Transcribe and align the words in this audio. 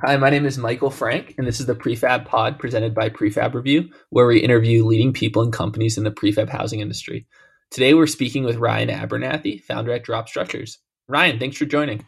Hi, 0.00 0.16
my 0.16 0.30
name 0.30 0.46
is 0.46 0.56
Michael 0.56 0.90
Frank, 0.90 1.34
and 1.38 1.46
this 1.46 1.58
is 1.58 1.66
the 1.66 1.74
Prefab 1.74 2.24
Pod 2.24 2.60
presented 2.60 2.94
by 2.94 3.08
Prefab 3.08 3.54
Review, 3.54 3.90
where 4.10 4.28
we 4.28 4.38
interview 4.38 4.84
leading 4.84 5.12
people 5.12 5.42
and 5.42 5.52
companies 5.52 5.98
in 5.98 6.04
the 6.04 6.12
prefab 6.12 6.48
housing 6.48 6.78
industry. 6.78 7.26
Today, 7.72 7.94
we're 7.94 8.06
speaking 8.06 8.44
with 8.44 8.58
Ryan 8.58 8.90
Abernathy, 8.90 9.60
founder 9.60 9.90
at 9.90 10.04
Drop 10.04 10.28
Structures. 10.28 10.78
Ryan, 11.08 11.40
thanks 11.40 11.56
for 11.56 11.64
joining. 11.64 12.06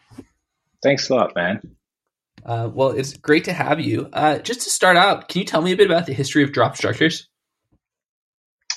Thanks 0.84 1.10
a 1.10 1.16
lot, 1.16 1.34
man. 1.34 1.62
Uh, 2.46 2.70
well, 2.72 2.90
it's 2.90 3.16
great 3.16 3.42
to 3.46 3.52
have 3.52 3.80
you. 3.80 4.08
Uh, 4.12 4.38
just 4.38 4.60
to 4.60 4.70
start 4.70 4.96
out, 4.96 5.28
can 5.28 5.40
you 5.40 5.44
tell 5.44 5.60
me 5.60 5.72
a 5.72 5.76
bit 5.76 5.90
about 5.90 6.06
the 6.06 6.12
history 6.14 6.44
of 6.44 6.52
Drop 6.52 6.76
Structures? 6.76 7.26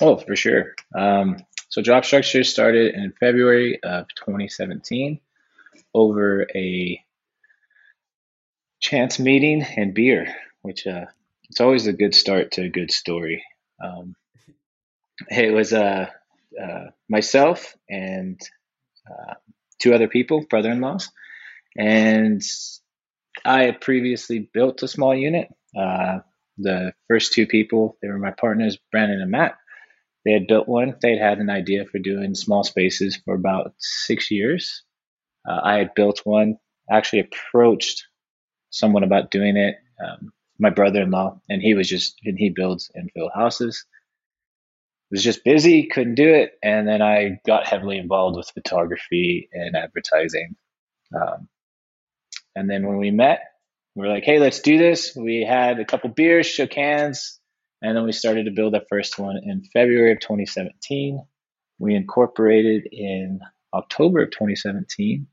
Oh, 0.00 0.16
for 0.16 0.34
sure. 0.34 0.74
Um, 0.92 1.36
so, 1.68 1.82
Drop 1.82 2.04
Structures 2.04 2.48
started 2.48 2.96
in 2.96 3.12
February 3.20 3.78
of 3.84 4.08
2017 4.16 5.20
over 5.94 6.48
a 6.52 7.03
chance 8.80 9.18
meeting 9.18 9.62
and 9.76 9.94
beer, 9.94 10.34
which 10.62 10.86
uh, 10.86 11.06
it's 11.48 11.60
always 11.60 11.86
a 11.86 11.92
good 11.92 12.14
start 12.14 12.52
to 12.52 12.62
a 12.62 12.68
good 12.68 12.90
story. 12.90 13.44
Um, 13.82 14.14
it 15.28 15.52
was 15.52 15.72
uh, 15.72 16.06
uh, 16.60 16.86
myself 17.08 17.76
and 17.88 18.40
uh, 19.08 19.34
two 19.80 19.94
other 19.94 20.08
people, 20.08 20.46
brother-in-laws, 20.48 21.10
and 21.76 22.42
I 23.44 23.64
had 23.64 23.80
previously 23.80 24.50
built 24.52 24.82
a 24.82 24.88
small 24.88 25.14
unit. 25.14 25.48
Uh, 25.76 26.18
the 26.56 26.92
first 27.08 27.32
two 27.32 27.46
people, 27.46 27.96
they 28.00 28.08
were 28.08 28.18
my 28.18 28.30
partners, 28.30 28.78
Brandon 28.90 29.20
and 29.20 29.30
Matt. 29.30 29.56
They 30.24 30.32
had 30.32 30.46
built 30.46 30.68
one. 30.68 30.96
They'd 31.02 31.18
had 31.18 31.38
an 31.38 31.50
idea 31.50 31.84
for 31.84 31.98
doing 31.98 32.34
small 32.34 32.64
spaces 32.64 33.18
for 33.24 33.34
about 33.34 33.74
six 33.78 34.30
years. 34.30 34.82
Uh, 35.46 35.60
I 35.62 35.78
had 35.78 35.94
built 35.94 36.22
one, 36.24 36.56
actually 36.90 37.20
approached 37.20 38.04
someone 38.74 39.04
about 39.04 39.30
doing 39.30 39.56
it. 39.56 39.76
Um, 40.04 40.32
my 40.58 40.70
brother-in-law, 40.70 41.40
and 41.48 41.62
he 41.62 41.74
was 41.74 41.88
just 41.88 42.16
and 42.24 42.38
he 42.38 42.50
builds 42.50 42.90
and 42.94 43.10
infill 43.16 43.30
houses. 43.34 43.84
Was 45.10 45.22
just 45.22 45.44
busy, 45.44 45.86
couldn't 45.86 46.16
do 46.16 46.28
it, 46.28 46.52
and 46.62 46.88
then 46.88 47.00
I 47.00 47.38
got 47.46 47.66
heavily 47.66 47.98
involved 47.98 48.36
with 48.36 48.50
photography 48.52 49.48
and 49.52 49.76
advertising. 49.76 50.56
Um, 51.14 51.48
and 52.56 52.68
then 52.68 52.86
when 52.86 52.96
we 52.96 53.10
met, 53.10 53.40
we 53.94 54.02
were 54.06 54.12
like, 54.12 54.24
"Hey, 54.24 54.40
let's 54.40 54.60
do 54.60 54.76
this." 54.76 55.14
We 55.14 55.44
had 55.48 55.78
a 55.78 55.84
couple 55.84 56.10
beers, 56.10 56.46
shook 56.46 56.72
hands, 56.72 57.38
and 57.80 57.96
then 57.96 58.04
we 58.04 58.12
started 58.12 58.46
to 58.46 58.50
build 58.50 58.74
our 58.74 58.82
first 58.88 59.18
one 59.18 59.38
in 59.42 59.62
February 59.72 60.12
of 60.12 60.20
2017. 60.20 61.24
We 61.78 61.94
incorporated 61.94 62.88
in 62.90 63.40
October 63.72 64.22
of 64.22 64.30
2017, 64.30 65.26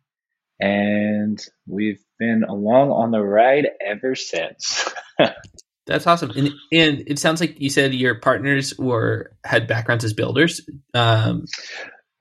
and 0.62 1.44
we've 1.68 2.02
been 2.20 2.44
along 2.48 2.92
on 2.92 3.12
the 3.12 3.22
ride 3.22 3.68
ever 3.86 4.16
since. 4.16 4.88
That's 5.88 6.06
awesome, 6.06 6.32
and 6.32 6.52
and 6.72 7.04
it 7.08 7.20
sounds 7.20 7.42
like 7.42 7.60
you 7.60 7.70
said 7.70 7.94
your 7.94 8.20
partners 8.20 8.78
were 8.78 9.34
had 9.44 9.68
backgrounds 9.68 10.06
as 10.06 10.14
builders. 10.14 10.62
Um, 10.94 11.46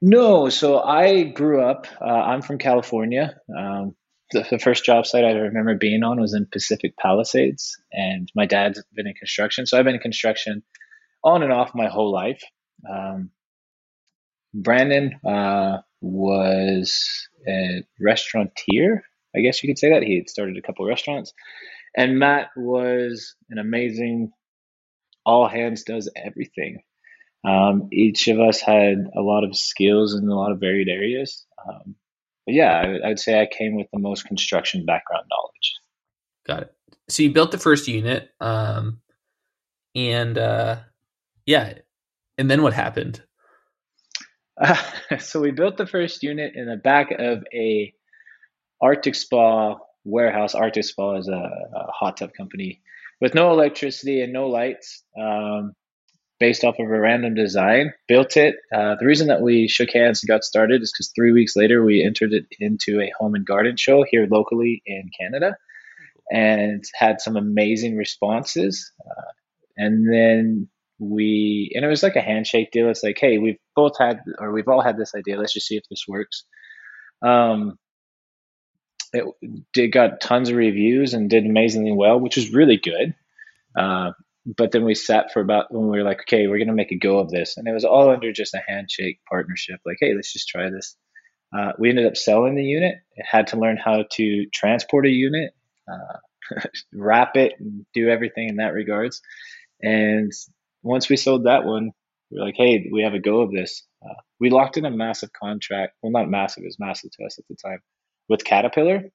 no, 0.01 0.49
so 0.49 0.81
I 0.81 1.25
grew 1.25 1.63
up. 1.63 1.87
Uh, 2.01 2.05
I'm 2.07 2.41
from 2.41 2.57
California. 2.57 3.37
Um, 3.57 3.95
the, 4.33 4.47
the, 4.51 4.59
first 4.59 4.85
job 4.85 5.05
site 5.07 5.25
I 5.25 5.33
remember 5.33 5.75
being 5.75 6.03
on 6.03 6.21
was 6.21 6.35
in 6.35 6.47
Pacific 6.51 6.97
Palisades, 6.97 7.77
and 7.93 8.31
my 8.35 8.47
dad's 8.47 8.83
been 8.95 9.07
in 9.07 9.15
construction, 9.15 9.67
so 9.67 9.79
I've 9.79 9.85
been 9.85 9.97
in 9.97 10.01
construction 10.01 10.63
on 11.23 11.43
and 11.43 11.53
off 11.53 11.73
my 11.75 11.89
whole 11.89 12.11
life. 12.11 12.43
Um, 12.91 13.31
Brandon 14.55 15.13
uh, 15.27 15.79
was 16.01 17.29
a 17.49 17.85
restaurateur, 17.99 19.03
I 19.35 19.41
guess 19.41 19.63
you 19.63 19.69
could 19.69 19.79
say 19.79 19.91
that. 19.91 20.03
He 20.03 20.17
had 20.17 20.29
started 20.29 20.57
a 20.57 20.63
couple 20.63 20.87
restaurants. 20.87 21.33
And 21.97 22.19
Matt 22.19 22.51
was 22.57 23.35
an 23.51 23.59
amazing, 23.59 24.33
all 25.25 25.49
hands 25.49 25.83
does 25.83 26.11
everything. 26.17 26.83
Um, 27.45 27.89
each 27.93 28.29
of 28.29 28.39
us 28.39 28.61
had 28.61 29.07
a 29.17 29.23
lot 29.23 29.45
of 29.45 29.57
skills 29.57 30.15
in 30.15 30.29
a 30.29 30.35
lot 30.35 30.53
of 30.53 30.61
varied 30.61 30.89
areas. 30.89 31.47
Um, 31.67 31.95
but 32.47 32.55
yeah, 32.55 32.99
I, 33.05 33.09
would 33.09 33.19
say 33.19 33.41
I 33.41 33.47
came 33.47 33.77
with 33.77 33.87
the 33.93 33.99
most 33.99 34.27
construction 34.27 34.85
background 34.85 35.25
knowledge. 35.31 35.75
Got 36.47 36.63
it. 36.65 36.75
So 37.09 37.23
you 37.23 37.33
built 37.33 37.51
the 37.51 37.59
first 37.59 37.89
unit, 37.89 38.31
um, 38.41 39.01
and 39.95 40.39
uh, 40.39 40.77
yeah, 41.45 41.75
and 42.39 42.51
then 42.51 42.63
what 42.63 42.73
happened? 42.73 43.23
So 45.19 45.41
we 45.41 45.51
built 45.51 45.77
the 45.77 45.87
first 45.87 46.23
unit 46.23 46.53
in 46.55 46.67
the 46.67 46.77
back 46.77 47.11
of 47.11 47.45
a 47.53 47.93
Arctic 48.81 49.15
Spa 49.15 49.77
warehouse. 50.05 50.55
Arctic 50.55 50.85
Spa 50.85 51.17
is 51.17 51.29
a, 51.29 51.33
a 51.33 51.91
hot 51.93 52.19
tub 52.19 52.31
company 52.37 52.81
with 53.21 53.35
no 53.35 53.51
electricity 53.51 54.23
and 54.23 54.33
no 54.33 54.49
lights. 54.49 55.03
Um, 55.19 55.73
based 56.39 56.65
off 56.65 56.79
of 56.79 56.87
a 56.87 56.99
random 56.99 57.35
design, 57.35 57.93
built 58.09 58.37
it. 58.39 58.57
Uh, 58.75 58.97
the 58.99 59.05
reason 59.05 59.29
that 59.29 59.43
we 59.43 59.69
shook 59.69 59.91
hands 59.93 60.23
and 60.23 60.29
got 60.29 60.43
started 60.43 60.81
is 60.83 60.91
because 60.91 61.13
three 61.15 61.33
weeks 61.33 61.55
later 61.55 61.85
we 61.85 62.03
entered 62.03 62.33
it 62.33 62.47
into 62.59 63.01
a 63.01 63.13
home 63.19 63.35
and 63.35 63.45
garden 63.45 63.77
show 63.77 64.05
here 64.11 64.27
locally 64.29 64.83
in 64.87 65.11
Canada, 65.21 65.55
and 66.33 66.83
had 66.95 67.21
some 67.21 67.37
amazing 67.37 67.97
responses. 67.97 68.91
Uh, 69.05 69.33
and 69.77 70.11
then 70.11 70.69
we 71.01 71.73
and 71.75 71.85
it 71.85 71.89
was 71.89 72.03
like 72.03 72.17
a 72.17 72.21
handshake 72.21 72.71
deal. 72.71 72.91
It's 72.91 73.03
like, 73.03 73.19
hey, 73.19 73.39
we've 73.39 73.59
both 73.75 73.99
had 73.99 74.21
or 74.39 74.53
we've 74.53 74.69
all 74.69 74.83
had 74.83 74.99
this 74.99 75.15
idea. 75.15 75.39
Let's 75.39 75.55
just 75.55 75.67
see 75.67 75.77
if 75.77 75.85
this 75.91 76.05
works. 76.07 76.45
Um, 77.23 77.79
it 79.13 79.25
did 79.73 79.89
got 79.89 80.21
tons 80.21 80.51
of 80.51 80.57
reviews 80.57 81.15
and 81.15 81.31
did 81.31 81.47
amazingly 81.47 81.93
well, 81.93 82.21
which 82.21 82.37
was 82.37 82.53
really 82.53 82.77
good. 82.77 83.15
Uh, 83.77 84.13
but 84.47 84.73
then 84.73 84.85
we 84.85 84.95
sat 84.95 85.33
for 85.33 85.41
about 85.41 85.73
when 85.73 85.89
we 85.89 85.99
were 85.99 86.05
like, 86.05 86.21
okay, 86.21 86.47
we're 86.47 86.59
gonna 86.59 86.75
make 86.75 86.93
a 86.93 86.99
go 86.99 87.19
of 87.19 87.31
this, 87.31 87.57
and 87.57 87.67
it 87.67 87.73
was 87.73 87.85
all 87.85 88.11
under 88.11 88.33
just 88.33 88.55
a 88.55 88.63
handshake 88.67 89.21
partnership. 89.29 89.81
Like, 89.85 89.97
hey, 90.01 90.15
let's 90.15 90.33
just 90.33 90.49
try 90.49 90.71
this. 90.71 90.97
Uh, 91.57 91.73
we 91.79 91.89
ended 91.89 92.07
up 92.07 92.17
selling 92.17 92.55
the 92.55 92.65
unit. 92.65 92.97
It 93.17 93.27
had 93.29 93.49
to 93.49 93.59
learn 93.59 93.77
how 93.77 94.05
to 94.13 94.47
transport 94.53 95.07
a 95.07 95.11
unit, 95.11 95.53
uh, 95.91 96.61
wrap 96.93 97.37
it, 97.37 97.55
and 97.59 97.85
do 97.93 98.09
everything 98.09 98.49
in 98.49 98.57
that 98.57 98.73
regards. 98.73 99.21
And 99.83 100.33
once 100.83 101.09
we 101.09 101.17
sold 101.17 101.45
that 101.45 101.65
one, 101.65 101.93
we 102.31 102.39
are 102.39 102.45
like, 102.45 102.57
hey, 102.57 102.89
we 102.93 103.03
have 103.03 103.15
a 103.15 103.19
go 103.19 103.41
of 103.41 103.53
this. 103.53 103.85
Uh, 104.05 104.15
we 104.39 104.51
locked 104.51 104.77
in 104.77 104.85
a 104.85 104.91
massive 104.91 105.31
contract. 105.33 105.95
Well, 106.03 106.13
not 106.13 106.31
massive, 106.31 106.63
it 106.63 106.67
was 106.67 106.79
massive 106.79 107.11
to 107.13 107.25
us 107.25 107.39
at 107.39 107.45
the 107.49 107.57
time 107.57 107.81
with 108.29 108.45
Caterpillar 108.45 109.11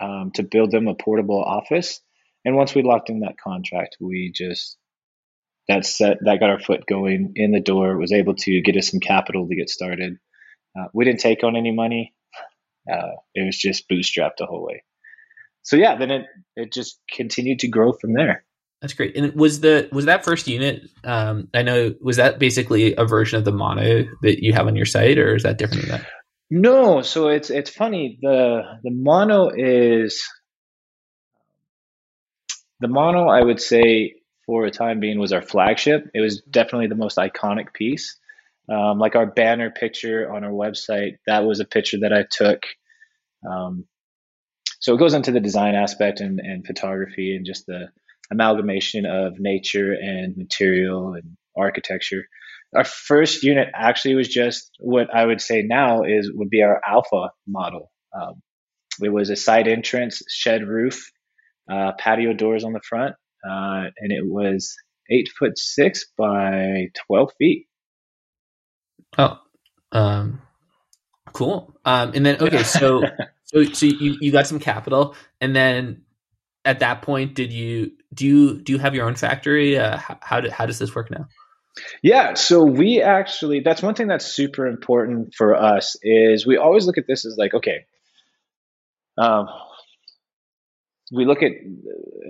um, 0.00 0.30
to 0.34 0.42
build 0.42 0.70
them 0.70 0.88
a 0.88 0.94
portable 0.94 1.42
office. 1.42 2.00
And 2.44 2.56
once 2.56 2.74
we 2.74 2.82
locked 2.82 3.10
in 3.10 3.20
that 3.20 3.38
contract, 3.42 3.96
we 4.00 4.32
just 4.34 4.78
that 5.68 5.84
set 5.84 6.18
that 6.24 6.40
got 6.40 6.50
our 6.50 6.58
foot 6.58 6.86
going 6.86 7.32
in 7.36 7.52
the 7.52 7.60
door. 7.60 7.98
Was 7.98 8.12
able 8.12 8.34
to 8.34 8.60
get 8.62 8.76
us 8.76 8.90
some 8.90 9.00
capital 9.00 9.46
to 9.46 9.54
get 9.54 9.68
started. 9.68 10.16
Uh, 10.78 10.86
we 10.94 11.04
didn't 11.04 11.20
take 11.20 11.44
on 11.44 11.56
any 11.56 11.72
money. 11.72 12.14
Uh, 12.90 13.12
it 13.34 13.44
was 13.44 13.58
just 13.58 13.88
bootstrapped 13.88 14.38
the 14.38 14.46
whole 14.46 14.64
way. 14.64 14.82
So 15.62 15.76
yeah, 15.76 15.96
then 15.96 16.10
it 16.10 16.26
it 16.56 16.72
just 16.72 16.98
continued 17.12 17.60
to 17.60 17.68
grow 17.68 17.92
from 17.92 18.14
there. 18.14 18.44
That's 18.80 18.94
great. 18.94 19.16
And 19.16 19.34
was 19.34 19.60
the 19.60 19.88
was 19.92 20.06
that 20.06 20.24
first 20.24 20.48
unit? 20.48 20.82
Um, 21.04 21.48
I 21.52 21.62
know 21.62 21.94
was 22.00 22.16
that 22.16 22.38
basically 22.38 22.94
a 22.96 23.04
version 23.04 23.38
of 23.38 23.44
the 23.44 23.52
mono 23.52 24.04
that 24.22 24.42
you 24.42 24.54
have 24.54 24.66
on 24.66 24.76
your 24.76 24.86
site, 24.86 25.18
or 25.18 25.34
is 25.34 25.42
that 25.42 25.58
different 25.58 25.82
than 25.82 25.90
that? 25.90 26.06
No. 26.50 27.02
So 27.02 27.28
it's 27.28 27.50
it's 27.50 27.70
funny. 27.70 28.18
the 28.22 28.62
The 28.82 28.90
mono 28.90 29.50
is 29.54 30.24
the 32.80 32.88
mono. 32.88 33.28
I 33.28 33.42
would 33.42 33.60
say 33.60 34.14
for 34.46 34.64
a 34.64 34.70
time 34.70 34.98
being 34.98 35.18
was 35.18 35.32
our 35.32 35.42
flagship. 35.42 36.10
It 36.14 36.20
was 36.20 36.40
definitely 36.50 36.88
the 36.88 36.94
most 36.94 37.18
iconic 37.18 37.74
piece. 37.74 38.16
Um, 38.68 38.98
like 38.98 39.14
our 39.14 39.26
banner 39.26 39.70
picture 39.70 40.32
on 40.32 40.42
our 40.44 40.52
website, 40.52 41.18
that 41.26 41.44
was 41.44 41.60
a 41.60 41.64
picture 41.64 41.98
that 42.00 42.12
I 42.12 42.24
took. 42.30 42.62
Um, 43.48 43.84
so 44.80 44.94
it 44.94 44.98
goes 44.98 45.12
into 45.12 45.32
the 45.32 45.40
design 45.40 45.74
aspect 45.74 46.20
and, 46.20 46.40
and 46.40 46.64
photography 46.64 47.36
and 47.36 47.44
just 47.44 47.66
the 47.66 47.88
amalgamation 48.30 49.06
of 49.06 49.38
nature 49.38 49.92
and 49.92 50.36
material 50.36 51.14
and 51.14 51.36
architecture. 51.56 52.24
Our 52.74 52.84
first 52.84 53.42
unit 53.42 53.68
actually 53.74 54.14
was 54.14 54.28
just 54.28 54.70
what 54.78 55.12
I 55.14 55.26
would 55.26 55.40
say 55.40 55.62
now 55.62 56.02
is 56.04 56.30
would 56.32 56.50
be 56.50 56.62
our 56.62 56.80
alpha 56.86 57.30
model. 57.46 57.90
Um, 58.14 58.42
it 59.00 59.12
was 59.12 59.30
a 59.30 59.36
side 59.36 59.66
entrance, 59.66 60.22
shed 60.28 60.66
roof, 60.66 61.10
uh, 61.70 61.92
patio 61.98 62.32
doors 62.32 62.64
on 62.64 62.72
the 62.72 62.80
front, 62.88 63.14
uh, 63.44 63.90
and 63.98 64.12
it 64.12 64.24
was 64.24 64.76
eight 65.10 65.28
foot 65.36 65.58
six 65.58 66.06
by 66.16 66.86
twelve 67.06 67.32
feet. 67.38 67.66
Oh, 69.18 69.38
um, 69.90 70.40
cool. 71.32 71.74
Um, 71.84 72.12
and 72.14 72.24
then 72.24 72.36
okay, 72.40 72.62
so 72.62 73.02
so 73.44 73.64
so 73.64 73.86
you 73.86 74.16
you 74.20 74.30
got 74.30 74.46
some 74.46 74.60
capital, 74.60 75.16
and 75.40 75.56
then 75.56 76.02
at 76.64 76.80
that 76.80 77.02
point, 77.02 77.34
did 77.34 77.52
you 77.52 77.92
do 78.12 78.26
you 78.26 78.60
do 78.60 78.72
you 78.72 78.78
have 78.78 78.94
your 78.94 79.06
own 79.06 79.14
factory? 79.14 79.78
Uh, 79.78 79.96
how 79.96 80.18
how, 80.20 80.40
do, 80.40 80.50
how 80.50 80.66
does 80.66 80.78
this 80.78 80.94
work 80.94 81.10
now? 81.10 81.26
Yeah, 82.02 82.34
so 82.34 82.64
we 82.64 83.00
actually 83.00 83.60
that's 83.60 83.82
one 83.82 83.94
thing 83.94 84.08
that's 84.08 84.26
super 84.26 84.66
important 84.66 85.34
for 85.34 85.54
us 85.54 85.96
is 86.02 86.46
we 86.46 86.56
always 86.56 86.86
look 86.86 86.98
at 86.98 87.06
this 87.06 87.24
as 87.24 87.36
like 87.38 87.54
okay, 87.54 87.86
um, 89.16 89.48
we 91.12 91.24
look 91.24 91.42
at, 91.42 91.52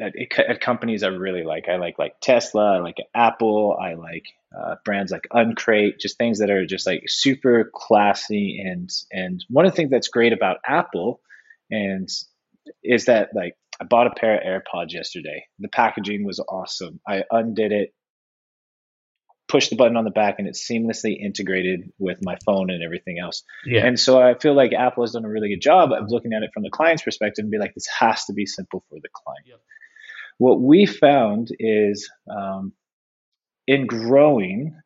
at, 0.00 0.14
at 0.38 0.60
companies 0.60 1.02
I 1.02 1.08
really 1.08 1.44
like. 1.44 1.68
I 1.68 1.76
like 1.76 1.98
like 1.98 2.14
Tesla, 2.20 2.76
I 2.76 2.80
like 2.80 2.96
Apple, 3.14 3.76
I 3.80 3.94
like 3.94 4.24
uh, 4.56 4.76
brands 4.84 5.12
like 5.12 5.26
Uncrate, 5.32 5.98
just 6.00 6.16
things 6.18 6.38
that 6.38 6.50
are 6.50 6.66
just 6.66 6.86
like 6.86 7.02
super 7.06 7.70
classy. 7.74 8.62
And 8.64 8.90
and 9.12 9.44
one 9.48 9.66
of 9.66 9.72
the 9.72 9.76
things 9.76 9.90
that's 9.90 10.08
great 10.08 10.32
about 10.32 10.58
Apple, 10.64 11.20
and 11.70 12.08
is 12.82 13.04
that 13.06 13.30
like 13.34 13.56
I 13.80 13.84
bought 13.84 14.06
a 14.06 14.10
pair 14.10 14.36
of 14.36 14.42
AirPods 14.42 14.92
yesterday. 14.92 15.44
The 15.58 15.68
packaging 15.68 16.24
was 16.24 16.38
awesome. 16.38 17.00
I 17.08 17.24
undid 17.30 17.72
it, 17.72 17.94
pushed 19.48 19.70
the 19.70 19.76
button 19.76 19.96
on 19.96 20.04
the 20.04 20.10
back, 20.10 20.36
and 20.38 20.46
it's 20.46 20.68
seamlessly 20.68 21.16
integrated 21.18 21.90
with 21.98 22.18
my 22.22 22.36
phone 22.44 22.70
and 22.70 22.82
everything 22.82 23.18
else. 23.18 23.42
Yeah. 23.64 23.86
And 23.86 23.98
so 23.98 24.20
I 24.20 24.34
feel 24.34 24.54
like 24.54 24.72
Apple 24.72 25.02
has 25.02 25.12
done 25.12 25.24
a 25.24 25.30
really 25.30 25.48
good 25.48 25.62
job 25.62 25.92
of 25.92 26.04
looking 26.08 26.32
at 26.34 26.42
it 26.42 26.50
from 26.52 26.62
the 26.62 26.70
client's 26.70 27.02
perspective 27.02 27.42
and 27.42 27.50
be 27.50 27.58
like, 27.58 27.74
this 27.74 27.88
has 27.98 28.26
to 28.26 28.34
be 28.34 28.44
simple 28.44 28.84
for 28.88 28.98
the 29.02 29.08
client. 29.14 29.46
Yep. 29.46 29.60
What 30.38 30.60
we 30.60 30.86
found 30.86 31.48
is 31.58 32.10
um, 32.30 32.72
in 33.66 33.86
growing, 33.86 34.78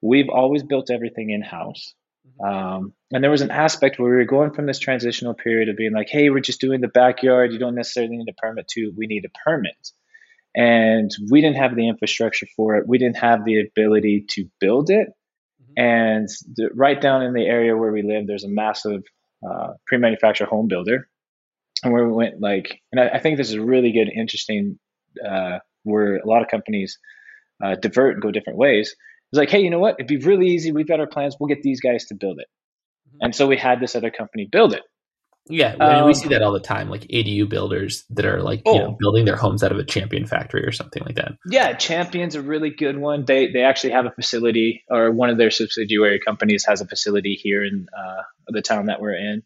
we've 0.00 0.28
always 0.28 0.62
built 0.62 0.90
everything 0.90 1.30
in 1.30 1.42
house. 1.42 1.94
Um, 2.42 2.92
and 3.12 3.22
there 3.22 3.30
was 3.30 3.42
an 3.42 3.50
aspect 3.50 3.98
where 3.98 4.10
we 4.10 4.16
were 4.16 4.24
going 4.24 4.52
from 4.52 4.66
this 4.66 4.78
transitional 4.78 5.34
period 5.34 5.68
of 5.68 5.76
being 5.76 5.92
like, 5.92 6.08
hey, 6.08 6.30
we're 6.30 6.40
just 6.40 6.60
doing 6.60 6.80
the 6.80 6.88
backyard. 6.88 7.52
You 7.52 7.58
don't 7.58 7.74
necessarily 7.74 8.16
need 8.16 8.28
a 8.28 8.34
permit 8.34 8.68
to, 8.68 8.92
we 8.96 9.06
need 9.06 9.24
a 9.24 9.38
permit. 9.44 9.90
And 10.56 11.10
we 11.30 11.40
didn't 11.40 11.56
have 11.56 11.74
the 11.74 11.88
infrastructure 11.88 12.46
for 12.56 12.76
it. 12.76 12.88
We 12.88 12.98
didn't 12.98 13.18
have 13.18 13.44
the 13.44 13.60
ability 13.60 14.26
to 14.30 14.46
build 14.60 14.90
it. 14.90 15.08
Mm-hmm. 15.62 15.72
And 15.76 16.28
the, 16.56 16.70
right 16.74 17.00
down 17.00 17.22
in 17.22 17.34
the 17.34 17.46
area 17.46 17.76
where 17.76 17.92
we 17.92 18.02
live, 18.02 18.26
there's 18.26 18.44
a 18.44 18.48
massive 18.48 19.02
uh, 19.48 19.74
pre 19.86 19.98
manufactured 19.98 20.48
home 20.48 20.68
builder. 20.68 21.08
And 21.82 21.92
where 21.92 22.06
we 22.06 22.14
went, 22.14 22.40
like, 22.40 22.80
and 22.92 23.00
I, 23.00 23.08
I 23.08 23.18
think 23.18 23.36
this 23.36 23.50
is 23.50 23.58
really 23.58 23.92
good, 23.92 24.08
interesting, 24.08 24.78
uh, 25.28 25.58
where 25.82 26.16
a 26.16 26.26
lot 26.26 26.42
of 26.42 26.48
companies 26.48 26.98
uh, 27.62 27.74
divert 27.74 28.14
and 28.14 28.22
go 28.22 28.30
different 28.30 28.58
ways. 28.58 28.94
It's 29.34 29.38
like, 29.40 29.50
hey, 29.50 29.62
you 29.62 29.70
know 29.70 29.80
what? 29.80 29.96
It'd 29.98 30.06
be 30.06 30.18
really 30.18 30.46
easy. 30.46 30.70
We've 30.70 30.86
got 30.86 31.00
our 31.00 31.08
plans. 31.08 31.34
We'll 31.40 31.48
get 31.48 31.60
these 31.60 31.80
guys 31.80 32.04
to 32.04 32.14
build 32.14 32.38
it. 32.38 32.46
Mm-hmm. 33.08 33.18
And 33.20 33.34
so 33.34 33.48
we 33.48 33.56
had 33.56 33.80
this 33.80 33.96
other 33.96 34.12
company 34.12 34.48
build 34.50 34.72
it. 34.72 34.82
Yeah, 35.48 35.74
um, 35.74 36.06
we 36.06 36.14
see 36.14 36.28
that 36.28 36.40
all 36.40 36.52
the 36.52 36.60
time, 36.60 36.88
like 36.88 37.02
ADU 37.02 37.48
builders 37.48 38.04
that 38.10 38.26
are 38.26 38.42
like 38.42 38.62
oh, 38.64 38.74
you 38.74 38.78
know 38.78 38.86
oh. 38.92 38.96
building 38.98 39.24
their 39.24 39.34
homes 39.34 39.64
out 39.64 39.72
of 39.72 39.78
a 39.78 39.84
Champion 39.84 40.24
factory 40.24 40.64
or 40.64 40.70
something 40.70 41.02
like 41.04 41.16
that. 41.16 41.32
Yeah, 41.46 41.74
Champion's 41.74 42.36
a 42.36 42.40
really 42.40 42.70
good 42.70 42.96
one. 42.96 43.24
They 43.26 43.48
they 43.48 43.62
actually 43.62 43.90
have 43.90 44.06
a 44.06 44.10
facility, 44.12 44.84
or 44.88 45.10
one 45.10 45.30
of 45.30 45.36
their 45.36 45.50
subsidiary 45.50 46.20
companies 46.24 46.64
has 46.66 46.80
a 46.80 46.86
facility 46.86 47.34
here 47.34 47.62
in 47.62 47.88
uh, 47.94 48.22
the 48.48 48.62
town 48.62 48.86
that 48.86 49.02
we're 49.02 49.16
in. 49.16 49.42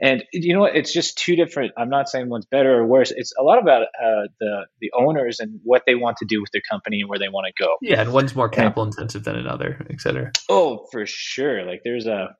And 0.00 0.24
you 0.32 0.54
know 0.54 0.60
what? 0.60 0.76
It's 0.76 0.92
just 0.92 1.18
two 1.18 1.36
different. 1.36 1.72
I'm 1.78 1.88
not 1.88 2.08
saying 2.08 2.28
one's 2.28 2.46
better 2.46 2.80
or 2.80 2.86
worse. 2.86 3.12
It's 3.14 3.32
a 3.38 3.42
lot 3.42 3.60
about 3.60 3.82
uh, 3.82 4.28
the 4.40 4.66
the 4.80 4.90
owners 4.96 5.40
and 5.40 5.60
what 5.62 5.82
they 5.86 5.94
want 5.94 6.16
to 6.18 6.24
do 6.24 6.40
with 6.40 6.50
their 6.52 6.62
company 6.68 7.00
and 7.00 7.08
where 7.08 7.18
they 7.18 7.28
want 7.28 7.46
to 7.46 7.62
go. 7.62 7.76
Yeah, 7.80 8.00
and 8.00 8.12
one's 8.12 8.34
more 8.34 8.48
capital 8.48 8.84
and, 8.84 8.92
intensive 8.92 9.24
than 9.24 9.36
another, 9.36 9.86
et 9.90 10.00
cetera. 10.00 10.32
Oh, 10.48 10.86
for 10.90 11.06
sure. 11.06 11.64
Like 11.64 11.82
there's 11.84 12.06
a 12.06 12.34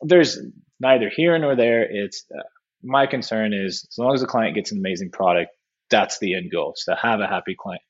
there's 0.00 0.38
neither 0.80 1.10
here 1.10 1.38
nor 1.38 1.56
there. 1.56 1.86
It's 1.88 2.24
uh, 2.34 2.42
my 2.82 3.06
concern 3.06 3.52
is 3.52 3.86
as 3.90 3.98
long 3.98 4.14
as 4.14 4.20
the 4.20 4.26
client 4.26 4.54
gets 4.54 4.72
an 4.72 4.78
amazing 4.78 5.10
product, 5.10 5.50
that's 5.90 6.18
the 6.18 6.34
end 6.34 6.50
goal. 6.50 6.72
So 6.76 6.94
have 6.94 7.20
a 7.20 7.26
happy 7.26 7.54
client. 7.58 7.82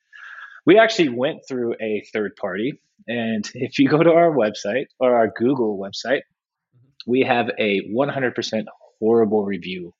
We 0.66 0.78
actually 0.78 1.10
went 1.10 1.42
through 1.46 1.74
a 1.80 2.04
third 2.12 2.36
party, 2.36 2.80
and 3.06 3.48
if 3.54 3.78
you 3.78 3.88
go 3.88 4.02
to 4.02 4.10
our 4.10 4.34
website 4.34 4.86
or 4.98 5.14
our 5.14 5.28
Google 5.28 5.78
website, 5.78 6.22
we 7.06 7.20
have 7.20 7.50
a 7.58 7.82
100% 7.94 8.64
horrible 9.00 9.44
review. 9.44 9.94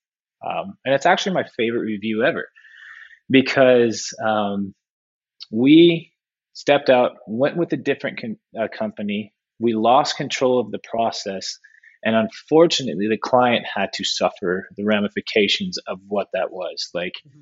Um, 0.45 0.77
and 0.85 0.95
it's 0.95 1.07
actually 1.07 1.35
my 1.35 1.45
favorite 1.57 1.81
review 1.81 2.23
ever 2.23 2.49
because 3.31 4.13
um, 4.25 4.75
we 5.51 6.13
stepped 6.53 6.91
out, 6.91 7.13
went 7.27 7.57
with 7.57 7.73
a 7.73 7.77
different 7.77 8.21
con- 8.21 8.39
uh, 8.59 8.69
company. 8.69 9.33
We 9.59 9.75
lost 9.75 10.17
control 10.17 10.61
of 10.61 10.71
the 10.71 10.81
process. 10.81 11.59
And 12.05 12.15
unfortunately, 12.15 13.09
the 13.09 13.19
client 13.19 13.65
had 13.73 13.93
to 13.95 14.05
suffer 14.05 14.69
the 14.77 14.85
ramifications 14.85 15.79
of 15.87 16.01
what 16.07 16.29
that 16.35 16.53
was. 16.53 16.91
Like 16.93 17.15
mm-hmm. 17.27 17.41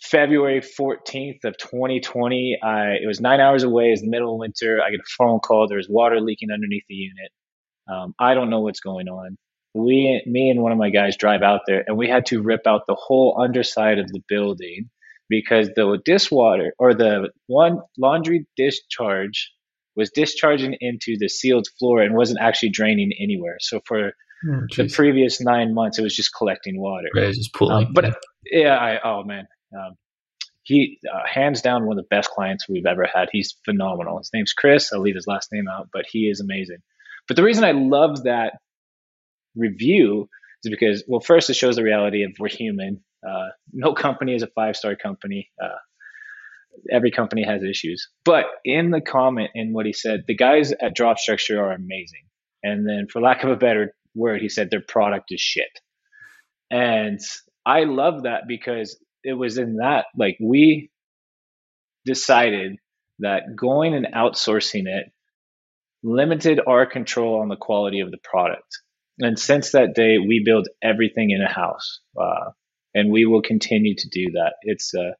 February 0.00 0.60
14th 0.60 1.44
of 1.44 1.58
2020, 1.58 2.58
I, 2.62 2.92
it 3.02 3.06
was 3.06 3.20
nine 3.20 3.40
hours 3.40 3.64
away. 3.64 3.90
It's 3.90 4.02
the 4.02 4.08
middle 4.08 4.32
of 4.32 4.38
winter. 4.38 4.80
I 4.82 4.90
get 4.90 5.00
a 5.00 5.14
phone 5.18 5.40
call. 5.40 5.68
There's 5.68 5.88
water 5.88 6.20
leaking 6.20 6.50
underneath 6.50 6.84
the 6.88 6.94
unit. 6.94 7.30
Um, 7.88 8.14
I 8.18 8.34
don't 8.34 8.50
know 8.50 8.60
what's 8.60 8.80
going 8.80 9.08
on 9.08 9.36
we, 9.76 10.22
me 10.26 10.50
and 10.50 10.62
one 10.62 10.72
of 10.72 10.78
my 10.78 10.90
guys 10.90 11.16
drive 11.16 11.42
out 11.42 11.60
there 11.66 11.84
and 11.86 11.96
we 11.96 12.08
had 12.08 12.26
to 12.26 12.42
rip 12.42 12.66
out 12.66 12.82
the 12.86 12.96
whole 12.98 13.38
underside 13.40 13.98
of 13.98 14.08
the 14.08 14.22
building 14.28 14.88
because 15.28 15.70
the 15.76 15.98
dishwater 16.04 16.72
or 16.78 16.94
the 16.94 17.30
one 17.46 17.80
laundry 17.98 18.46
discharge 18.56 19.52
was 19.94 20.10
discharging 20.10 20.76
into 20.80 21.16
the 21.18 21.28
sealed 21.28 21.66
floor 21.78 22.00
and 22.00 22.14
wasn't 22.14 22.40
actually 22.40 22.70
draining 22.70 23.12
anywhere. 23.20 23.56
So 23.60 23.80
for 23.86 24.12
oh, 24.48 24.60
the 24.76 24.88
previous 24.88 25.40
nine 25.40 25.74
months, 25.74 25.98
it 25.98 26.02
was 26.02 26.14
just 26.14 26.34
collecting 26.34 26.80
water. 26.80 27.08
Right, 27.14 27.34
just 27.34 27.52
pulling. 27.52 27.88
Um, 27.88 27.92
but 27.92 28.16
yeah, 28.44 28.76
I, 28.76 29.00
oh 29.02 29.24
man, 29.24 29.46
um, 29.74 29.94
he 30.62 30.98
uh, 31.12 31.26
hands 31.26 31.60
down 31.60 31.86
one 31.86 31.98
of 31.98 32.04
the 32.04 32.08
best 32.14 32.30
clients 32.30 32.68
we've 32.68 32.86
ever 32.86 33.06
had. 33.12 33.28
He's 33.32 33.56
phenomenal. 33.64 34.18
His 34.18 34.30
name's 34.32 34.52
Chris. 34.52 34.92
I'll 34.92 35.00
leave 35.00 35.14
his 35.14 35.26
last 35.26 35.52
name 35.52 35.66
out, 35.68 35.88
but 35.92 36.04
he 36.08 36.28
is 36.30 36.40
amazing. 36.40 36.78
But 37.28 37.36
the 37.36 37.42
reason 37.42 37.64
I 37.64 37.72
love 37.72 38.24
that 38.24 38.54
review 39.56 40.28
is 40.64 40.70
because, 40.70 41.04
well, 41.08 41.20
first, 41.20 41.50
it 41.50 41.54
shows 41.54 41.76
the 41.76 41.82
reality 41.82 42.22
of 42.22 42.32
we're 42.38 42.48
human. 42.48 43.02
Uh, 43.26 43.48
no 43.72 43.94
company 43.94 44.34
is 44.34 44.42
a 44.42 44.48
five 44.48 44.76
star 44.76 44.96
company. 44.96 45.50
Uh, 45.62 45.76
every 46.90 47.10
company 47.10 47.44
has 47.44 47.62
issues. 47.62 48.08
But 48.24 48.44
in 48.64 48.90
the 48.90 49.00
comment, 49.00 49.50
in 49.54 49.72
what 49.72 49.86
he 49.86 49.92
said, 49.92 50.24
the 50.26 50.36
guys 50.36 50.72
at 50.72 50.94
Drop 50.94 51.18
Structure 51.18 51.60
are 51.60 51.72
amazing. 51.72 52.24
And 52.62 52.88
then, 52.88 53.06
for 53.10 53.20
lack 53.20 53.44
of 53.44 53.50
a 53.50 53.56
better 53.56 53.94
word, 54.14 54.40
he 54.40 54.48
said 54.48 54.70
their 54.70 54.84
product 54.86 55.26
is 55.30 55.40
shit. 55.40 55.80
And 56.70 57.20
I 57.64 57.84
love 57.84 58.24
that 58.24 58.42
because 58.48 58.98
it 59.22 59.34
was 59.34 59.58
in 59.58 59.76
that, 59.76 60.06
like, 60.16 60.36
we 60.40 60.90
decided 62.04 62.76
that 63.20 63.42
going 63.56 63.94
and 63.94 64.06
outsourcing 64.14 64.86
it 64.86 65.06
limited 66.02 66.60
our 66.66 66.86
control 66.86 67.40
on 67.40 67.48
the 67.48 67.56
quality 67.56 68.00
of 68.00 68.10
the 68.10 68.18
product 68.22 68.78
and 69.18 69.38
since 69.38 69.72
that 69.72 69.94
day, 69.94 70.18
we 70.18 70.42
build 70.44 70.68
everything 70.82 71.30
in 71.30 71.42
a 71.42 71.52
house, 71.52 72.00
uh, 72.20 72.50
and 72.94 73.10
we 73.10 73.26
will 73.26 73.42
continue 73.42 73.94
to 73.96 74.08
do 74.08 74.32
that. 74.32 74.54
It's 74.62 74.94
a, 74.94 75.14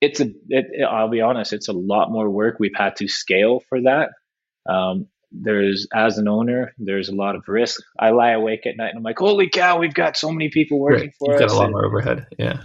it's 0.00 0.20
a. 0.20 0.30
It, 0.48 0.84
I'll 0.88 1.10
be 1.10 1.20
honest, 1.20 1.52
it's 1.52 1.68
a 1.68 1.72
lot 1.72 2.10
more 2.10 2.28
work. 2.28 2.56
We've 2.58 2.70
had 2.74 2.96
to 2.96 3.08
scale 3.08 3.60
for 3.68 3.82
that. 3.82 4.10
Um, 4.68 5.08
there's 5.32 5.86
as 5.94 6.18
an 6.18 6.28
owner, 6.28 6.72
there's 6.78 7.08
a 7.08 7.14
lot 7.14 7.34
of 7.34 7.42
risk. 7.48 7.80
I 7.98 8.10
lie 8.10 8.30
awake 8.30 8.66
at 8.66 8.76
night 8.76 8.90
and 8.90 8.98
I'm 8.98 9.02
like, 9.02 9.18
holy 9.18 9.48
cow, 9.48 9.78
we've 9.78 9.94
got 9.94 10.16
so 10.16 10.30
many 10.30 10.50
people 10.50 10.78
working 10.78 11.06
right. 11.06 11.14
for 11.18 11.32
You've 11.32 11.42
us. 11.42 11.52
Got 11.52 11.56
a 11.56 11.60
lot 11.60 11.70
more 11.70 11.84
overhead, 11.84 12.26
yeah. 12.38 12.62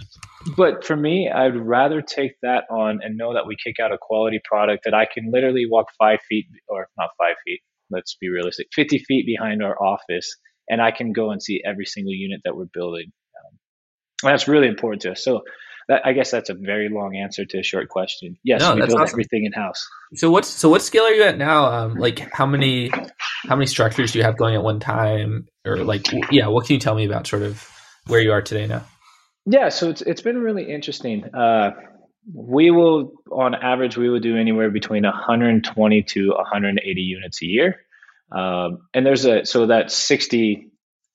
But 0.56 0.84
for 0.84 0.96
me, 0.96 1.30
I'd 1.30 1.56
rather 1.56 2.02
take 2.02 2.32
that 2.42 2.64
on 2.70 3.00
and 3.02 3.16
know 3.16 3.34
that 3.34 3.46
we 3.46 3.56
kick 3.62 3.76
out 3.82 3.92
a 3.92 3.98
quality 4.00 4.40
product 4.44 4.84
that 4.84 4.94
I 4.94 5.06
can 5.12 5.30
literally 5.30 5.66
walk 5.68 5.88
five 5.98 6.20
feet 6.28 6.46
or 6.68 6.88
not 6.96 7.10
five 7.18 7.36
feet, 7.44 7.60
let's 7.92 8.16
be 8.20 8.28
realistic, 8.28 8.68
50 8.72 8.98
feet 9.06 9.26
behind 9.26 9.62
our 9.62 9.80
office, 9.82 10.36
and 10.68 10.80
I 10.80 10.90
can 10.90 11.12
go 11.12 11.30
and 11.30 11.42
see 11.42 11.62
every 11.64 11.86
single 11.86 12.12
unit 12.12 12.40
that 12.44 12.56
we're 12.56 12.66
building. 12.72 13.12
Um, 13.36 13.58
that's 14.22 14.48
really 14.48 14.68
important 14.68 15.02
to 15.02 15.12
us. 15.12 15.24
So 15.24 15.42
that, 15.88 16.02
I 16.04 16.12
guess 16.12 16.30
that's 16.30 16.50
a 16.50 16.54
very 16.54 16.88
long 16.88 17.16
answer 17.16 17.44
to 17.44 17.58
a 17.58 17.62
short 17.62 17.88
question. 17.88 18.36
Yes, 18.44 18.60
no, 18.60 18.74
we 18.74 18.80
build 18.80 18.92
awesome. 18.92 19.14
everything 19.14 19.44
in 19.44 19.52
house. 19.52 19.86
So 20.14 20.30
what's 20.30 20.48
so 20.48 20.68
what 20.68 20.82
scale 20.82 21.04
are 21.04 21.12
you 21.12 21.22
at 21.24 21.38
now? 21.38 21.66
Um, 21.66 21.96
like 21.96 22.20
how 22.32 22.46
many 22.46 22.90
how 23.48 23.56
many 23.56 23.66
structures 23.66 24.12
do 24.12 24.18
you 24.18 24.24
have 24.24 24.36
going 24.36 24.54
at 24.54 24.62
one 24.62 24.80
time, 24.80 25.46
or 25.66 25.78
like 25.78 26.06
yeah, 26.30 26.48
what 26.48 26.66
can 26.66 26.74
you 26.74 26.80
tell 26.80 26.94
me 26.94 27.04
about 27.04 27.26
sort 27.26 27.42
of 27.42 27.68
where 28.06 28.20
you 28.20 28.32
are 28.32 28.42
today 28.42 28.66
now? 28.66 28.84
Yeah, 29.44 29.70
so 29.70 29.90
it's 29.90 30.02
it's 30.02 30.22
been 30.22 30.38
really 30.38 30.70
interesting. 30.72 31.24
Uh, 31.34 31.70
we 32.32 32.70
will 32.70 33.14
on 33.30 33.54
average 33.54 33.96
we 33.96 34.08
will 34.08 34.20
do 34.20 34.36
anywhere 34.36 34.70
between 34.70 35.04
120 35.04 36.02
to 36.02 36.28
180 36.28 37.00
units 37.00 37.42
a 37.42 37.46
year. 37.46 37.80
Um, 38.30 38.88
and 38.94 39.04
there's 39.04 39.24
a 39.24 39.44
so 39.44 39.66
that 39.66 39.90
60 39.90 40.68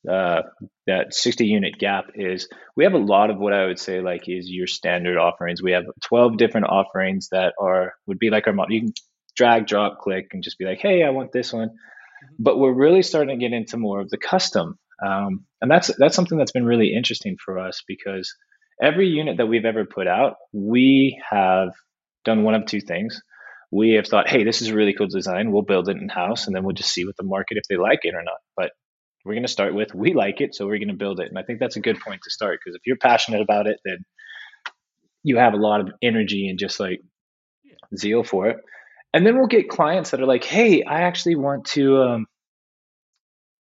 uh, 0.09 0.41
that 0.85 1.13
60 1.13 1.45
unit 1.45 1.77
gap 1.77 2.05
is 2.15 2.47
we 2.75 2.83
have 2.83 2.93
a 2.93 2.97
lot 2.97 3.29
of 3.29 3.39
what 3.39 3.51
i 3.51 3.65
would 3.65 3.79
say 3.79 3.99
like 3.99 4.29
is 4.29 4.49
your 4.49 4.67
standard 4.67 5.17
offerings. 5.17 5.61
We 5.61 5.71
have 5.71 5.85
12 6.05 6.37
different 6.37 6.67
offerings 6.67 7.29
that 7.31 7.53
are 7.59 7.93
would 8.05 8.19
be 8.19 8.29
like 8.29 8.47
our 8.47 8.53
model 8.53 8.73
you 8.73 8.81
can 8.81 8.93
drag 9.35 9.67
drop 9.67 9.99
click 9.99 10.29
and 10.33 10.43
just 10.43 10.57
be 10.57 10.65
like 10.65 10.79
hey 10.79 11.03
i 11.03 11.09
want 11.09 11.31
this 11.31 11.53
one. 11.53 11.69
Mm-hmm. 11.69 12.43
but 12.43 12.57
we're 12.57 12.73
really 12.73 13.03
starting 13.03 13.39
to 13.39 13.45
get 13.45 13.55
into 13.55 13.77
more 13.77 13.99
of 13.99 14.09
the 14.09 14.17
custom 14.17 14.79
um, 15.05 15.45
and 15.61 15.69
that's 15.69 15.91
that's 15.97 16.15
something 16.15 16.37
that's 16.37 16.51
been 16.51 16.65
really 16.65 16.93
interesting 16.93 17.37
for 17.43 17.59
us 17.59 17.83
because 17.87 18.33
every 18.81 19.07
unit 19.07 19.37
that 19.37 19.47
we've 19.47 19.65
ever 19.65 19.85
put 19.85 20.07
out, 20.07 20.35
we 20.53 21.21
have 21.29 21.69
done 22.25 22.43
one 22.43 22.55
of 22.55 22.65
two 22.65 22.81
things. 22.81 23.21
We 23.71 23.93
have 23.93 24.07
thought, 24.07 24.29
hey, 24.29 24.43
this 24.43 24.61
is 24.61 24.69
a 24.69 24.75
really 24.75 24.93
cool 24.93 25.07
design. 25.07 25.51
We'll 25.51 25.61
build 25.63 25.89
it 25.89 25.97
in 25.97 26.09
house 26.09 26.47
and 26.47 26.55
then 26.55 26.63
we'll 26.63 26.75
just 26.75 26.93
see 26.93 27.05
what 27.05 27.17
the 27.17 27.23
market 27.23 27.57
if 27.57 27.63
they 27.69 27.77
like 27.77 27.99
it 28.03 28.15
or 28.15 28.23
not. 28.23 28.37
But 28.55 28.71
we're 29.25 29.33
going 29.33 29.43
to 29.43 29.51
start 29.51 29.75
with 29.75 29.93
we 29.93 30.13
like 30.13 30.39
it, 30.39 30.55
so 30.55 30.65
we're 30.65 30.77
going 30.77 30.87
to 30.87 30.93
build 30.93 31.19
it. 31.19 31.27
And 31.27 31.37
I 31.37 31.43
think 31.43 31.59
that's 31.59 31.75
a 31.75 31.81
good 31.81 31.99
point 31.99 32.21
to 32.23 32.29
start 32.29 32.59
because 32.63 32.75
if 32.75 32.81
you're 32.85 32.97
passionate 32.97 33.41
about 33.41 33.67
it, 33.67 33.79
then 33.83 33.97
you 35.23 35.37
have 35.37 35.53
a 35.53 35.57
lot 35.57 35.81
of 35.81 35.91
energy 36.01 36.47
and 36.47 36.57
just 36.57 36.79
like 36.79 37.01
zeal 37.95 38.23
for 38.23 38.47
it. 38.47 38.57
And 39.13 39.25
then 39.25 39.37
we'll 39.37 39.47
get 39.47 39.69
clients 39.69 40.11
that 40.11 40.21
are 40.21 40.25
like, 40.25 40.45
"Hey, 40.45 40.83
I 40.83 41.01
actually 41.01 41.35
want 41.35 41.65
to 41.67 42.01
um, 42.03 42.25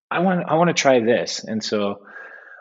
I 0.09 0.19
want 0.19 0.45
I 0.47 0.55
want 0.55 0.69
to 0.69 0.73
try 0.73 0.99
this." 1.01 1.43
And 1.43 1.63
so 1.63 2.05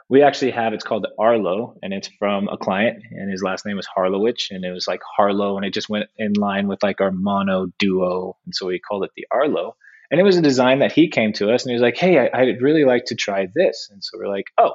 we 0.08 0.22
actually 0.22 0.52
have 0.52 0.72
it's 0.72 0.84
called 0.84 1.06
Arlo, 1.18 1.76
and 1.82 1.92
it's 1.92 2.08
from 2.18 2.48
a 2.48 2.56
client, 2.56 3.02
and 3.10 3.30
his 3.30 3.42
last 3.42 3.66
name 3.66 3.76
was 3.76 3.88
Harlowich, 3.88 4.50
and 4.50 4.64
it 4.64 4.70
was 4.70 4.86
like 4.86 5.00
Harlow, 5.16 5.56
and 5.56 5.66
it 5.66 5.74
just 5.74 5.88
went 5.88 6.06
in 6.16 6.32
line 6.34 6.68
with 6.68 6.82
like 6.82 7.00
our 7.00 7.10
mono 7.10 7.66
duo, 7.78 8.36
and 8.44 8.54
so 8.54 8.66
we 8.66 8.78
called 8.78 9.04
it 9.04 9.10
the 9.16 9.26
Arlo. 9.30 9.76
And 10.08 10.20
it 10.20 10.22
was 10.22 10.36
a 10.36 10.42
design 10.42 10.78
that 10.78 10.92
he 10.92 11.08
came 11.08 11.32
to 11.34 11.50
us, 11.50 11.64
and 11.64 11.70
he 11.70 11.74
was 11.74 11.82
like, 11.82 11.96
"Hey, 11.96 12.18
I, 12.18 12.30
I'd 12.32 12.62
really 12.62 12.84
like 12.84 13.06
to 13.06 13.16
try 13.16 13.48
this," 13.52 13.88
and 13.90 14.02
so 14.04 14.18
we're 14.18 14.28
like, 14.28 14.46
"Oh, 14.58 14.74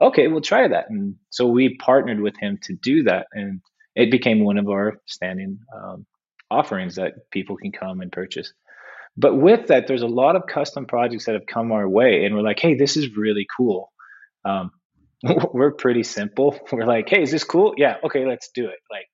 okay, 0.00 0.26
we'll 0.26 0.40
try 0.40 0.66
that." 0.66 0.90
And 0.90 1.14
so 1.30 1.46
we 1.46 1.76
partnered 1.76 2.20
with 2.20 2.36
him 2.36 2.58
to 2.62 2.74
do 2.74 3.04
that, 3.04 3.28
and 3.32 3.60
it 3.94 4.10
became 4.10 4.44
one 4.44 4.58
of 4.58 4.68
our 4.68 5.00
standing 5.06 5.60
um, 5.72 6.06
offerings 6.50 6.96
that 6.96 7.30
people 7.30 7.56
can 7.56 7.70
come 7.70 8.00
and 8.00 8.10
purchase. 8.10 8.52
But 9.16 9.36
with 9.36 9.68
that, 9.68 9.86
there's 9.86 10.02
a 10.02 10.08
lot 10.08 10.34
of 10.36 10.46
custom 10.46 10.86
projects 10.86 11.24
that 11.26 11.34
have 11.34 11.46
come 11.46 11.70
our 11.70 11.88
way, 11.88 12.24
and 12.24 12.34
we're 12.34 12.42
like, 12.42 12.58
"Hey, 12.58 12.74
this 12.74 12.96
is 12.96 13.16
really 13.16 13.46
cool." 13.56 13.92
Um, 14.46 14.70
we're 15.52 15.72
pretty 15.72 16.02
simple. 16.02 16.58
We're 16.72 16.86
like, 16.86 17.08
"Hey, 17.08 17.22
is 17.22 17.30
this 17.30 17.44
cool? 17.44 17.74
Yeah, 17.76 17.96
okay, 18.04 18.26
let's 18.26 18.50
do 18.54 18.66
it." 18.66 18.78
Like, 18.90 19.08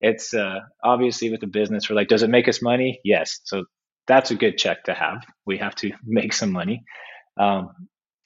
it's 0.00 0.34
uh, 0.34 0.60
obviously 0.82 1.30
with 1.30 1.40
the 1.40 1.46
business, 1.46 1.88
we're 1.88 1.96
like, 1.96 2.08
"Does 2.08 2.22
it 2.22 2.30
make 2.30 2.48
us 2.48 2.62
money?" 2.62 3.00
Yes. 3.04 3.40
So 3.44 3.64
that's 4.06 4.30
a 4.30 4.34
good 4.34 4.58
check 4.58 4.84
to 4.84 4.94
have. 4.94 5.24
We 5.46 5.58
have 5.58 5.74
to 5.76 5.92
make 6.04 6.32
some 6.32 6.52
money. 6.52 6.82
Um, 7.38 7.70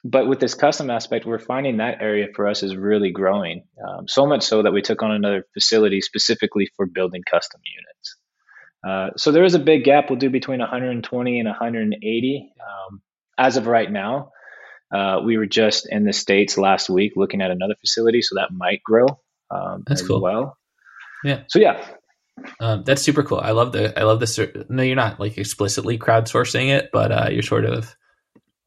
but 0.04 0.28
with 0.28 0.38
this 0.38 0.54
custom 0.54 0.90
aspect, 0.90 1.26
we're 1.26 1.40
finding 1.40 1.78
that 1.78 2.00
area 2.00 2.28
for 2.34 2.46
us 2.46 2.62
is 2.62 2.76
really 2.76 3.10
growing. 3.10 3.64
Um, 3.86 4.06
so 4.06 4.26
much 4.26 4.44
so 4.44 4.62
that 4.62 4.72
we 4.72 4.80
took 4.80 5.02
on 5.02 5.10
another 5.10 5.44
facility 5.54 6.00
specifically 6.00 6.68
for 6.76 6.86
building 6.86 7.22
custom 7.28 7.60
units. 7.64 8.16
Uh, 8.86 9.10
so 9.16 9.32
there 9.32 9.44
is 9.44 9.54
a 9.54 9.58
big 9.58 9.82
gap 9.82 10.08
we'll 10.08 10.18
do 10.18 10.30
between 10.30 10.60
120 10.60 11.40
and 11.40 11.48
180 11.48 12.52
um, 12.60 13.02
as 13.36 13.56
of 13.56 13.66
right 13.66 13.90
now. 13.90 14.30
Uh, 14.92 15.20
we 15.24 15.36
were 15.36 15.46
just 15.46 15.86
in 15.90 16.04
the 16.04 16.12
states 16.12 16.56
last 16.56 16.88
week 16.88 17.12
looking 17.16 17.42
at 17.42 17.50
another 17.50 17.74
facility, 17.80 18.22
so 18.22 18.36
that 18.36 18.52
might 18.52 18.82
grow 18.82 19.06
um, 19.50 19.84
That's 19.86 20.06
cool. 20.06 20.20
well. 20.20 20.56
Yeah. 21.24 21.42
So 21.48 21.58
yeah, 21.58 21.84
um, 22.60 22.84
that's 22.84 23.02
super 23.02 23.22
cool. 23.22 23.40
I 23.40 23.50
love 23.50 23.72
the 23.72 23.98
I 23.98 24.04
love 24.04 24.20
the. 24.20 24.66
No, 24.68 24.82
you're 24.82 24.96
not 24.96 25.18
like 25.20 25.38
explicitly 25.38 25.98
crowdsourcing 25.98 26.68
it, 26.68 26.90
but 26.92 27.12
uh, 27.12 27.28
you're 27.30 27.42
sort 27.42 27.64
of 27.64 27.94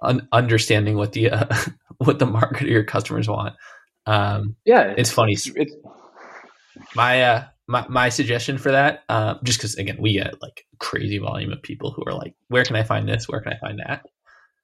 un- 0.01 0.27
understanding 0.31 0.95
what 0.95 1.13
the 1.13 1.31
uh, 1.31 1.55
what 1.97 2.19
the 2.19 2.25
market 2.25 2.67
or 2.67 2.71
your 2.71 2.83
customers 2.83 3.27
want. 3.27 3.55
Um, 4.05 4.55
yeah, 4.65 4.93
it's, 4.97 5.11
funny. 5.11 5.33
It's, 5.33 5.47
it's, 5.47 5.75
my 6.95 7.23
uh, 7.23 7.45
my 7.67 7.85
my 7.87 8.09
suggestion 8.09 8.57
for 8.57 8.71
that, 8.71 9.03
uh, 9.09 9.35
just 9.43 9.59
because 9.59 9.75
again 9.75 9.97
we 9.99 10.13
get 10.13 10.41
like 10.41 10.65
crazy 10.79 11.19
volume 11.19 11.51
of 11.51 11.61
people 11.61 11.91
who 11.91 12.03
are 12.05 12.13
like, 12.13 12.33
where 12.47 12.65
can 12.65 12.75
I 12.75 12.83
find 12.83 13.07
this? 13.07 13.29
Where 13.29 13.41
can 13.41 13.53
I 13.53 13.57
find 13.57 13.79
that? 13.79 14.05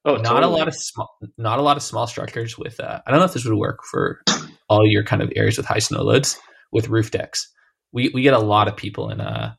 Oh, 0.06 0.16
not 0.16 0.24
totally. 0.24 0.54
a 0.54 0.58
lot 0.58 0.68
of 0.68 0.76
small, 0.76 1.18
not 1.38 1.60
a 1.60 1.62
lot 1.62 1.78
of 1.78 1.84
small 1.84 2.08
structures 2.08 2.58
with. 2.58 2.80
Uh, 2.80 3.02
I 3.06 3.12
don't 3.12 3.20
know 3.20 3.26
if 3.26 3.34
this 3.34 3.46
would 3.46 3.58
work 3.58 3.80
for 3.84 4.22
all 4.70 4.88
your 4.88 5.04
kind 5.04 5.22
of 5.22 5.32
areas 5.36 5.58
with 5.58 5.66
high 5.66 5.80
snow 5.80 6.04
loads 6.04 6.40
with 6.72 6.90
roof 6.90 7.12
decks 7.12 7.50
we 7.92 8.10
we 8.14 8.22
get 8.22 8.34
a 8.34 8.40
lot 8.40 8.68
of 8.68 8.76
people 8.76 9.10
in 9.10 9.22
uh 9.22 9.54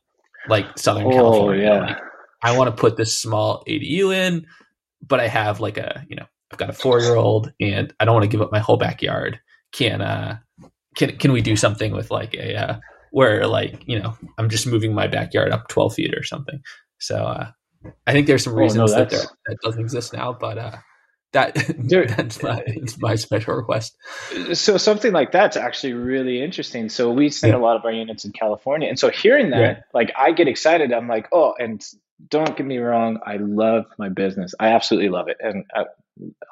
like 0.47 0.65
Southern 0.77 1.07
oh, 1.07 1.11
California. 1.11 1.63
Yeah. 1.63 1.79
Like, 1.79 1.97
I 2.41 2.57
want 2.57 2.75
to 2.75 2.81
put 2.81 2.95
this 2.95 3.17
small 3.17 3.63
ADU 3.67 4.15
in, 4.15 4.45
but 5.05 5.19
I 5.19 5.27
have 5.27 5.59
like 5.59 5.77
a 5.77 6.05
you 6.09 6.15
know 6.15 6.25
I've 6.51 6.57
got 6.57 6.69
a 6.69 6.73
four 6.73 6.99
year 6.99 7.15
old 7.15 7.51
and 7.59 7.93
I 7.99 8.05
don't 8.05 8.13
want 8.13 8.23
to 8.23 8.29
give 8.29 8.41
up 8.41 8.51
my 8.51 8.59
whole 8.59 8.77
backyard. 8.77 9.39
Can 9.71 10.01
uh 10.01 10.37
can 10.95 11.17
can 11.17 11.31
we 11.31 11.41
do 11.41 11.55
something 11.55 11.91
with 11.91 12.11
like 12.11 12.33
a 12.35 12.55
uh, 12.55 12.79
where 13.11 13.45
like 13.47 13.83
you 13.87 13.99
know 13.99 14.15
I'm 14.37 14.49
just 14.49 14.67
moving 14.67 14.93
my 14.93 15.07
backyard 15.07 15.51
up 15.51 15.67
12 15.67 15.95
feet 15.95 16.15
or 16.15 16.23
something. 16.23 16.61
So 16.99 17.17
uh, 17.17 17.51
I 18.05 18.11
think 18.11 18.27
there's 18.27 18.43
some 18.43 18.55
reasons 18.55 18.91
oh, 18.91 18.93
no, 18.93 18.99
that 18.99 19.09
there, 19.09 19.25
that 19.47 19.57
doesn't 19.63 19.81
exist 19.81 20.13
now, 20.13 20.33
but 20.33 20.57
uh, 20.57 20.77
that 21.33 21.55
that's 22.17 22.41
my, 22.41 22.63
my 22.99 23.15
special 23.15 23.55
request. 23.55 23.95
So 24.53 24.77
something 24.77 25.13
like 25.13 25.31
that's 25.31 25.57
actually 25.57 25.93
really 25.93 26.41
interesting. 26.43 26.89
So 26.89 27.11
we 27.11 27.29
send 27.29 27.53
yeah. 27.53 27.59
a 27.59 27.61
lot 27.61 27.77
of 27.77 27.85
our 27.85 27.91
units 27.91 28.25
in 28.25 28.31
California, 28.31 28.89
and 28.89 28.99
so 28.99 29.09
hearing 29.09 29.51
that, 29.51 29.59
yeah. 29.59 29.79
like 29.93 30.11
I 30.17 30.31
get 30.31 30.47
excited. 30.47 30.91
I'm 30.91 31.07
like, 31.07 31.27
oh, 31.31 31.53
and 31.57 31.83
don't 32.27 32.57
get 32.57 32.65
me 32.65 32.77
wrong, 32.79 33.19
I 33.25 33.37
love 33.37 33.85
my 33.97 34.09
business. 34.09 34.53
I 34.59 34.69
absolutely 34.69 35.09
love 35.09 35.29
it, 35.29 35.37
and 35.39 35.65
I, 35.73 35.85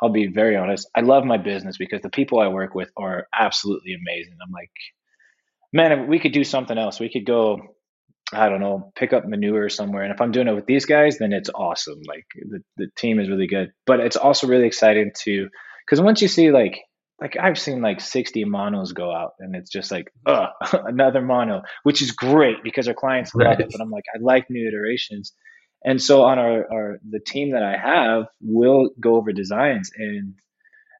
I'll 0.01 0.09
be 0.09 0.27
very 0.27 0.55
honest. 0.55 0.89
I 0.95 1.01
love 1.01 1.25
my 1.25 1.37
business 1.37 1.77
because 1.77 2.01
the 2.01 2.09
people 2.09 2.39
I 2.39 2.47
work 2.47 2.73
with 2.73 2.89
are 2.95 3.27
absolutely 3.37 3.93
amazing. 3.93 4.37
I'm 4.41 4.51
like, 4.51 4.71
man, 5.73 5.91
if 5.91 6.07
we 6.07 6.19
could 6.19 6.31
do 6.31 6.43
something 6.43 6.77
else. 6.77 6.99
We 6.99 7.09
could 7.09 7.25
go 7.25 7.75
I 8.33 8.49
don't 8.49 8.59
know, 8.59 8.91
pick 8.95 9.13
up 9.13 9.25
manure 9.25 9.69
somewhere. 9.69 10.03
And 10.03 10.13
if 10.13 10.19
I'm 10.19 10.31
doing 10.31 10.47
it 10.47 10.55
with 10.55 10.65
these 10.65 10.85
guys, 10.85 11.17
then 11.17 11.31
it's 11.31 11.49
awesome. 11.53 12.01
Like 12.05 12.25
the, 12.35 12.59
the 12.75 12.87
team 12.97 13.19
is 13.19 13.29
really 13.29 13.47
good. 13.47 13.71
But 13.85 14.01
it's 14.01 14.17
also 14.17 14.47
really 14.47 14.67
exciting 14.67 15.11
to 15.23 15.49
because 15.85 16.01
once 16.01 16.21
you 16.21 16.27
see 16.27 16.51
like 16.51 16.81
like 17.21 17.35
I've 17.41 17.57
seen 17.57 17.81
like 17.81 17.99
60 17.99 18.45
monos 18.45 18.91
go 18.91 19.11
out 19.11 19.31
and 19.39 19.55
it's 19.55 19.71
just 19.71 19.91
like, 19.91 20.11
uh, 20.25 20.47
another 20.85 21.21
mono, 21.21 21.63
which 21.83 22.01
is 22.01 22.11
great 22.11 22.57
because 22.63 22.87
our 22.87 22.93
clients 22.93 23.33
love 23.33 23.47
right. 23.47 23.59
it. 23.59 23.69
But 23.71 23.81
I'm 23.81 23.89
like, 23.89 24.03
I 24.13 24.19
like 24.21 24.49
new 24.49 24.67
iterations. 24.67 25.33
And 25.83 26.01
so 26.01 26.23
on 26.23 26.37
our, 26.37 26.71
our 26.71 26.99
the 27.09 27.19
team 27.19 27.51
that 27.53 27.63
I 27.63 27.77
have, 27.77 28.27
we'll 28.41 28.89
go 28.99 29.15
over 29.15 29.31
designs 29.31 29.89
and 29.95 30.35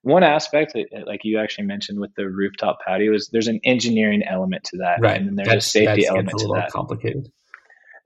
one 0.08 0.24
aspect, 0.24 0.76
like 1.06 1.22
you 1.24 1.40
actually 1.40 1.66
mentioned 1.66 2.00
with 2.00 2.14
the 2.16 2.30
rooftop 2.30 2.80
patio, 2.86 3.14
is 3.14 3.30
there's 3.32 3.48
an 3.48 3.60
engineering 3.64 4.24
element 4.24 4.64
to 4.66 4.78
that, 4.78 5.00
right? 5.02 5.18
And 5.20 5.28
then 5.28 5.36
there's 5.36 5.48
that's, 5.48 5.68
a 5.68 5.70
safety 5.70 6.08
element 6.08 6.34
a 6.34 6.44
to 6.44 6.48
that. 6.56 6.72
Complicated. 6.72 7.32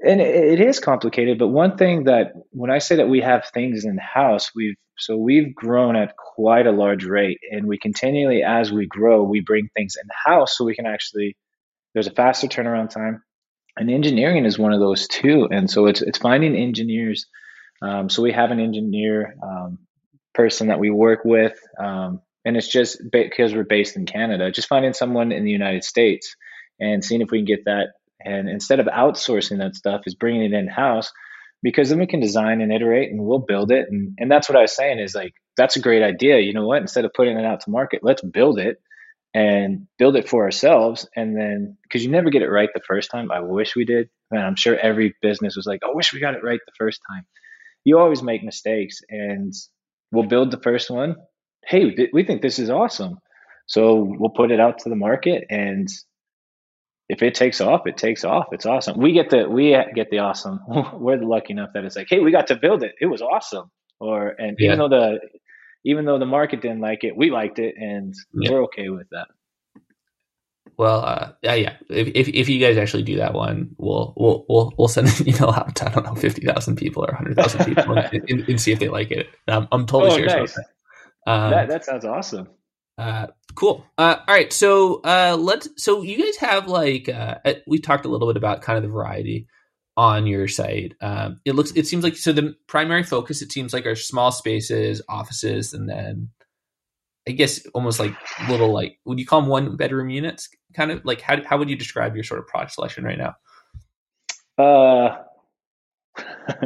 And 0.04 0.20
it, 0.20 0.60
it 0.60 0.62
is 0.62 0.80
complicated, 0.80 1.38
but 1.38 1.50
one 1.50 1.78
thing 1.78 2.06
that 2.06 2.34
when 2.50 2.72
I 2.72 2.80
say 2.80 2.96
that 2.96 3.08
we 3.08 3.22
have 3.22 3.46
things 3.54 3.86
in 3.86 3.98
house, 3.98 4.52
we've 4.56 4.76
so 4.98 5.16
we've 5.16 5.56
grown 5.56 5.96
at 5.96 6.16
quite 6.16 6.68
a 6.68 6.72
large 6.72 7.06
rate, 7.06 7.40
and 7.52 7.68
we 7.68 7.78
continually, 7.78 8.44
as 8.44 8.72
we 8.72 8.88
grow, 8.88 9.24
we 9.24 9.42
bring 9.42 9.70
things 9.76 9.96
in 10.02 10.08
house 10.26 10.58
so 10.58 10.66
we 10.66 10.76
can 10.76 10.86
actually. 10.86 11.38
There's 11.94 12.08
a 12.08 12.12
faster 12.12 12.48
turnaround 12.48 12.90
time, 12.90 13.22
and 13.78 13.90
engineering 13.92 14.46
is 14.46 14.58
one 14.58 14.74
of 14.74 14.80
those 14.80 15.08
too. 15.08 15.48
And 15.52 15.70
so 15.70 15.86
it's 15.86 16.02
it's 16.02 16.18
finding 16.18 16.56
engineers. 16.56 17.26
Um, 17.82 18.10
so 18.10 18.22
we 18.22 18.32
have 18.32 18.52
an 18.52 18.60
engineer 18.60 19.36
um, 19.44 19.80
person 20.34 20.68
that 20.68 20.80
we 20.80 20.90
work 20.90 21.22
with. 21.26 21.58
Um, 21.80 22.22
and 22.46 22.58
it's 22.58 22.68
just 22.68 23.02
because 23.12 23.54
we're 23.54 23.64
based 23.64 23.96
in 23.96 24.06
Canada, 24.06 24.52
just 24.52 24.68
finding 24.68 24.94
someone 24.94 25.32
in 25.32 25.44
the 25.44 25.52
United 25.52 25.84
States 25.84 26.36
and 26.80 27.04
seeing 27.04 27.22
if 27.22 27.30
we 27.32 27.40
can 27.40 27.46
get 27.46 27.66
that. 27.66 27.90
And 28.24 28.50
instead 28.50 28.80
of 28.80 28.88
outsourcing 28.88 29.60
that 29.60 29.76
stuff, 29.76 30.02
is 30.06 30.16
bringing 30.16 30.44
it 30.44 30.54
in 30.54 30.68
house 30.68 31.12
because 31.64 31.90
then 31.90 32.00
we 32.00 32.08
can 32.08 32.20
design 32.20 32.62
and 32.62 32.72
iterate 32.72 33.12
and 33.12 33.24
we'll 33.24 33.40
build 33.40 33.72
it. 33.72 33.88
And, 33.90 34.16
and 34.18 34.32
that's 34.32 34.50
what 34.50 34.58
I 34.58 34.62
was 34.62 34.76
saying 34.76 35.00
is 35.00 35.14
like, 35.14 35.34
that's 35.58 35.76
a 35.76 35.82
great 35.82 36.04
idea. 36.04 36.40
You 36.40 36.54
know 36.54 36.66
what? 36.66 36.82
Instead 36.82 37.06
of 37.06 37.14
putting 37.14 37.38
it 37.38 37.46
out 37.46 37.62
to 37.62 37.70
market, 37.70 38.02
let's 38.04 38.22
build 38.22 38.60
it 38.60 38.82
and 39.34 39.88
build 39.98 40.16
it 40.16 40.28
for 40.28 40.44
ourselves. 40.44 41.08
And 41.16 41.38
then, 41.38 41.78
because 41.84 42.04
you 42.04 42.12
never 42.12 42.30
get 42.30 42.42
it 42.42 42.50
right 42.50 42.70
the 42.74 42.82
first 42.88 43.12
time. 43.12 43.32
I 43.32 43.42
wish 43.42 43.76
we 43.76 43.86
did. 43.86 44.10
Man, 44.32 44.46
I'm 44.46 44.56
sure 44.56 44.78
every 44.78 45.16
business 45.22 45.56
was 45.56 45.66
like, 45.66 45.82
I 45.84 45.94
wish 45.94 46.14
we 46.14 46.20
got 46.20 46.36
it 46.36 46.44
right 46.44 46.60
the 46.66 46.72
first 46.78 47.02
time. 47.10 47.26
You 47.84 48.00
always 48.00 48.24
make 48.24 48.44
mistakes. 48.44 49.02
And 49.10 49.54
we'll 50.12 50.28
build 50.28 50.52
the 50.52 50.60
first 50.60 50.90
one. 50.90 51.16
Hey, 51.66 52.10
we 52.12 52.24
think 52.24 52.42
this 52.42 52.60
is 52.60 52.70
awesome. 52.70 53.20
So 53.68 54.04
we'll 54.18 54.32
put 54.32 54.52
it 54.52 54.60
out 54.60 54.80
to 54.80 54.90
the 54.90 54.96
market 54.96 55.46
and 55.50 55.88
if 57.12 57.22
it 57.22 57.36
takes 57.36 57.60
off, 57.60 57.88
it 57.88 57.98
takes 57.98 58.24
off. 58.24 58.46
It's 58.54 58.66
awesome. 58.66 58.98
We 58.98 59.12
get 59.12 59.30
the 59.30 59.50
we 59.50 59.72
get 59.94 60.10
the 60.10 60.20
awesome. 60.20 60.62
We're 60.94 61.18
lucky 61.18 61.52
enough 61.52 61.72
that 61.74 61.84
it's 61.84 61.98
like, 61.98 62.08
hey, 62.10 62.20
we 62.20 62.32
got 62.32 62.48
to 62.48 62.56
build 62.56 62.84
it. 62.84 62.94
It 63.02 63.08
was 63.08 63.22
awesome. 63.22 63.70
Or 64.00 64.30
and 64.30 64.56
yeah. 64.58 64.68
even 64.68 64.80
though 64.80 64.88
the 64.88 65.20
even 65.84 66.06
though 66.06 66.20
the 66.20 66.26
market 66.26 66.62
didn't 66.62 66.80
like 66.80 67.04
it, 67.04 67.18
we 67.18 67.30
liked 67.30 67.60
it, 67.60 67.76
and 67.78 68.14
yeah. 68.34 68.52
we're 68.52 68.64
okay 68.64 68.88
with 68.88 69.08
that. 69.12 69.28
Well, 70.78 71.02
uh, 71.06 71.34
yeah, 71.42 71.54
yeah. 71.56 71.74
If, 71.90 72.08
if, 72.16 72.28
if 72.30 72.50
you 72.50 72.60
guys 72.60 72.78
actually 72.78 73.04
do 73.04 73.18
that 73.18 73.34
one, 73.34 73.76
we'll 73.78 74.14
we'll 74.18 74.46
we'll, 74.50 74.74
we'll 74.78 74.88
send 74.88 75.08
an 75.08 75.28
email 75.30 75.50
out 75.50 75.76
to 75.76 75.88
I 75.88 75.92
don't 75.92 76.06
know 76.06 76.16
fifty 76.16 76.46
thousand 76.46 76.78
people 76.78 77.06
or 77.06 77.14
hundred 77.14 77.36
thousand 77.36 77.66
people 77.66 77.98
and, 77.98 78.14
and, 78.30 78.50
and, 78.50 78.62
see 78.62 78.72
if 78.72 78.80
they 78.80 78.90
like 78.90 79.12
it. 79.12 79.28
I'm, 79.48 79.68
I'm 79.72 79.86
totally 79.86 80.12
oh, 80.12 80.16
serious 80.16 80.34
nice. 80.34 80.58
about 80.58 80.66
that. 81.26 81.32
Um, 81.32 81.52
that. 81.52 81.70
That 81.70 81.86
sounds 81.86 82.06
awesome. 82.06 82.50
Uh, 82.98 83.28
cool. 83.56 83.86
Uh, 83.98 84.18
all 84.28 84.34
right. 84.34 84.52
So 84.52 85.02
uh, 85.04 85.38
let's. 85.40 85.70
So 85.78 86.02
you 86.02 86.24
guys 86.24 86.38
have 86.38 86.68
like 86.68 87.10
uh, 87.10 87.36
we 87.68 87.80
talked 87.80 88.06
a 88.06 88.10
little 88.10 88.28
bit 88.28 88.38
about 88.38 88.62
kind 88.62 88.78
of 88.78 88.84
the 88.84 88.90
variety 88.90 89.48
on 89.98 90.28
your 90.28 90.48
site. 90.48 90.94
Um, 91.02 91.40
it 91.46 91.54
looks. 91.54 91.72
It 91.72 91.88
seems 91.88 92.04
like 92.04 92.16
so 92.16 92.32
the 92.32 92.56
primary 92.68 93.04
focus. 93.04 93.42
It 93.42 93.52
seems 93.52 93.74
like 93.74 93.86
are 93.86 93.96
small 93.96 94.32
spaces, 94.32 95.02
offices, 95.10 95.74
and 95.74 95.90
then 95.90 96.30
I 97.28 97.32
guess 97.32 97.66
almost 97.74 98.00
like 98.00 98.14
little 98.50 98.72
like 98.72 98.98
would 99.06 99.20
you 99.20 99.26
call 99.26 99.42
them 99.42 99.50
one 99.50 99.76
bedroom 99.76 100.10
units? 100.10 100.50
Kind 100.76 100.92
of 100.92 101.06
like 101.06 101.22
how 101.22 101.44
how 101.46 101.58
would 101.58 101.70
you 101.70 101.76
describe 101.76 102.16
your 102.16 102.24
sort 102.24 102.40
of 102.40 102.48
product 102.48 102.74
selection 102.74 103.04
right 103.04 103.18
now? 103.18 103.36
Uh, 104.58 105.18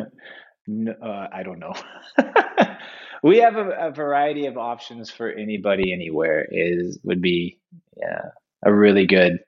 no, 0.67 0.93
uh 0.93 1.27
I 1.31 1.43
don't 1.43 1.59
know. 1.59 1.73
we 3.23 3.37
have 3.39 3.55
a, 3.55 3.69
a, 3.87 3.91
variety 3.91 4.45
of 4.45 4.57
options 4.57 5.11
for 5.11 5.31
anybody 5.31 5.91
anywhere. 5.93 6.47
Is 6.51 6.99
would 7.03 7.21
be 7.21 7.59
yeah 7.97 8.21
a 8.63 8.73
really 8.73 9.05
good 9.05 9.39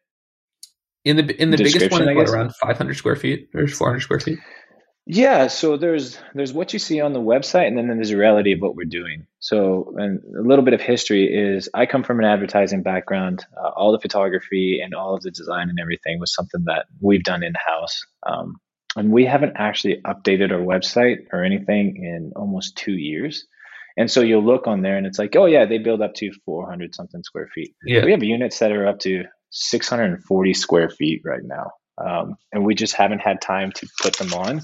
in 1.05 1.15
the 1.15 1.41
in 1.41 1.51
the 1.51 1.57
biggest 1.57 1.89
one, 1.91 2.13
what, 2.15 2.29
around 2.29 2.53
500 2.55 2.97
square 2.97 3.15
feet 3.15 3.49
or 3.55 3.67
400 3.67 4.01
square 4.01 4.19
feet. 4.19 4.39
Yeah, 5.09 5.47
so 5.47 5.77
there's 5.77 6.19
there's 6.35 6.51
what 6.51 6.73
you 6.73 6.79
see 6.79 6.99
on 6.99 7.13
the 7.13 7.21
website, 7.21 7.67
and 7.67 7.77
then 7.77 7.87
there's 7.87 8.11
a 8.11 8.17
reality 8.17 8.51
of 8.51 8.59
what 8.59 8.75
we're 8.75 8.83
doing. 8.83 9.25
So, 9.39 9.95
and 9.97 10.19
a 10.37 10.41
little 10.41 10.65
bit 10.65 10.73
of 10.73 10.81
history 10.81 11.33
is 11.33 11.69
I 11.73 11.85
come 11.85 12.03
from 12.03 12.19
an 12.19 12.25
advertising 12.25 12.83
background. 12.83 13.45
Uh, 13.55 13.69
all 13.69 13.93
the 13.93 14.01
photography 14.01 14.81
and 14.83 14.93
all 14.93 15.15
of 15.15 15.21
the 15.21 15.31
design 15.31 15.69
and 15.69 15.79
everything 15.79 16.19
was 16.19 16.33
something 16.33 16.65
that 16.65 16.87
we've 16.99 17.23
done 17.23 17.41
in 17.41 17.53
house, 17.53 18.05
um, 18.25 18.57
and 18.97 19.09
we 19.09 19.23
haven't 19.23 19.53
actually 19.55 20.01
updated 20.05 20.51
our 20.51 20.59
website 20.59 21.19
or 21.31 21.41
anything 21.41 22.03
in 22.03 22.33
almost 22.35 22.75
two 22.75 22.97
years. 22.97 23.47
And 23.95 24.11
so 24.11 24.19
you'll 24.19 24.45
look 24.45 24.67
on 24.67 24.81
there, 24.81 24.97
and 24.97 25.07
it's 25.07 25.17
like, 25.17 25.37
oh 25.37 25.45
yeah, 25.45 25.65
they 25.65 25.77
build 25.77 26.01
up 26.01 26.15
to 26.15 26.33
400 26.45 26.93
something 26.93 27.23
square 27.23 27.47
feet. 27.55 27.73
Yeah. 27.85 28.03
We 28.03 28.11
have 28.11 28.23
units 28.23 28.59
that 28.59 28.73
are 28.73 28.85
up 28.85 28.99
to 28.99 29.23
640 29.51 30.53
square 30.53 30.89
feet 30.89 31.21
right 31.23 31.43
now, 31.45 31.71
um, 31.97 32.35
and 32.51 32.65
we 32.65 32.75
just 32.75 32.93
haven't 32.93 33.19
had 33.19 33.39
time 33.39 33.71
to 33.71 33.87
put 34.01 34.17
them 34.17 34.33
on 34.33 34.61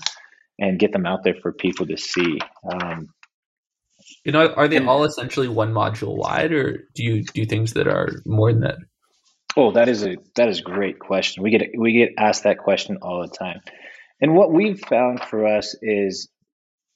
and 0.59 0.79
get 0.79 0.91
them 0.91 1.05
out 1.05 1.23
there 1.23 1.35
for 1.41 1.51
people 1.51 1.87
to 1.87 1.97
see. 1.97 2.39
Um, 2.71 3.09
you 4.25 4.31
know, 4.31 4.53
are 4.53 4.67
they 4.67 4.79
all 4.79 5.03
essentially 5.03 5.47
one 5.47 5.73
module 5.73 6.15
wide, 6.15 6.51
or 6.51 6.83
do 6.93 7.03
you 7.03 7.23
do 7.23 7.45
things 7.45 7.73
that 7.73 7.87
are 7.87 8.09
more 8.25 8.51
than 8.51 8.61
that? 8.61 8.77
Oh, 9.55 9.71
that 9.71 9.87
is 9.89 10.03
a 10.03 10.17
that 10.35 10.49
is 10.49 10.59
a 10.59 10.63
great 10.63 10.99
question. 10.99 11.43
We 11.43 11.51
get 11.51 11.71
we 11.77 11.93
get 11.93 12.13
asked 12.17 12.43
that 12.43 12.57
question 12.57 12.97
all 13.01 13.21
the 13.21 13.35
time, 13.35 13.61
and 14.21 14.35
what 14.35 14.51
we've 14.51 14.79
found 14.79 15.21
for 15.21 15.45
us 15.45 15.75
is 15.81 16.29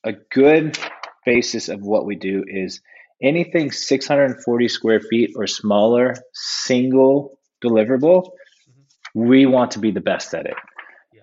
a 0.04 0.14
good 0.32 0.78
basis 1.26 1.70
of 1.70 1.82
what 1.82 2.06
we 2.06 2.16
do 2.16 2.44
is 2.48 2.82
anything 3.22 3.72
640 3.72 4.68
square 4.70 5.02
feet 5.02 5.32
or 5.36 5.48
smaller, 5.48 6.16
single 6.34 7.38
deliverable. 7.64 8.24
Mm-hmm. 8.24 9.28
We 9.28 9.46
want 9.46 9.72
to 9.72 9.80
be 9.80 9.92
the 9.92 10.02
best 10.02 10.34
at 10.34 10.46
it. 10.46 10.56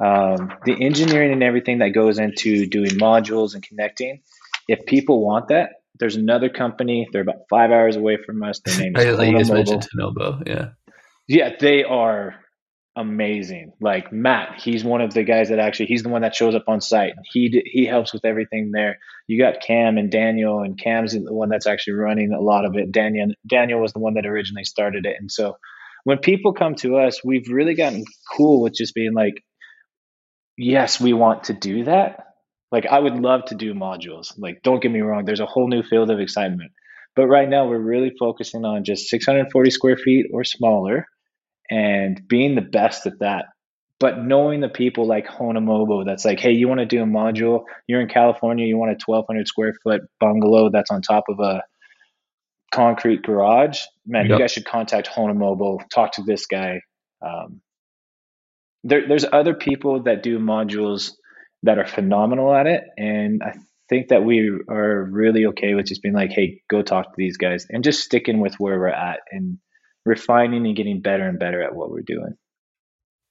Um, 0.01 0.53
the 0.65 0.77
engineering 0.81 1.33
and 1.33 1.43
everything 1.43 1.79
that 1.79 1.91
goes 1.91 2.19
into 2.19 2.67
doing 2.67 2.91
modules 2.91 3.55
and 3.55 3.63
connecting, 3.63 4.23
if 4.69 4.85
people 4.87 5.25
want 5.25 5.49
that, 5.49 5.71
there's 5.99 6.17
another 6.17 6.49
company. 6.49 7.09
They're 7.13 7.23
about 7.23 7.47
five 7.49 7.71
hours 7.71 7.97
away 7.97 8.19
from 8.25 8.43
us. 8.43 8.61
Their 8.61 8.79
name 8.79 8.97
is 8.97 9.19
like 9.19 9.31
you 9.31 9.37
guys 9.37 9.51
mentioned 9.51 9.87
Tenobo. 9.95 10.47
Yeah. 10.47 10.71
Yeah, 11.27 11.51
they 11.59 11.85
are 11.85 12.35
amazing. 12.97 13.73
Like 13.81 14.13
Matt, 14.13 14.61
he's 14.61 14.85
one 14.85 15.01
of 15.01 15.15
the 15.15 15.23
guys 15.23 15.49
that 15.49 15.59
actually 15.59 15.87
he's 15.87 16.03
the 16.03 16.09
one 16.09 16.23
that 16.23 16.35
shows 16.35 16.55
up 16.55 16.69
on 16.69 16.81
site. 16.81 17.15
He 17.33 17.63
he 17.65 17.87
helps 17.87 18.13
with 18.13 18.25
everything 18.25 18.73
there. 18.73 18.99
You 19.27 19.39
got 19.39 19.63
Cam 19.63 19.97
and 19.97 20.11
Daniel, 20.11 20.61
and 20.61 20.79
Cam's 20.79 21.13
the 21.13 21.33
one 21.33 21.49
that's 21.49 21.67
actually 21.67 21.95
running 21.95 22.33
a 22.33 22.41
lot 22.41 22.65
of 22.65 22.77
it. 22.77 22.93
Daniel 22.93 23.33
Daniel 23.47 23.81
was 23.81 23.93
the 23.93 24.01
one 24.01 24.15
that 24.15 24.27
originally 24.27 24.65
started 24.65 25.07
it, 25.07 25.17
and 25.19 25.31
so 25.31 25.57
when 26.05 26.19
people 26.19 26.53
come 26.53 26.75
to 26.77 26.99
us, 26.99 27.25
we've 27.25 27.49
really 27.49 27.75
gotten 27.75 28.05
cool 28.37 28.63
with 28.63 28.75
just 28.75 28.95
being 28.95 29.15
like, 29.15 29.43
yes, 30.57 31.01
we 31.01 31.13
want 31.13 31.45
to 31.45 31.53
do 31.53 31.85
that. 31.85 32.25
Like 32.73 32.87
I 32.87 32.99
would 32.99 33.15
love 33.15 33.45
to 33.47 33.55
do 33.55 33.75
modules. 33.75 34.33
Like 34.37 34.63
don't 34.63 34.83
get 34.83 34.91
me 34.91 35.01
wrong, 35.01 35.25
there's 35.25 35.41
a 35.41 35.47
whole 35.47 35.69
new 35.69 35.83
field 35.83 36.11
of 36.11 36.21
excitement. 36.21 36.73
But 37.17 37.29
right 37.29 37.49
now 37.49 37.69
we're 37.69 37.79
really 37.79 38.13
focusing 38.19 38.65
on 38.65 38.85
just 38.85 39.09
640 39.09 39.71
square 39.71 39.97
feet 39.97 40.27
or 40.33 40.43
smaller 40.43 41.07
and 41.71 42.21
being 42.29 42.55
the 42.55 42.61
best 42.61 43.07
at 43.07 43.21
that. 43.21 43.47
But 44.01 44.25
knowing 44.25 44.61
the 44.61 44.69
people 44.69 45.07
like 45.07 45.29
Honomobo 45.29 46.05
that's 46.05 46.25
like, 46.25 46.41
hey, 46.41 46.53
you 46.53 46.67
want 46.67 46.81
to 46.81 46.87
do 46.87 47.03
a 47.03 47.07
module? 47.07 47.63
You're 47.87 48.01
in 48.01 48.09
California, 48.09 48.67
you 48.67 48.77
want 48.77 48.91
a 48.91 48.99
1200 49.05 49.47
square 49.47 49.73
foot 49.83 50.03
bungalow 50.19 50.71
that's 50.71 50.91
on 50.91 51.01
top 51.01 51.25
of 51.29 51.39
a 51.39 51.63
concrete 52.73 53.23
garage. 53.23 53.83
Man, 54.05 54.27
yep. 54.27 54.33
you 54.33 54.39
guys 54.43 54.53
should 54.53 54.65
contact 54.65 55.09
Honomobo, 55.09 55.79
talk 55.91 56.13
to 56.13 56.23
this 56.23 56.47
guy. 56.47 56.81
Um, 57.25 57.61
there, 58.85 59.09
there's 59.09 59.25
other 59.31 59.55
people 59.55 60.03
that 60.05 60.23
do 60.23 60.39
modules 60.39 61.13
that 61.63 61.79
are 61.79 61.87
phenomenal 61.87 62.55
at 62.55 62.67
it, 62.67 62.85
and 62.97 63.43
I 63.43 63.55
think 63.89 64.09
that 64.09 64.25
we 64.25 64.51
are 64.69 65.05
really 65.11 65.47
okay 65.47 65.75
with 65.75 65.87
just 65.87 66.03
being 66.03 66.15
like, 66.15 66.31
hey, 66.31 66.61
go 66.71 66.83
talk 66.83 67.07
to 67.07 67.15
these 67.17 67.39
guys, 67.39 67.67
and 67.71 67.83
just 67.83 68.05
sticking 68.05 68.41
with 68.41 68.55
where 68.59 68.79
we're 68.79 68.89
at 68.89 69.21
and 69.33 69.59
refining 70.05 70.67
and 70.67 70.77
getting 70.77 71.01
better 71.01 71.27
and 71.27 71.39
better 71.39 71.63
at 71.63 71.75
what 71.75 71.91
we're 71.91 72.03
doing. 72.03 72.35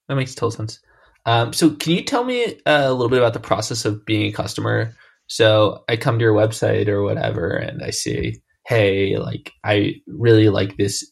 That 0.09 0.15
makes 0.15 0.35
total 0.35 0.51
sense. 0.51 0.79
Um, 1.25 1.53
so, 1.53 1.69
can 1.69 1.93
you 1.93 2.03
tell 2.03 2.23
me 2.23 2.43
uh, 2.65 2.83
a 2.85 2.91
little 2.91 3.09
bit 3.09 3.19
about 3.19 3.33
the 3.33 3.39
process 3.39 3.85
of 3.85 4.05
being 4.05 4.25
a 4.25 4.33
customer? 4.33 4.93
So, 5.27 5.83
I 5.87 5.95
come 5.95 6.19
to 6.19 6.23
your 6.23 6.33
website 6.33 6.87
or 6.87 7.03
whatever, 7.03 7.51
and 7.51 7.81
I 7.81 7.91
say, 7.91 8.41
"Hey, 8.65 9.17
like, 9.17 9.53
I 9.63 10.01
really 10.07 10.49
like 10.49 10.75
this 10.75 11.09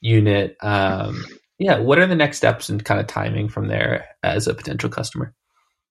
unit. 0.00 0.56
Um, 0.60 1.24
yeah, 1.62 1.78
what 1.78 1.98
are 1.98 2.06
the 2.06 2.16
next 2.16 2.38
steps 2.38 2.68
and 2.68 2.84
kind 2.84 3.00
of 3.00 3.06
timing 3.06 3.48
from 3.48 3.68
there 3.68 4.06
as 4.22 4.48
a 4.48 4.54
potential 4.54 4.90
customer? 4.90 5.32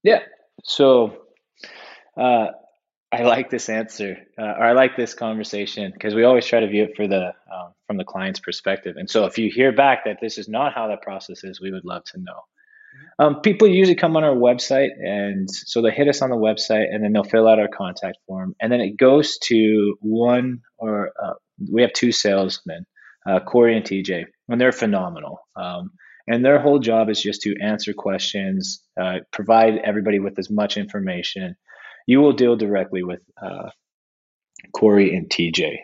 Yeah, 0.04 0.20
so 0.64 1.18
uh, 2.18 2.48
I 3.12 3.24
like 3.24 3.50
this 3.50 3.70
answer, 3.70 4.18
uh, 4.38 4.44
or 4.44 4.64
I 4.64 4.74
like 4.74 4.98
this 4.98 5.14
conversation 5.14 5.92
because 5.94 6.14
we 6.14 6.24
always 6.24 6.46
try 6.46 6.60
to 6.60 6.68
view 6.68 6.84
it 6.84 6.96
for 6.98 7.08
the 7.08 7.28
um, 7.54 7.74
from 7.88 7.98
the 7.98 8.04
client's 8.04 8.40
perspective. 8.40 8.96
And 8.98 9.10
so, 9.10 9.26
if 9.26 9.38
you 9.38 9.50
hear 9.50 9.72
back 9.72 10.06
that 10.06 10.18
this 10.22 10.38
is 10.38 10.50
not 10.50 10.74
how 10.74 10.88
that 10.90 11.02
process 11.02 11.44
is, 11.44 11.62
we 11.62 11.72
would 11.72 11.86
love 11.86 12.04
to 12.06 12.18
know. 12.18 12.34
Mm-hmm. 12.34 13.26
Um, 13.26 13.42
people 13.42 13.68
usually 13.68 13.96
come 13.96 14.18
on 14.18 14.26
our 14.26 14.36
website, 14.36 14.90
and 15.02 15.50
so 15.50 15.82
they 15.82 15.92
hit 15.92 16.10
us 16.10 16.22
on 16.22 16.32
the 16.32 16.36
website, 16.36 16.94
and 16.94 17.02
then 17.02 17.14
they'll 17.14 17.24
fill 17.24 17.48
out 17.48 17.60
our 17.60 17.70
contact 17.70 18.18
form, 18.28 18.56
and 18.60 18.72
then 18.72 18.82
it 18.82 18.98
goes 18.98 19.38
to 19.44 19.96
one 20.02 20.62
or 20.78 21.12
uh, 21.22 21.34
we 21.72 21.82
have 21.82 21.94
two 21.94 22.12
salesmen, 22.12 22.86
uh, 23.28 23.40
Corey 23.40 23.76
and 23.76 23.86
TJ, 23.86 24.26
and 24.50 24.60
they're 24.60 24.72
phenomenal. 24.72 25.40
Um, 25.56 25.92
and 26.28 26.46
their 26.46 26.60
whole 26.60 26.80
job 26.80 27.10
is 27.10 27.22
just 27.22 27.42
to 27.42 27.56
answer 27.62 27.94
questions, 27.94 28.84
uh, 29.00 29.20
provide 29.32 29.78
everybody 29.84 30.20
with 30.20 30.38
as 30.40 30.50
much 30.50 30.78
information. 30.78 31.56
You 32.08 32.20
will 32.22 32.34
deal 32.34 32.56
directly 32.56 33.04
with 33.04 33.22
uh, 33.42 33.70
Corey 34.76 35.16
and 35.16 35.30
TJ, 35.30 35.78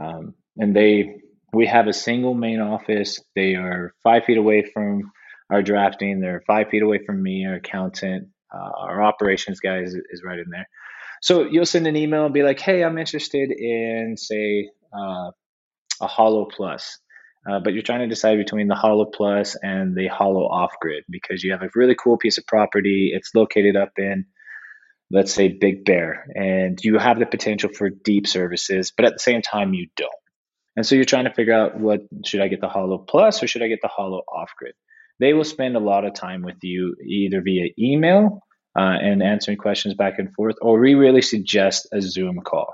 um, 0.00 0.34
and 0.56 0.74
they 0.74 1.16
we 1.52 1.66
have 1.66 1.88
a 1.88 1.92
single 1.92 2.34
main 2.34 2.60
office. 2.60 3.20
They 3.34 3.56
are 3.56 3.92
five 4.02 4.24
feet 4.24 4.38
away 4.38 4.62
from 4.72 5.10
our 5.50 5.62
drafting. 5.62 6.20
They're 6.20 6.42
five 6.46 6.68
feet 6.68 6.82
away 6.82 7.00
from 7.04 7.22
me, 7.22 7.44
our 7.46 7.54
accountant. 7.54 8.28
Uh, 8.52 8.70
our 8.78 9.02
operations 9.02 9.60
guy 9.60 9.78
is, 9.78 9.94
is 10.10 10.22
right 10.24 10.38
in 10.38 10.50
there. 10.50 10.68
So 11.22 11.44
you'll 11.44 11.66
send 11.66 11.86
an 11.86 11.96
email 11.96 12.24
and 12.24 12.34
be 12.34 12.42
like, 12.42 12.58
"Hey, 12.58 12.82
I'm 12.82 12.98
interested 12.98 13.50
in 13.50 14.16
say 14.16 14.70
uh, 14.92 15.30
a 16.00 16.06
Hollow 16.06 16.46
Plus. 16.46 16.98
Uh, 17.48 17.58
but 17.58 17.72
you're 17.72 17.82
trying 17.82 18.00
to 18.00 18.06
decide 18.06 18.36
between 18.36 18.68
the 18.68 18.74
Hollow 18.74 19.06
Plus 19.06 19.56
and 19.62 19.96
the 19.96 20.08
Hollow 20.08 20.44
Off 20.44 20.72
Grid 20.80 21.04
because 21.08 21.42
you 21.42 21.52
have 21.52 21.62
a 21.62 21.70
really 21.74 21.94
cool 21.94 22.18
piece 22.18 22.36
of 22.36 22.46
property. 22.46 23.12
It's 23.14 23.34
located 23.34 23.76
up 23.76 23.92
in, 23.96 24.26
let's 25.10 25.32
say, 25.32 25.48
Big 25.48 25.84
Bear, 25.84 26.26
and 26.34 26.78
you 26.82 26.98
have 26.98 27.18
the 27.18 27.26
potential 27.26 27.70
for 27.72 27.88
deep 27.88 28.26
services, 28.26 28.92
but 28.94 29.06
at 29.06 29.14
the 29.14 29.20
same 29.20 29.40
time, 29.40 29.72
you 29.72 29.88
don't. 29.96 30.10
And 30.76 30.86
so 30.86 30.94
you're 30.94 31.04
trying 31.04 31.24
to 31.24 31.34
figure 31.34 31.54
out 31.54 31.78
what 31.80 32.00
should 32.26 32.40
I 32.40 32.48
get 32.48 32.60
the 32.60 32.68
Hollow 32.68 32.98
Plus 32.98 33.42
or 33.42 33.46
should 33.46 33.62
I 33.62 33.68
get 33.68 33.80
the 33.82 33.88
Hollow 33.88 34.22
Off 34.32 34.50
Grid? 34.58 34.74
They 35.18 35.32
will 35.32 35.44
spend 35.44 35.76
a 35.76 35.80
lot 35.80 36.04
of 36.04 36.14
time 36.14 36.42
with 36.42 36.56
you 36.62 36.96
either 37.06 37.42
via 37.42 37.68
email 37.78 38.40
uh, 38.78 38.96
and 39.02 39.22
answering 39.22 39.58
questions 39.58 39.94
back 39.94 40.18
and 40.18 40.32
forth, 40.34 40.56
or 40.62 40.78
we 40.78 40.94
really 40.94 41.22
suggest 41.22 41.88
a 41.92 42.00
Zoom 42.00 42.40
call. 42.44 42.72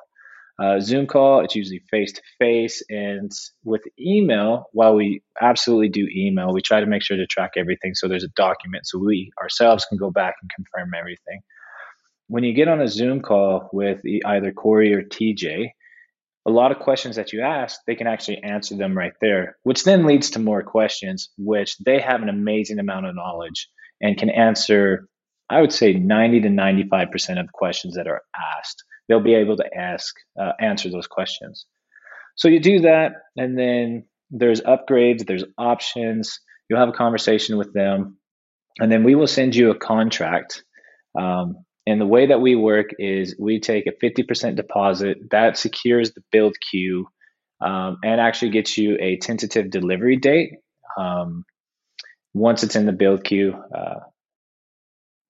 Uh, 0.59 0.81
Zoom 0.81 1.07
call, 1.07 1.45
it's 1.45 1.55
usually 1.55 1.83
face 1.91 2.13
to 2.13 2.23
face. 2.39 2.83
And 2.89 3.31
with 3.65 3.83
email, 4.01 4.67
while 4.73 4.95
we 4.95 5.23
absolutely 5.41 5.91
do 5.91 6.09
email, 6.15 6.53
we 6.53 6.63
try 6.63 6.81
to 6.81 6.87
make 6.87 7.03
sure 7.03 7.17
to 7.17 7.27
track 7.27 7.53
everything 7.57 7.95
so 7.95 8.09
there's 8.09 8.25
a 8.25 8.29
document 8.29 8.87
so 8.87 8.99
we 8.99 9.31
ourselves 9.41 9.85
can 9.85 9.99
go 9.99 10.11
back 10.11 10.35
and 10.41 10.51
confirm 10.55 10.93
everything. 10.99 11.41
When 12.29 12.43
you 12.43 12.55
get 12.55 12.69
on 12.69 12.81
a 12.81 12.89
Zoom 12.89 13.21
call 13.21 13.69
with 13.73 14.01
either 14.05 14.51
Corey 14.51 14.95
or 14.95 15.03
TJ, 15.03 15.69
a 16.47 16.51
lot 16.51 16.73
of 16.73 16.79
questions 16.79 17.17
that 17.17 17.33
you 17.33 17.43
ask, 17.43 17.81
they 17.87 17.95
can 17.95 18.07
actually 18.07 18.43
answer 18.43 18.77
them 18.77 18.97
right 18.97 19.13
there, 19.21 19.57
which 19.65 19.85
then 19.85 20.07
leads 20.07 20.31
to 20.31 20.39
more 20.39 20.63
questions, 20.63 21.29
which 21.37 21.77
they 21.79 22.01
have 22.01 22.23
an 22.23 22.29
amazing 22.29 22.79
amount 22.79 23.07
of 23.07 23.15
knowledge 23.15 23.69
and 24.01 24.17
can 24.17 24.31
answer, 24.31 25.09
I 25.51 25.61
would 25.61 25.73
say, 25.73 25.93
90 25.93 26.43
to 26.43 26.49
95% 26.49 27.41
of 27.41 27.53
questions 27.53 27.95
that 27.97 28.07
are 28.07 28.23
asked 28.35 28.83
they'll 29.09 29.21
be 29.21 29.35
able 29.35 29.57
to 29.57 29.77
ask 29.77 30.15
uh, 30.41 30.53
answer 30.61 30.91
those 30.91 31.07
questions. 31.07 31.67
So 32.37 32.49
you 32.49 32.61
do 32.61 32.81
that, 32.81 33.13
and 33.37 33.59
then 33.59 34.05
there's 34.31 34.61
upgrades, 34.61 35.27
there's 35.27 35.45
options. 35.57 36.41
You'll 36.69 36.81
have 36.81 36.89
a 36.89 36.93
conversation 36.93 37.57
with 37.57 37.73
them, 37.73 38.19
and 38.79 38.91
then 38.91 39.05
we 39.05 39.15
will 39.15 39.27
send 39.27 39.55
you 39.55 39.71
a 39.71 39.79
contract. 39.79 40.65
Um, 41.19 41.65
and 41.87 42.01
the 42.01 42.07
way 42.07 42.27
that 42.27 42.41
we 42.41 42.57
work 42.57 42.91
is 42.99 43.37
we 43.39 43.61
take 43.61 43.87
a 43.87 44.05
50% 44.05 44.57
deposit 44.57 45.19
that 45.31 45.57
secures 45.57 46.13
the 46.13 46.23
build 46.33 46.57
queue 46.61 47.07
um, 47.61 47.99
and 48.03 48.21
actually 48.21 48.51
gets 48.51 48.77
you 48.77 48.99
a 49.01 49.19
tentative 49.19 49.71
delivery 49.71 50.17
date. 50.17 50.55
Um, 50.99 51.45
once 52.35 52.65
it's 52.65 52.77
in 52.77 52.87
the 52.87 52.93
build 52.93 53.25
queue, 53.25 53.55
uh, 53.75 54.01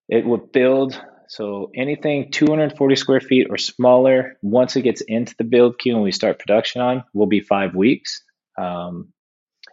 it 0.08 0.24
will 0.24 0.38
build 0.38 1.00
so 1.28 1.70
anything 1.74 2.30
240 2.30 2.96
square 2.96 3.20
feet 3.20 3.48
or 3.50 3.58
smaller, 3.58 4.36
once 4.42 4.76
it 4.76 4.82
gets 4.82 5.00
into 5.00 5.34
the 5.36 5.44
build 5.44 5.78
queue 5.78 5.94
and 5.94 6.02
we 6.02 6.12
start 6.12 6.38
production 6.38 6.80
on, 6.80 7.04
will 7.14 7.26
be 7.26 7.40
five 7.40 7.74
weeks. 7.74 8.22
Um, 8.58 9.12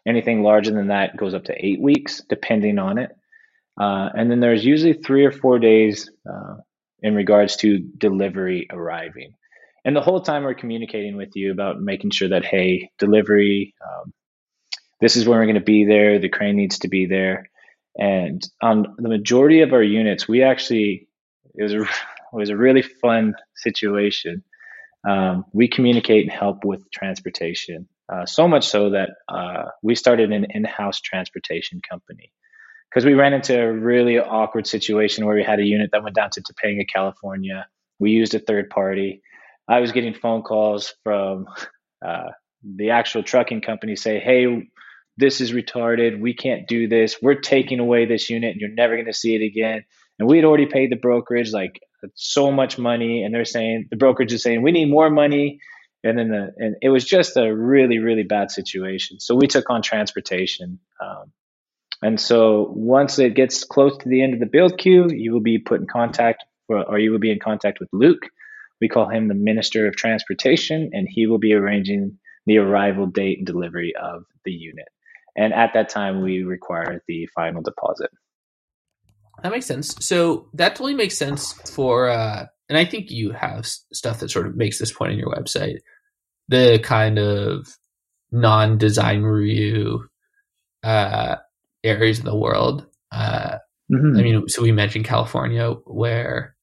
Anything 0.05 0.43
larger 0.43 0.71
than 0.71 0.87
that 0.87 1.15
goes 1.15 1.33
up 1.33 1.45
to 1.45 1.65
eight 1.65 1.81
weeks, 1.81 2.21
depending 2.27 2.77
on 2.77 2.97
it. 2.97 3.11
Uh, 3.79 4.09
and 4.13 4.29
then 4.29 4.41
there's 4.41 4.65
usually 4.65 4.93
three 4.93 5.25
or 5.25 5.31
four 5.31 5.59
days 5.59 6.11
uh, 6.29 6.55
in 7.01 7.15
regards 7.15 7.55
to 7.57 7.79
delivery 7.79 8.67
arriving. 8.69 9.33
And 9.85 9.95
the 9.95 10.01
whole 10.01 10.21
time 10.21 10.43
we're 10.43 10.55
communicating 10.55 11.15
with 11.15 11.29
you 11.35 11.51
about 11.51 11.81
making 11.81 12.11
sure 12.11 12.29
that, 12.29 12.45
hey, 12.45 12.89
delivery, 12.99 13.73
um, 13.81 14.13
this 14.99 15.15
is 15.15 15.25
when 15.25 15.39
we're 15.39 15.45
going 15.45 15.55
to 15.55 15.61
be 15.61 15.85
there. 15.85 16.19
The 16.19 16.29
crane 16.29 16.57
needs 16.57 16.79
to 16.79 16.89
be 16.89 17.05
there. 17.05 17.49
And 17.97 18.41
on 18.61 18.95
the 18.97 19.09
majority 19.09 19.61
of 19.61 19.71
our 19.71 19.83
units, 19.83 20.27
we 20.27 20.43
actually, 20.43 21.07
it 21.55 21.63
was 21.63 21.73
a, 21.73 21.81
it 21.81 21.87
was 22.33 22.49
a 22.49 22.57
really 22.57 22.81
fun 22.81 23.35
situation. 23.55 24.43
Um, 25.07 25.45
we 25.53 25.67
communicate 25.67 26.23
and 26.23 26.31
help 26.31 26.63
with 26.63 26.89
transportation. 26.91 27.87
Uh, 28.11 28.25
so 28.25 28.47
much 28.47 28.67
so 28.67 28.91
that 28.91 29.09
uh, 29.29 29.65
we 29.81 29.95
started 29.95 30.31
an 30.31 30.45
in 30.49 30.63
house 30.63 30.99
transportation 31.01 31.81
company 31.87 32.31
because 32.89 33.05
we 33.05 33.13
ran 33.13 33.33
into 33.33 33.59
a 33.59 33.71
really 33.71 34.19
awkward 34.19 34.67
situation 34.67 35.25
where 35.25 35.35
we 35.35 35.43
had 35.43 35.59
a 35.59 35.65
unit 35.65 35.89
that 35.91 36.03
went 36.03 36.15
down 36.15 36.29
to 36.31 36.41
Topanga, 36.41 36.85
California. 36.87 37.65
We 37.99 38.11
used 38.11 38.35
a 38.35 38.39
third 38.39 38.69
party. 38.69 39.21
I 39.67 39.79
was 39.79 39.91
getting 39.93 40.13
phone 40.13 40.41
calls 40.43 40.93
from 41.03 41.47
uh, 42.05 42.31
the 42.63 42.91
actual 42.91 43.23
trucking 43.23 43.61
company 43.61 43.95
say, 43.95 44.19
"Hey, 44.19 44.69
this 45.17 45.41
is 45.41 45.53
retarded. 45.53 46.19
We 46.19 46.33
can't 46.33 46.67
do 46.67 46.87
this. 46.87 47.17
We're 47.21 47.39
taking 47.39 47.79
away 47.79 48.05
this 48.05 48.29
unit, 48.29 48.51
and 48.51 48.61
you're 48.61 48.69
never 48.69 48.95
going 48.95 49.07
to 49.07 49.13
see 49.13 49.35
it 49.35 49.45
again." 49.45 49.85
And 50.19 50.29
we 50.29 50.37
had 50.37 50.45
already 50.45 50.67
paid 50.67 50.91
the 50.91 50.95
brokerage 50.95 51.51
like 51.51 51.79
so 52.15 52.51
much 52.51 52.77
money, 52.77 53.23
and 53.23 53.33
they're 53.33 53.45
saying 53.45 53.87
the 53.89 53.97
brokerage 53.97 54.33
is 54.33 54.43
saying 54.43 54.61
we 54.61 54.71
need 54.71 54.89
more 54.89 55.09
money, 55.09 55.59
and 56.03 56.17
then 56.17 56.29
the 56.29 56.51
and 56.57 56.75
it 56.81 56.89
was 56.89 57.05
just 57.05 57.37
a 57.37 57.53
really 57.53 57.99
really 57.99 58.23
bad 58.23 58.51
situation. 58.51 59.19
So 59.19 59.35
we 59.35 59.47
took 59.47 59.69
on 59.69 59.81
transportation. 59.81 60.79
Um, 61.01 61.31
and 62.01 62.19
so 62.19 62.69
once 62.75 63.17
it 63.17 63.33
gets 63.33 63.63
close 63.63 63.97
to 63.97 64.09
the 64.09 64.21
end 64.21 64.33
of 64.33 64.41
the 64.41 64.45
build 64.45 64.77
queue, 64.77 65.07
you 65.09 65.31
will 65.31 65.41
be 65.41 65.57
put 65.57 65.79
in 65.79 65.87
contact 65.87 66.43
for, 66.67 66.83
or 66.83 66.99
you 66.99 67.11
will 67.11 67.19
be 67.19 67.31
in 67.31 67.39
contact 67.39 67.79
with 67.79 67.89
Luke. 67.93 68.23
We 68.81 68.89
call 68.89 69.07
him 69.07 69.29
the 69.29 69.33
Minister 69.35 69.87
of 69.87 69.95
Transportation, 69.95 70.89
and 70.91 71.07
he 71.09 71.27
will 71.27 71.37
be 71.37 71.53
arranging 71.53 72.17
the 72.45 72.57
arrival 72.57 73.05
date 73.05 73.37
and 73.37 73.47
delivery 73.47 73.93
of 73.95 74.25
the 74.43 74.51
unit. 74.51 74.89
And 75.37 75.53
at 75.53 75.71
that 75.75 75.87
time, 75.87 76.21
we 76.21 76.43
require 76.43 77.01
the 77.07 77.27
final 77.27 77.61
deposit. 77.61 78.09
That 79.43 79.51
makes 79.51 79.65
sense. 79.65 79.95
So 79.99 80.47
that 80.53 80.75
totally 80.75 80.95
makes 80.95 81.17
sense 81.17 81.53
for, 81.69 82.09
uh, 82.09 82.45
and 82.69 82.77
I 82.77 82.85
think 82.85 83.11
you 83.11 83.31
have 83.33 83.67
stuff 83.67 84.21
that 84.21 84.31
sort 84.31 84.47
of 84.47 84.55
makes 84.55 84.79
this 84.79 84.91
point 84.91 85.11
on 85.11 85.19
your 85.19 85.33
website. 85.33 85.79
The 86.47 86.79
kind 86.81 87.19
of 87.19 87.67
non-design 88.31 89.21
review 89.21 90.07
uh, 90.81 91.35
areas 91.83 92.19
of 92.19 92.25
the 92.25 92.37
world. 92.37 92.85
Uh, 93.11 93.57
mm-hmm. 93.91 94.17
I 94.17 94.23
mean, 94.23 94.47
so 94.47 94.61
we 94.61 94.71
mentioned 94.71 95.05
California, 95.05 95.71
where 95.85 96.55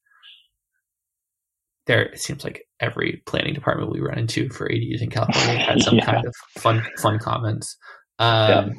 there 1.85 2.03
it 2.03 2.19
seems 2.19 2.43
like 2.43 2.67
every 2.79 3.21
planning 3.25 3.53
department 3.53 3.91
we 3.91 3.99
run 3.99 4.17
into 4.17 4.49
for 4.49 4.69
ADUs 4.69 5.01
in 5.01 5.09
California 5.09 5.57
had 5.57 5.81
some 5.83 5.95
yeah. 5.95 6.05
kind 6.05 6.25
of 6.25 6.35
fun 6.57 6.83
fun 7.01 7.19
comments. 7.19 7.77
Um, 8.19 8.49
yeah. 8.49 8.69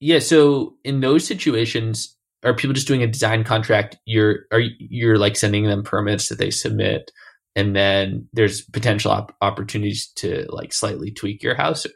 yeah. 0.00 0.18
So 0.18 0.74
in 0.84 1.00
those 1.00 1.26
situations, 1.26 2.17
are 2.44 2.54
people 2.54 2.74
just 2.74 2.88
doing 2.88 3.02
a 3.02 3.06
design 3.06 3.44
contract? 3.44 3.96
You're 4.04 4.46
are 4.52 4.60
you're 4.60 5.18
like 5.18 5.36
sending 5.36 5.64
them 5.64 5.82
permits 5.82 6.28
that 6.28 6.38
they 6.38 6.50
submit, 6.50 7.10
and 7.56 7.74
then 7.74 8.28
there's 8.32 8.62
potential 8.62 9.10
op- 9.10 9.36
opportunities 9.40 10.08
to 10.16 10.46
like 10.50 10.72
slightly 10.72 11.10
tweak 11.10 11.42
your 11.42 11.54
house 11.54 11.86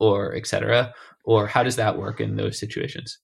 or 0.00 0.34
etc 0.34 0.92
or 1.24 1.46
how 1.46 1.62
does 1.62 1.76
that 1.76 1.98
work 1.98 2.20
in 2.20 2.36
those 2.36 2.58
situations? 2.58 3.18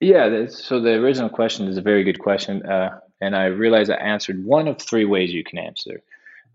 Yeah, 0.00 0.46
so 0.48 0.80
the 0.80 0.94
original 0.94 1.30
question 1.30 1.68
is 1.68 1.76
a 1.76 1.82
very 1.82 2.04
good 2.04 2.18
question, 2.18 2.64
uh, 2.66 2.98
and 3.20 3.34
I 3.34 3.46
realize 3.46 3.88
I 3.88 3.94
answered 3.94 4.44
one 4.44 4.68
of 4.68 4.80
three 4.80 5.04
ways 5.04 5.32
you 5.32 5.44
can 5.44 5.58
answer. 5.58 6.02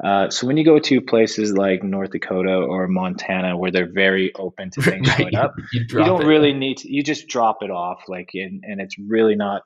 Uh, 0.03 0.29
so 0.29 0.47
when 0.47 0.57
you 0.57 0.63
go 0.63 0.79
to 0.79 1.01
places 1.01 1.53
like 1.53 1.83
North 1.83 2.11
Dakota 2.11 2.55
or 2.55 2.87
Montana, 2.87 3.57
where 3.57 3.71
they're 3.71 3.91
very 3.91 4.33
open 4.33 4.71
to 4.71 4.81
things 4.83 5.13
going 5.15 5.35
up, 5.35 5.55
you, 5.73 5.81
you 5.89 6.05
don't 6.05 6.23
it. 6.23 6.27
really 6.27 6.53
need 6.53 6.77
to. 6.77 6.93
You 6.93 7.03
just 7.03 7.27
drop 7.27 7.57
it 7.61 7.71
off, 7.71 8.03
like, 8.07 8.29
and, 8.33 8.63
and 8.65 8.79
it's 8.79 8.95
really 8.97 9.35
not. 9.35 9.63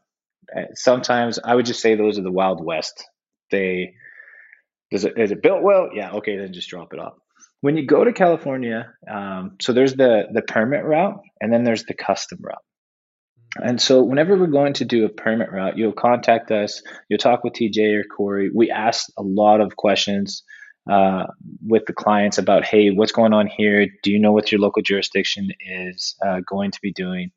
Uh, 0.56 0.64
sometimes 0.74 1.40
I 1.44 1.56
would 1.56 1.66
just 1.66 1.82
say 1.82 1.96
those 1.96 2.18
are 2.18 2.24
the 2.24 2.32
Wild 2.32 2.64
West. 2.64 3.06
They 3.52 3.94
does 4.92 5.06
it 5.06 5.18
is 5.18 5.32
it 5.32 5.42
built 5.42 5.62
well? 5.64 5.90
Yeah, 5.94 6.14
okay, 6.14 6.38
then 6.38 6.54
just 6.54 6.70
drop 6.70 6.94
it 6.94 7.00
off 7.00 7.14
when 7.64 7.78
you 7.78 7.86
go 7.86 8.04
to 8.04 8.12
California, 8.12 8.92
um, 9.10 9.56
so 9.62 9.72
there's 9.72 9.96
the 9.96 10.26
the 10.34 10.42
permit 10.42 10.84
route, 10.84 11.22
and 11.40 11.52
then 11.52 11.64
there's 11.64 11.86
the 11.86 11.94
custom 11.94 12.40
route. 12.42 12.58
And 13.62 13.80
so, 13.80 14.02
whenever 14.02 14.38
we're 14.38 14.48
going 14.48 14.74
to 14.74 14.86
do 14.86 15.06
a 15.06 15.10
permit 15.10 15.52
route, 15.52 15.78
you'll 15.78 15.92
contact 15.92 16.52
us. 16.52 16.82
You'll 17.10 17.20
talk 17.20 17.44
with 17.44 17.54
TJ 17.54 18.00
or 18.00 18.04
Corey. 18.04 18.50
We 18.54 18.72
ask 18.72 19.08
a 19.18 19.24
lot 19.24 19.62
of 19.62 19.76
questions 19.76 20.44
uh, 20.90 21.28
with 21.66 21.86
the 21.86 21.94
clients 21.94 22.38
about, 22.38 22.66
hey, 22.66 22.90
what's 22.90 23.12
going 23.12 23.34
on 23.34 23.48
here? 23.48 23.88
Do 24.02 24.12
you 24.12 24.20
know 24.20 24.32
what 24.32 24.52
your 24.52 24.60
local 24.60 24.82
jurisdiction 24.82 25.50
is 25.60 26.16
uh, 26.26 26.42
going 26.50 26.72
to 26.72 26.80
be 26.82 26.92
doing? 26.92 27.32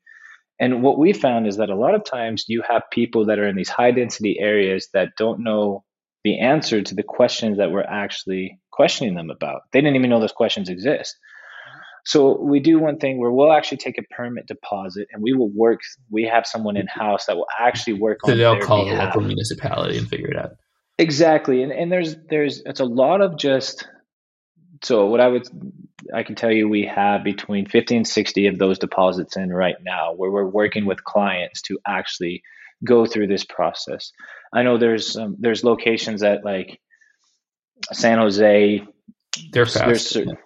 And 0.59 0.81
what 0.81 0.97
we 0.97 1.13
found 1.13 1.47
is 1.47 1.57
that 1.57 1.69
a 1.69 1.75
lot 1.75 1.93
of 1.93 2.03
times 2.03 2.45
you 2.47 2.63
have 2.67 2.83
people 2.91 3.27
that 3.27 3.37
are 3.37 3.47
in 3.47 3.55
these 3.55 3.69
high 3.69 3.91
density 3.91 4.39
areas 4.39 4.89
that 4.93 5.09
don't 5.17 5.43
know 5.43 5.83
the 6.23 6.39
answer 6.39 6.81
to 6.81 6.95
the 6.95 7.03
questions 7.03 7.57
that 7.57 7.71
we're 7.71 7.83
actually 7.83 8.59
questioning 8.71 9.15
them 9.15 9.29
about. 9.29 9.61
They 9.71 9.81
didn't 9.81 9.95
even 9.95 10.09
know 10.09 10.19
those 10.19 10.31
questions 10.31 10.67
exist. 10.67 11.15
So 12.07 12.39
we 12.39 12.61
do 12.61 12.79
one 12.79 12.99
thing 12.99 13.19
where 13.19 13.29
we'll 13.29 13.51
actually 13.51 13.79
take 13.79 13.97
a 13.97 14.01
permit 14.01 14.47
deposit 14.47 15.09
and 15.11 15.21
we 15.21 15.33
will 15.33 15.49
work. 15.49 15.81
We 16.09 16.23
have 16.23 16.47
someone 16.47 16.77
in 16.77 16.87
house 16.87 17.25
that 17.25 17.35
will 17.35 17.47
actually 17.59 17.95
work 17.95 18.19
so 18.23 18.31
on. 18.31 18.37
they'll 18.37 18.61
call 18.61 18.85
behalf. 18.85 19.13
the 19.13 19.19
local 19.19 19.21
municipality 19.23 19.97
and 19.97 20.07
figure 20.07 20.29
it 20.29 20.37
out. 20.37 20.51
Exactly, 20.97 21.63
and 21.63 21.73
and 21.73 21.91
there's 21.91 22.15
there's 22.29 22.61
it's 22.65 22.79
a 22.79 22.85
lot 22.85 23.19
of 23.19 23.37
just. 23.37 23.89
So 24.83 25.07
what 25.07 25.19
I 25.19 25.27
would 25.27 25.49
I 26.13 26.23
can 26.23 26.35
tell 26.35 26.49
you 26.49 26.69
we 26.69 26.85
have 26.85 27.25
between 27.25 27.65
50 27.65 27.97
and 27.97 28.07
60 28.07 28.47
of 28.47 28.57
those 28.57 28.79
deposits 28.79 29.35
in 29.35 29.51
right 29.51 29.75
now 29.83 30.13
where 30.13 30.31
we're 30.31 30.45
working 30.45 30.85
with 30.85 31.03
clients 31.03 31.61
to 31.63 31.77
actually 31.85 32.41
go 32.85 33.05
through 33.05 33.27
this 33.27 33.43
process. 33.43 34.13
I 34.53 34.63
know 34.63 34.77
there's 34.77 35.17
um, 35.17 35.35
there's 35.39 35.65
locations 35.65 36.21
that 36.21 36.45
like 36.45 36.79
San 37.91 38.17
Jose. 38.17 38.81
They're 39.51 39.65
fast. 39.65 40.13
They're, 40.13 40.37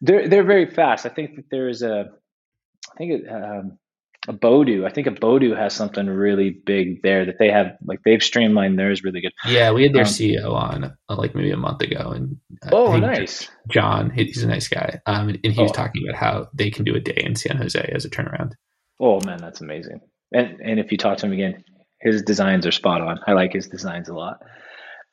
they're, 0.00 0.28
they're 0.28 0.44
very 0.44 0.66
fast. 0.66 1.06
I 1.06 1.10
think 1.10 1.36
that 1.36 1.46
there 1.50 1.68
is 1.68 1.82
a, 1.82 2.06
I 2.92 2.96
think 2.96 3.12
it, 3.12 3.28
um, 3.28 3.78
Abodu. 4.28 4.86
I 4.86 4.90
think 4.90 5.06
Abodu 5.06 5.56
has 5.56 5.74
something 5.74 6.06
really 6.06 6.50
big 6.50 7.02
there 7.02 7.24
that 7.24 7.38
they 7.38 7.50
have. 7.50 7.76
Like 7.82 8.00
they've 8.04 8.22
streamlined 8.22 8.78
theirs 8.78 9.02
really 9.02 9.22
good. 9.22 9.32
Yeah, 9.46 9.72
we 9.72 9.82
had 9.82 9.94
their 9.94 10.02
um, 10.02 10.08
CEO 10.08 10.52
on 10.52 10.84
uh, 10.84 11.16
like 11.16 11.34
maybe 11.34 11.50
a 11.50 11.56
month 11.56 11.80
ago, 11.80 12.10
and 12.10 12.36
uh, 12.66 12.70
oh, 12.72 12.96
nice. 12.98 13.48
John, 13.70 14.10
he's 14.10 14.42
a 14.42 14.48
nice 14.48 14.68
guy, 14.68 15.00
um, 15.06 15.30
and 15.30 15.38
he 15.42 15.60
was 15.60 15.70
oh. 15.70 15.74
talking 15.74 16.06
about 16.06 16.20
how 16.20 16.48
they 16.52 16.70
can 16.70 16.84
do 16.84 16.94
a 16.94 17.00
day 17.00 17.22
in 17.24 17.34
San 17.34 17.56
Jose 17.56 17.80
as 17.94 18.04
a 18.04 18.10
turnaround. 18.10 18.52
Oh 19.00 19.20
man, 19.24 19.38
that's 19.40 19.62
amazing. 19.62 20.00
And 20.32 20.60
and 20.60 20.78
if 20.78 20.92
you 20.92 20.98
talk 20.98 21.16
to 21.18 21.26
him 21.26 21.32
again, 21.32 21.64
his 22.00 22.22
designs 22.22 22.66
are 22.66 22.72
spot 22.72 23.00
on. 23.00 23.20
I 23.26 23.32
like 23.32 23.54
his 23.54 23.68
designs 23.68 24.10
a 24.10 24.14
lot. 24.14 24.42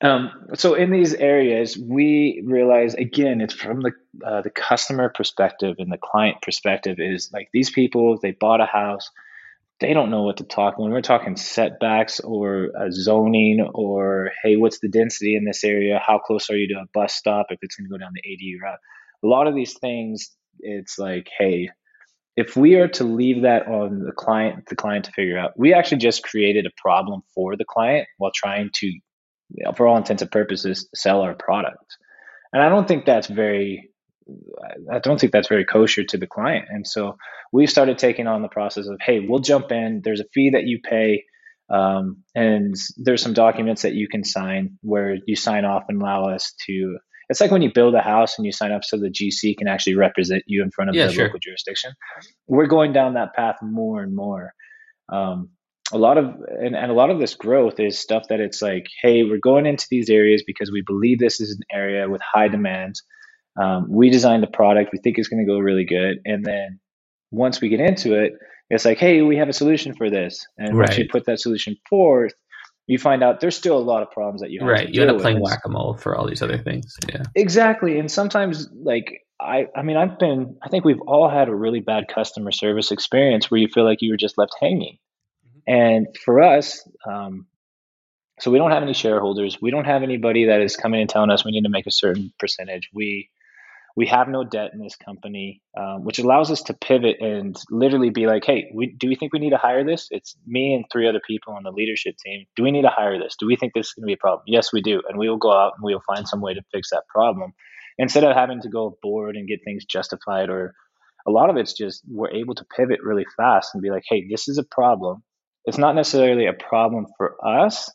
Um, 0.02 0.50
so 0.54 0.76
in 0.76 0.92
these 0.92 1.16
areas, 1.16 1.78
we 1.78 2.44
realize 2.46 2.94
again, 2.94 3.42
it's 3.42 3.54
from 3.54 3.82
the 3.82 3.92
uh, 4.24 4.42
the 4.42 4.52
customer 4.52 5.10
perspective 5.10 5.78
and 5.80 5.92
the 5.92 5.98
client 5.98 6.38
perspective. 6.42 6.98
Is 7.00 7.32
like 7.34 7.50
these 7.52 7.72
people, 7.72 8.20
they 8.22 8.32
bought 8.32 8.62
a 8.62 8.68
house, 8.68 9.10
they 9.80 9.94
don't 9.94 10.12
know 10.12 10.22
what 10.22 10.38
to 10.38 10.44
talk. 10.44 10.78
When 10.78 10.92
we're 10.92 11.02
talking 11.02 11.36
setbacks 11.36 12.20
or 12.20 12.70
zoning 12.92 13.68
or 13.74 14.32
hey, 14.44 14.56
what's 14.56 14.80
the 14.80 14.90
density 14.90 15.36
in 15.36 15.46
this 15.46 15.64
area? 15.64 16.00
How 16.06 16.20
close 16.20 16.52
are 16.52 16.56
you 16.56 16.68
to 16.76 16.82
a 16.82 16.90
bus 16.94 17.16
stop 17.16 17.48
if 17.50 17.58
it's 17.64 17.76
going 17.76 17.90
to 17.90 17.92
go 17.92 17.98
down 17.98 18.12
the 18.14 18.22
ADU 18.22 18.62
route? 18.62 18.80
A 19.24 19.28
lot 19.28 19.48
of 19.48 19.56
these 19.56 19.80
things, 19.80 20.30
it's 20.60 21.00
like 21.00 21.28
hey, 21.40 21.70
if 22.36 22.56
we 22.56 22.76
are 22.76 22.88
to 22.90 23.04
leave 23.04 23.42
that 23.42 23.68
on 23.68 24.04
the 24.04 24.12
client, 24.12 24.68
the 24.68 24.76
client 24.76 25.06
to 25.06 25.12
figure 25.12 25.40
out, 25.40 25.54
we 25.58 25.74
actually 25.74 25.98
just 25.98 26.22
created 26.22 26.68
a 26.68 26.82
problem 26.82 27.24
for 27.34 27.58
the 27.58 27.66
client 27.66 28.08
while 28.20 28.32
trying 28.32 28.70
to 28.76 28.94
you 29.54 29.66
know, 29.66 29.72
for 29.74 29.88
all 29.88 29.98
intents 29.98 30.22
and 30.22 30.32
purposes, 30.32 30.88
sell 30.94 31.22
our 31.22 31.36
product. 31.36 31.98
And 32.54 32.62
I 32.62 32.70
don't 32.70 32.88
think 32.88 33.06
that's 33.06 33.28
very, 33.28 33.90
I 34.92 35.00
don't 35.00 35.20
think 35.20 35.32
that's 35.32 35.48
very 35.48 35.66
kosher 35.66 36.04
to 36.04 36.18
the 36.18 36.28
client. 36.28 36.66
And 36.70 36.88
so 36.88 37.18
we've 37.52 37.70
started 37.70 37.98
taking 37.98 38.28
on 38.28 38.42
the 38.42 38.48
process 38.48 38.88
of, 38.88 38.98
hey, 39.02 39.20
we'll 39.20 39.40
jump 39.40 39.72
in. 39.72 40.02
There's 40.04 40.20
a 40.20 40.26
fee 40.34 40.52
that 40.52 40.64
you 40.64 40.80
pay. 40.84 41.24
Um, 41.70 42.24
and 42.34 42.76
there's 42.98 43.22
some 43.22 43.34
documents 43.34 43.82
that 43.82 43.94
you 43.94 44.08
can 44.08 44.24
sign 44.24 44.78
where 44.82 45.18
you 45.26 45.36
sign 45.36 45.66
off 45.66 45.84
and 45.90 46.02
allow 46.02 46.30
us 46.30 46.54
to. 46.68 46.98
It's 47.30 47.42
like 47.42 47.52
when 47.52 47.62
you 47.62 47.72
build 47.74 47.94
a 47.94 48.02
house 48.02 48.38
and 48.38 48.46
you 48.46 48.54
sign 48.54 48.72
up 48.72 48.86
so 48.86 48.98
the 48.98 49.10
GC 49.10 49.58
can 49.58 49.68
actually 49.68 49.96
represent 49.96 50.44
you 50.48 50.64
in 50.64 50.72
front 50.72 50.90
of 50.90 50.96
yeah, 50.96 51.08
the 51.08 51.14
sure. 51.14 51.26
local 51.26 51.40
jurisdiction. 51.40 51.92
We're 52.48 52.68
going 52.68 52.94
down 52.94 53.16
that 53.16 53.34
path 53.34 53.58
more 53.62 54.02
and 54.02 54.16
more. 54.16 54.54
Um, 55.12 55.50
a 55.94 55.98
lot 55.98 56.18
of 56.18 56.26
and, 56.26 56.76
and 56.76 56.92
a 56.92 56.94
lot 56.94 57.10
of 57.10 57.20
this 57.20 57.36
growth 57.36 57.80
is 57.80 57.98
stuff 57.98 58.24
that 58.30 58.40
it's 58.40 58.62
like 58.62 58.86
hey 59.02 59.24
we're 59.24 59.40
going 59.40 59.66
into 59.66 59.88
these 59.90 60.10
areas 60.10 60.44
because 60.46 60.72
we 60.72 60.84
believe 60.86 61.20
this 61.20 61.40
is 61.40 61.52
an 61.52 61.62
area 61.72 62.10
with 62.10 62.22
high 62.22 62.48
demand 62.48 62.96
um, 63.62 63.88
we 63.90 64.10
designed 64.10 64.44
the 64.44 64.48
product 64.48 64.92
we 64.92 65.00
think 65.00 65.18
it's 65.18 65.30
going 65.30 65.44
to 65.44 65.52
go 65.52 65.60
really 65.60 65.86
good 65.86 66.18
and 66.26 66.44
then 66.46 66.80
once 67.32 67.62
we 67.62 67.70
get 67.70 67.80
into 67.80 68.14
it, 68.14 68.34
it's 68.70 68.86
like, 68.86 68.98
hey, 68.98 69.22
we 69.22 69.38
have 69.38 69.50
a 69.50 69.54
solution 69.54 69.96
for 69.96 70.10
this. 70.10 70.46
And 70.58 70.78
right. 70.78 70.88
once 70.88 70.98
you 70.98 71.08
put 71.10 71.26
that 71.26 71.40
solution 71.40 71.78
forth, 71.90 72.34
you 72.86 72.98
find 72.98 73.24
out 73.24 73.42
there's 73.42 73.56
still 73.56 73.78
a 73.78 73.80
lot 73.80 74.02
of 74.02 74.12
problems 74.12 74.42
that 74.42 74.50
you 74.50 74.62
have 74.62 74.70
right. 74.70 74.90
you 74.90 75.02
end 75.02 75.12
up 75.12 75.20
playing 75.20 75.42
whack 75.42 75.60
a 75.66 75.70
mole 75.70 75.98
for 75.98 76.16
all 76.16 76.26
these 76.26 76.42
other 76.42 76.58
things. 76.58 76.96
Yeah, 77.10 77.24
exactly. 77.36 78.00
And 78.00 78.10
sometimes, 78.10 78.70
like 78.74 79.24
I, 79.42 79.68
I 79.76 79.82
mean, 79.82 79.98
I've 79.98 80.18
been. 80.18 80.58
I 80.64 80.70
think 80.70 80.86
we've 80.86 81.02
all 81.06 81.30
had 81.30 81.50
a 81.50 81.56
really 81.56 81.82
bad 81.82 82.06
customer 82.08 82.52
service 82.52 82.92
experience 82.92 83.52
where 83.52 83.60
you 83.60 83.68
feel 83.68 83.84
like 83.84 83.98
you 84.02 84.12
were 84.12 84.18
just 84.18 84.38
left 84.38 84.56
hanging. 84.62 84.98
And 85.68 86.08
for 86.24 86.42
us, 86.42 86.88
um, 87.06 87.48
so 88.40 88.52
we 88.52 88.58
don't 88.58 88.72
have 88.72 88.84
any 88.84 88.94
shareholders. 88.94 89.58
We 89.62 89.72
don't 89.72 89.86
have 89.86 90.04
anybody 90.04 90.46
that 90.46 90.62
is 90.62 90.76
coming 90.76 91.02
and 91.02 91.10
telling 91.10 91.32
us 91.32 91.44
we 91.44 91.52
need 91.52 91.64
to 91.64 91.70
make 91.70 91.88
a 91.88 91.92
certain 91.92 92.32
percentage. 92.40 92.90
We 92.94 93.30
we 93.98 94.06
have 94.06 94.28
no 94.28 94.44
debt 94.44 94.70
in 94.74 94.80
this 94.80 94.96
company, 94.96 95.60
um, 95.76 96.04
which 96.04 96.20
allows 96.20 96.52
us 96.52 96.62
to 96.62 96.76
pivot 96.76 97.18
and 97.20 97.58
literally 97.72 98.12
be 98.12 98.28
like, 98.28 98.46
hey, 98.46 98.70
we, 98.72 98.96
do 98.96 99.08
we 99.10 99.16
think 99.16 99.34
we 99.34 99.40
need 99.40 99.50
to 99.50 99.58
hire 99.58 99.84
this? 99.84 100.08
It's 100.12 100.36
me 100.46 100.76
and 100.76 100.86
three 100.92 101.10
other 101.10 101.20
people 101.26 101.54
on 101.54 101.64
the 101.64 101.72
leadership 101.72 102.16
team. 102.24 102.46
Do 102.56 102.62
we 102.62 102.70
need 102.70 102.84
to 102.84 102.92
hire 102.96 103.18
this? 103.18 103.36
Do 103.40 103.48
we 103.48 103.56
think 103.56 103.74
this 103.74 103.88
is 103.88 103.94
going 103.94 104.04
to 104.04 104.08
be 104.08 104.14
a 104.14 104.18
problem? 104.18 104.44
Yes, 104.46 104.72
we 104.72 104.84
do. 104.84 105.02
And 105.10 105.18
we 105.18 105.28
will 105.28 105.38
go 105.40 105.52
out 105.52 105.74
and 105.76 105.84
we 105.84 105.96
will 105.96 106.04
find 106.06 106.28
some 106.28 106.42
way 106.42 106.54
to 106.54 106.62
fix 106.72 106.92
that 106.92 107.08
problem. 107.10 107.54
Instead 107.98 108.24
of 108.24 108.36
having 108.36 108.62
to 108.62 108.70
go 108.70 109.00
board 109.02 109.36
and 109.36 109.48
get 109.48 109.62
things 109.66 109.84
justified, 109.84 110.52
or 110.52 110.76
a 111.26 111.32
lot 111.32 111.50
of 111.50 111.58
it's 111.58 111.74
just 111.74 112.04
we're 112.08 112.30
able 112.30 112.54
to 112.54 112.66
pivot 112.66 113.00
really 113.04 113.26
fast 113.36 113.72
and 113.74 113.82
be 113.82 113.90
like, 113.90 114.04
hey, 114.08 114.28
this 114.30 114.48
is 114.48 114.60
a 114.60 114.64
problem. 114.64 115.24
It's 115.68 115.78
not 115.78 115.96
necessarily 115.96 116.48
a 116.48 116.54
problem 116.54 117.06
for 117.18 117.36
us, 117.46 117.92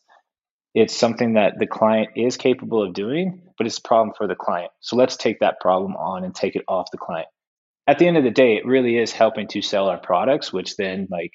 it's 0.74 0.96
something 0.96 1.34
that 1.34 1.58
the 1.58 1.66
client 1.66 2.10
is 2.16 2.36
capable 2.36 2.82
of 2.82 2.94
doing, 2.94 3.42
but 3.58 3.66
it's 3.66 3.78
a 3.78 3.82
problem 3.82 4.14
for 4.16 4.26
the 4.26 4.34
client. 4.34 4.70
So 4.80 4.96
let's 4.96 5.16
take 5.16 5.40
that 5.40 5.60
problem 5.60 5.96
on 5.96 6.24
and 6.24 6.34
take 6.34 6.56
it 6.56 6.64
off 6.66 6.90
the 6.90 6.98
client. 6.98 7.28
At 7.86 7.98
the 7.98 8.06
end 8.06 8.16
of 8.16 8.24
the 8.24 8.30
day, 8.30 8.56
it 8.56 8.64
really 8.64 8.96
is 8.96 9.12
helping 9.12 9.48
to 9.48 9.60
sell 9.60 9.88
our 9.88 9.98
products, 9.98 10.52
which 10.52 10.76
then 10.76 11.08
like 11.10 11.32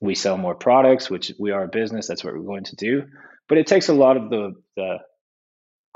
we 0.00 0.14
sell 0.14 0.36
more 0.36 0.54
products, 0.54 1.10
which 1.10 1.32
we 1.38 1.52
are 1.52 1.64
a 1.64 1.68
business. 1.68 2.08
That's 2.08 2.24
what 2.24 2.34
we're 2.34 2.40
going 2.40 2.64
to 2.64 2.76
do. 2.76 3.04
But 3.48 3.58
it 3.58 3.66
takes 3.66 3.88
a 3.88 3.94
lot 3.94 4.16
of 4.16 4.30
the 4.30 4.54
the 4.76 4.98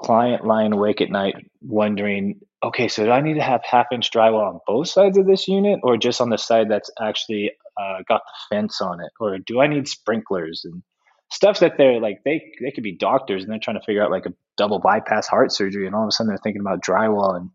client 0.01 0.45
lying 0.45 0.73
awake 0.73 1.01
at 1.01 1.11
night 1.11 1.35
wondering, 1.61 2.41
okay, 2.63 2.89
so 2.89 3.05
do 3.05 3.11
I 3.11 3.21
need 3.21 3.35
to 3.35 3.43
have 3.43 3.63
half 3.65 3.87
inch 3.93 4.11
drywall 4.11 4.49
on 4.49 4.61
both 4.67 4.89
sides 4.89 5.19
of 5.19 5.27
this 5.27 5.49
unit, 5.49 5.81
or 5.83 5.97
just 5.97 6.21
on 6.21 6.31
the 6.31 6.39
side 6.39 6.71
that's 6.71 6.91
actually 7.01 7.53
uh, 7.81 7.99
got 8.09 8.23
the 8.27 8.57
fence 8.57 8.81
on 8.81 9.01
it, 9.01 9.11
or 9.21 9.39
do 9.39 9.61
I 9.61 9.67
need 9.67 9.89
sprinklers? 9.89 10.63
And 10.65 10.83
stuff 11.31 11.61
that 11.61 11.73
they're 11.79 12.01
like 12.01 12.19
they 12.25 12.53
they 12.61 12.71
could 12.71 12.85
be 12.85 12.97
doctors 12.97 13.43
and 13.43 13.51
they're 13.51 13.59
trying 13.63 13.79
to 13.79 13.85
figure 13.87 14.03
out 14.03 14.11
like 14.11 14.27
a 14.27 14.35
double 14.57 14.79
bypass 14.79 15.27
heart 15.27 15.51
surgery 15.53 15.87
and 15.87 15.95
all 15.95 16.03
of 16.03 16.09
a 16.09 16.13
sudden 16.13 16.29
they're 16.29 16.39
thinking 16.43 16.61
about 16.61 16.85
drywall 16.85 17.37
and 17.37 17.51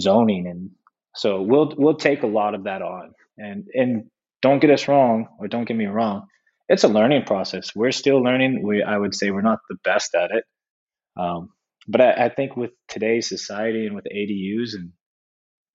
zoning. 0.00 0.46
And 0.46 0.70
so 1.16 1.42
we'll 1.42 1.74
we'll 1.76 1.96
take 1.96 2.22
a 2.22 2.28
lot 2.28 2.54
of 2.54 2.64
that 2.64 2.82
on. 2.82 3.12
And 3.36 3.66
and 3.74 4.10
don't 4.42 4.60
get 4.60 4.70
us 4.70 4.86
wrong 4.86 5.26
or 5.40 5.48
don't 5.48 5.66
get 5.66 5.76
me 5.76 5.86
wrong 5.86 6.28
it's 6.68 6.84
a 6.84 6.88
learning 6.88 7.24
process. 7.24 7.74
We're 7.74 7.92
still 7.92 8.22
learning. 8.22 8.62
We 8.62 8.82
i 8.82 8.96
would 8.96 9.14
say 9.14 9.30
we're 9.30 9.40
not 9.40 9.60
the 9.68 9.76
best 9.82 10.14
at 10.14 10.30
it. 10.30 10.44
Um, 11.16 11.50
but 11.88 12.00
I, 12.00 12.26
I, 12.26 12.28
think 12.28 12.56
with 12.56 12.70
today's 12.86 13.28
society 13.28 13.86
and 13.86 13.96
with 13.96 14.04
adus 14.04 14.74
and 14.74 14.92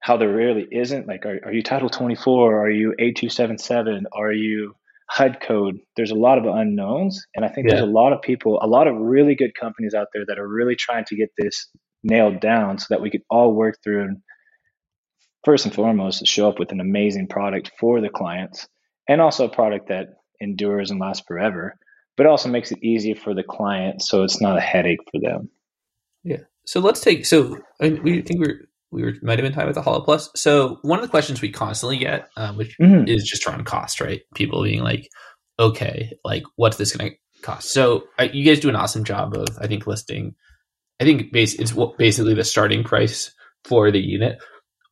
how 0.03 0.17
there 0.17 0.33
really 0.33 0.67
isn't 0.71 1.07
like 1.07 1.25
are, 1.25 1.39
are 1.45 1.53
you 1.53 1.63
title 1.63 1.89
24 1.89 2.61
are 2.61 2.69
you 2.69 2.93
a277 2.99 4.03
are 4.13 4.33
you 4.33 4.75
HUD 5.09 5.41
code, 5.41 5.79
there's 5.95 6.09
a 6.09 6.15
lot 6.15 6.39
of 6.39 6.45
unknowns. 6.45 7.25
And 7.35 7.45
I 7.45 7.47
think 7.47 7.67
yeah. 7.67 7.75
there's 7.75 7.87
a 7.87 7.91
lot 7.91 8.13
of 8.13 8.21
people, 8.23 8.59
a 8.61 8.67
lot 8.67 8.87
of 8.87 8.95
really 8.95 9.35
good 9.35 9.53
companies 9.53 9.93
out 9.93 10.07
there 10.11 10.23
that 10.27 10.39
are 10.39 10.47
really 10.47 10.75
trying 10.75 11.05
to 11.05 11.15
get 11.15 11.29
this 11.37 11.69
nailed 12.03 12.39
down 12.39 12.79
so 12.79 12.87
that 12.89 13.01
we 13.01 13.11
could 13.11 13.21
all 13.29 13.53
work 13.53 13.75
through 13.83 14.03
and 14.03 14.17
first 15.45 15.65
and 15.65 15.75
foremost 15.75 16.25
show 16.25 16.49
up 16.49 16.57
with 16.57 16.71
an 16.71 16.79
amazing 16.79 17.27
product 17.27 17.71
for 17.79 18.01
the 18.01 18.09
clients 18.09 18.67
and 19.07 19.21
also 19.21 19.45
a 19.45 19.49
product 19.49 19.89
that 19.89 20.07
endures 20.41 20.89
and 20.89 20.99
lasts 20.99 21.23
forever, 21.27 21.75
but 22.17 22.25
also 22.25 22.49
makes 22.49 22.71
it 22.71 22.83
easier 22.83 23.15
for 23.15 23.35
the 23.35 23.43
client 23.43 24.01
so 24.01 24.23
it's 24.23 24.41
not 24.41 24.57
a 24.57 24.61
headache 24.61 25.03
for 25.11 25.21
them. 25.21 25.49
Yeah. 26.23 26.43
So 26.65 26.79
let's 26.79 27.01
take 27.01 27.25
so 27.25 27.59
I 27.81 27.89
we 27.89 28.21
think 28.21 28.39
we're 28.39 28.67
we 28.93 29.03
were 29.03 29.13
might 29.21 29.39
have 29.39 29.43
been 29.43 29.51
talking 29.51 29.63
about 29.63 29.75
the 29.75 29.81
Hollow 29.81 30.01
Plus. 30.01 30.29
So 30.35 30.77
one 30.83 30.99
of 30.99 31.03
the 31.03 31.09
questions 31.09 31.41
we 31.41 31.51
constantly 31.51 31.97
get, 31.97 32.29
um, 32.37 32.55
which 32.57 32.77
mm-hmm. 32.79 33.07
is 33.07 33.23
just 33.23 33.45
around 33.47 33.65
cost, 33.65 33.99
right? 33.99 34.21
People 34.35 34.63
being 34.63 34.83
like, 34.83 35.09
okay, 35.59 36.13
like 36.23 36.43
what's 36.55 36.77
this 36.77 36.95
going 36.95 37.11
to 37.11 37.17
cost? 37.41 37.71
So 37.71 38.03
uh, 38.19 38.27
you 38.31 38.45
guys 38.45 38.59
do 38.59 38.69
an 38.69 38.75
awesome 38.75 39.03
job 39.03 39.35
of, 39.35 39.57
I 39.59 39.67
think, 39.67 39.87
listing. 39.87 40.35
I 40.99 41.05
think 41.05 41.31
base 41.31 41.55
it's 41.55 41.73
basically 41.97 42.35
the 42.35 42.43
starting 42.43 42.83
price 42.83 43.33
for 43.65 43.91
the 43.91 43.99
unit 43.99 44.37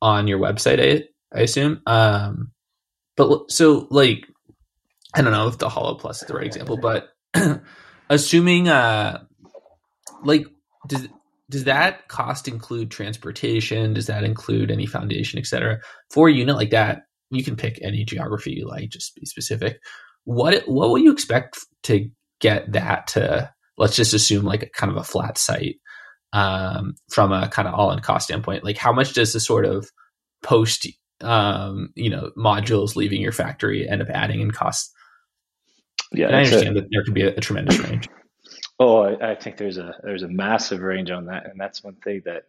on 0.02 0.28
your 0.28 0.40
website. 0.40 0.82
I, 0.82 1.38
I 1.38 1.44
assume. 1.44 1.82
Um, 1.86 2.52
but 3.16 3.52
so 3.52 3.88
like, 3.92 4.26
I 5.14 5.22
don't 5.22 5.32
know 5.32 5.48
if 5.48 5.60
the 5.60 5.70
Hollow 5.70 5.96
Plus 5.96 6.22
is 6.22 6.28
the 6.28 6.34
right 6.34 6.48
example, 6.48 6.78
but 6.78 7.10
assuming, 8.10 8.68
uh, 8.68 9.24
like, 10.24 10.48
does 10.88 11.08
does 11.52 11.66
that 11.66 12.08
cost 12.08 12.48
include 12.48 12.90
transportation? 12.90 13.94
Does 13.94 14.08
that 14.08 14.24
include 14.24 14.72
any 14.72 14.86
foundation, 14.86 15.38
et 15.38 15.46
cetera? 15.46 15.80
For 16.10 16.30
a 16.30 16.34
unit 16.34 16.56
like 16.56 16.70
that, 16.70 17.04
you 17.30 17.44
can 17.44 17.58
pick 17.58 17.78
any 17.82 18.06
geography 18.06 18.54
you 18.54 18.68
like, 18.68 18.90
just 18.90 19.16
be 19.16 19.26
specific. 19.26 19.80
What 20.24 20.64
what 20.68 20.90
will 20.90 20.98
you 20.98 21.12
expect 21.12 21.60
to 21.84 22.10
get 22.40 22.72
that 22.72 23.08
to? 23.08 23.52
Let's 23.78 23.98
just 23.98 24.14
assume 24.14 24.46
like 24.46 24.64
a 24.64 24.70
kind 24.70 24.92
of 24.92 24.98
a 24.98 25.04
flat 25.04 25.38
site 25.38 25.76
um, 26.32 26.96
from 27.10 27.34
a 27.34 27.50
kind 27.50 27.68
of 27.68 27.74
all 27.74 27.92
in 27.92 28.00
cost 28.00 28.26
standpoint. 28.26 28.64
Like 28.64 28.78
how 28.78 28.94
much 28.94 29.14
does 29.14 29.34
the 29.34 29.40
sort 29.40 29.66
of 29.66 29.90
post 30.44 30.88
um, 31.20 31.90
you 31.96 32.10
know 32.10 32.32
modules 32.38 32.96
leaving 32.96 33.22
your 33.22 33.34
factory 33.34 33.90
end 33.90 34.02
up 34.02 34.10
adding 34.10 34.40
in 34.40 34.52
cost? 34.52 34.90
Yeah, 36.14 36.28
and 36.28 36.36
I 36.36 36.40
understand 36.40 36.78
a, 36.78 36.82
that 36.82 36.90
there 36.92 37.04
could 37.04 37.14
be 37.14 37.24
a, 37.24 37.36
a 37.36 37.42
tremendous 37.42 37.80
range. 37.80 38.08
Oh, 38.84 39.04
I, 39.04 39.34
I 39.34 39.36
think 39.36 39.58
there's 39.58 39.78
a 39.78 39.96
there's 40.02 40.24
a 40.24 40.28
massive 40.28 40.82
range 40.82 41.12
on 41.12 41.28
that, 41.28 41.46
and 41.46 41.60
that's 41.60 41.84
one 41.84 41.98
thing 42.04 42.24
that 42.26 42.46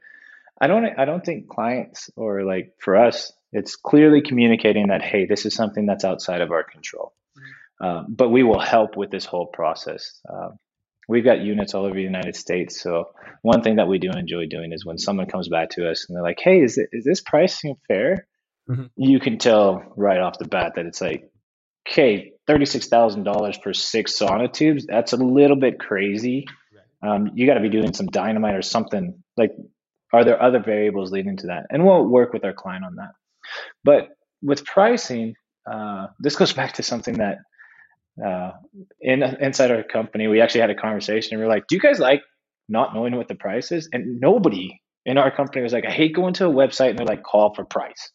I 0.59 0.67
don't 0.67 0.99
I 0.99 1.05
don't 1.05 1.23
think 1.23 1.51
clients 1.51 2.09
or 2.17 2.43
like 2.43 2.73
for 2.79 2.97
us, 2.97 3.35
it's 3.53 3.77
clearly 3.77 4.23
communicating 4.23 4.87
that 4.89 5.03
hey, 5.03 5.27
this 5.27 5.45
is 5.45 5.55
something 5.55 5.85
that's 5.85 6.07
outside 6.07 6.41
of 6.41 6.51
our 6.51 6.65
control, 6.65 7.13
mm-hmm. 7.37 7.87
um, 7.87 8.07
but 8.09 8.31
we 8.31 8.45
will 8.45 8.59
help 8.59 8.97
with 8.97 9.11
this 9.11 9.27
whole 9.27 9.45
process. 9.45 10.23
Um, 10.27 10.59
we've 11.07 11.23
got 11.25 11.41
units 11.41 11.75
all 11.75 11.85
over 11.85 11.97
the 11.97 12.01
United 12.01 12.35
States, 12.35 12.81
so 12.81 13.11
one 13.43 13.61
thing 13.61 13.77
that 13.77 13.89
we 13.89 13.99
do 13.99 14.11
enjoy 14.11 14.47
doing 14.47 14.73
is 14.73 14.87
when 14.87 14.97
someone 14.97 15.27
comes 15.27 15.51
back 15.51 15.69
to 15.73 15.91
us 15.91 16.07
and 16.09 16.17
they're 16.17 16.23
like, 16.23 16.41
"Hey, 16.43 16.63
is 16.63 16.79
it, 16.79 16.89
is 16.93 17.05
this 17.05 17.21
pricing 17.21 17.77
fair?" 17.89 18.27
Mm-hmm. 18.71 18.87
You 18.97 19.21
can 19.21 19.37
tell 19.37 19.93
right 19.97 20.21
off 20.21 20.39
the 20.39 20.49
bat 20.49 20.77
that 20.77 20.87
it's 20.87 21.03
like, 21.03 21.31
"Okay, 21.87 22.32
$36,000 22.49 23.63
for 23.63 23.73
six 23.73 24.19
sonotubes, 24.19 24.85
that's 24.89 25.13
a 25.13 25.17
little 25.17 25.57
bit 25.57 25.79
crazy. 25.79 26.47
Um, 27.03 27.31
you 27.35 27.47
got 27.47 27.55
to 27.55 27.61
be 27.61 27.69
doing 27.69 27.93
some 27.95 28.07
dynamite 28.07 28.55
or 28.55 28.63
something. 28.63 29.23
Like, 29.37 29.53
are 30.13 30.25
there 30.25 30.41
other 30.41 30.61
variables 30.61 31.11
leading 31.11 31.37
to 31.39 31.49
that? 31.49 31.67
And 31.71 31.85
we'll 31.85 32.05
work 32.05 32.33
with 32.33 32.45
our 32.45 32.53
client 32.53 32.85
on 32.85 32.97
that. 32.97 33.13
But 33.85 34.09
with 34.43 34.65
pricing, 34.65 35.35
uh, 35.71 36.09
this 36.21 36.37
goes 36.37 36.53
back 36.61 36.75
to 36.75 36.83
something 36.83 37.15
that 37.15 37.39
uh, 38.25 38.53
in 39.01 39.23
inside 39.23 39.71
our 39.71 39.83
company, 39.83 40.29
we 40.29 40.41
actually 40.41 40.61
had 40.61 40.71
a 40.71 40.75
conversation 40.75 41.35
and 41.35 41.41
we 41.41 41.47
are 41.47 41.55
like, 41.55 41.67
do 41.69 41.75
you 41.75 41.81
guys 41.81 41.99
like 41.99 42.23
not 42.69 42.95
knowing 42.95 43.17
what 43.17 43.29
the 43.29 43.35
price 43.35 43.73
is? 43.73 43.89
And 43.93 44.21
nobody 44.21 44.81
in 45.07 45.19
our 45.19 45.35
company 45.35 45.63
was 45.63 45.73
like, 45.73 45.87
I 45.87 45.91
hate 45.91 46.15
going 46.15 46.35
to 46.35 46.47
a 46.47 46.53
website 46.53 46.91
and 46.91 46.99
they're 46.99 47.07
like, 47.07 47.23
call 47.23 47.55
for 47.55 47.65
price. 47.65 48.13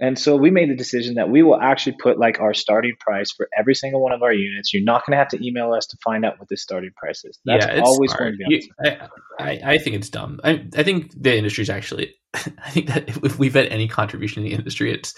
And 0.00 0.18
so 0.18 0.36
we 0.36 0.50
made 0.50 0.70
the 0.70 0.76
decision 0.76 1.14
that 1.14 1.30
we 1.30 1.42
will 1.42 1.60
actually 1.60 1.96
put 2.02 2.18
like 2.18 2.40
our 2.40 2.52
starting 2.52 2.94
price 2.98 3.30
for 3.30 3.48
every 3.56 3.74
single 3.76 4.02
one 4.02 4.12
of 4.12 4.22
our 4.22 4.32
units. 4.32 4.74
You're 4.74 4.82
not 4.82 5.06
going 5.06 5.12
to 5.12 5.18
have 5.18 5.28
to 5.28 5.46
email 5.46 5.72
us 5.72 5.86
to 5.86 5.96
find 6.02 6.24
out 6.24 6.38
what 6.38 6.48
the 6.48 6.56
starting 6.56 6.90
price 6.96 7.24
is. 7.24 7.38
That's 7.44 7.66
yeah, 7.66 7.80
always 7.80 8.10
smart. 8.10 8.20
going 8.20 8.32
to 8.32 8.44
be. 8.48 8.70
You, 8.82 8.96
I, 9.38 9.60
I, 9.64 9.78
think 9.78 9.94
it's 9.94 10.10
dumb. 10.10 10.40
I, 10.42 10.66
I 10.76 10.82
think 10.82 11.12
the 11.16 11.36
industry 11.36 11.62
is 11.62 11.70
actually. 11.70 12.14
I 12.34 12.70
think 12.70 12.88
that 12.88 13.08
if 13.08 13.38
we've 13.38 13.54
had 13.54 13.66
any 13.66 13.86
contribution 13.86 14.42
in 14.42 14.48
the 14.48 14.54
industry, 14.56 14.92
it's 14.92 15.14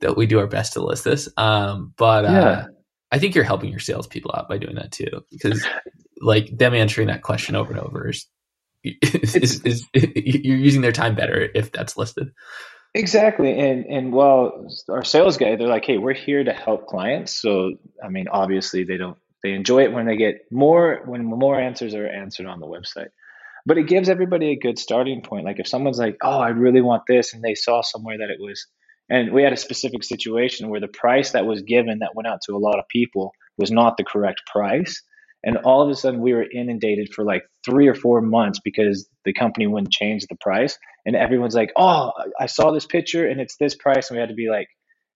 that 0.00 0.16
we 0.16 0.26
do 0.26 0.38
our 0.38 0.46
best 0.46 0.74
to 0.74 0.84
list 0.84 1.04
this. 1.04 1.28
Um, 1.36 1.92
but 1.96 2.24
uh, 2.24 2.30
yeah. 2.30 2.66
I 3.10 3.18
think 3.18 3.34
you're 3.34 3.44
helping 3.44 3.70
your 3.70 3.80
salespeople 3.80 4.32
out 4.34 4.48
by 4.48 4.58
doing 4.58 4.76
that 4.76 4.92
too, 4.92 5.22
because 5.30 5.66
like 6.20 6.56
them 6.56 6.74
answering 6.74 7.08
that 7.08 7.22
question 7.22 7.56
over 7.56 7.72
and 7.72 7.80
over 7.80 8.10
is, 8.10 8.26
is, 8.84 9.34
is, 9.34 9.60
is 9.64 9.86
you're 9.94 10.56
using 10.56 10.80
their 10.82 10.92
time 10.92 11.14
better 11.14 11.48
if 11.54 11.72
that's 11.72 11.96
listed. 11.96 12.28
Exactly. 12.96 13.58
And 13.58 13.84
and 13.84 14.12
well, 14.12 14.68
our 14.88 15.04
sales 15.04 15.36
guy, 15.36 15.54
they're 15.56 15.68
like, 15.68 15.84
hey, 15.84 15.98
we're 15.98 16.14
here 16.14 16.42
to 16.42 16.52
help 16.52 16.86
clients. 16.86 17.32
So 17.40 17.72
I 18.02 18.08
mean, 18.08 18.26
obviously 18.28 18.84
they 18.84 18.96
don't 18.96 19.18
they 19.42 19.52
enjoy 19.52 19.84
it 19.84 19.92
when 19.92 20.06
they 20.06 20.16
get 20.16 20.46
more 20.50 21.02
when 21.04 21.24
more 21.26 21.60
answers 21.60 21.94
are 21.94 22.06
answered 22.06 22.46
on 22.46 22.58
the 22.58 22.66
website. 22.66 23.08
But 23.66 23.76
it 23.76 23.86
gives 23.86 24.08
everybody 24.08 24.50
a 24.52 24.58
good 24.58 24.78
starting 24.78 25.20
point. 25.20 25.44
Like 25.44 25.58
if 25.60 25.68
someone's 25.68 25.98
like, 25.98 26.16
oh, 26.22 26.38
I 26.38 26.48
really 26.50 26.80
want 26.80 27.02
this, 27.06 27.34
and 27.34 27.42
they 27.42 27.54
saw 27.54 27.82
somewhere 27.82 28.16
that 28.18 28.30
it 28.30 28.40
was 28.40 28.66
and 29.10 29.30
we 29.32 29.42
had 29.42 29.52
a 29.52 29.58
specific 29.58 30.02
situation 30.02 30.68
where 30.68 30.80
the 30.80 30.88
price 30.88 31.32
that 31.32 31.46
was 31.46 31.62
given 31.62 32.00
that 32.00 32.14
went 32.14 32.26
out 32.26 32.40
to 32.46 32.54
a 32.54 32.58
lot 32.58 32.78
of 32.78 32.88
people 32.88 33.32
was 33.58 33.70
not 33.70 33.96
the 33.96 34.04
correct 34.04 34.42
price 34.50 35.02
And 35.46 35.58
all 35.58 35.80
of 35.80 35.88
a 35.88 35.94
sudden, 35.94 36.20
we 36.20 36.34
were 36.34 36.44
inundated 36.52 37.14
for 37.14 37.24
like 37.24 37.44
three 37.64 37.86
or 37.86 37.94
four 37.94 38.20
months 38.20 38.60
because 38.62 39.08
the 39.24 39.32
company 39.32 39.68
wouldn't 39.68 39.92
change 39.92 40.26
the 40.26 40.36
price. 40.40 40.76
And 41.06 41.14
everyone's 41.14 41.54
like, 41.54 41.72
"Oh, 41.76 42.10
I 42.38 42.46
saw 42.46 42.72
this 42.72 42.84
picture, 42.84 43.26
and 43.26 43.40
it's 43.40 43.56
this 43.56 43.76
price." 43.76 44.10
And 44.10 44.16
we 44.16 44.20
had 44.20 44.30
to 44.30 44.34
be 44.34 44.50
like, 44.50 44.66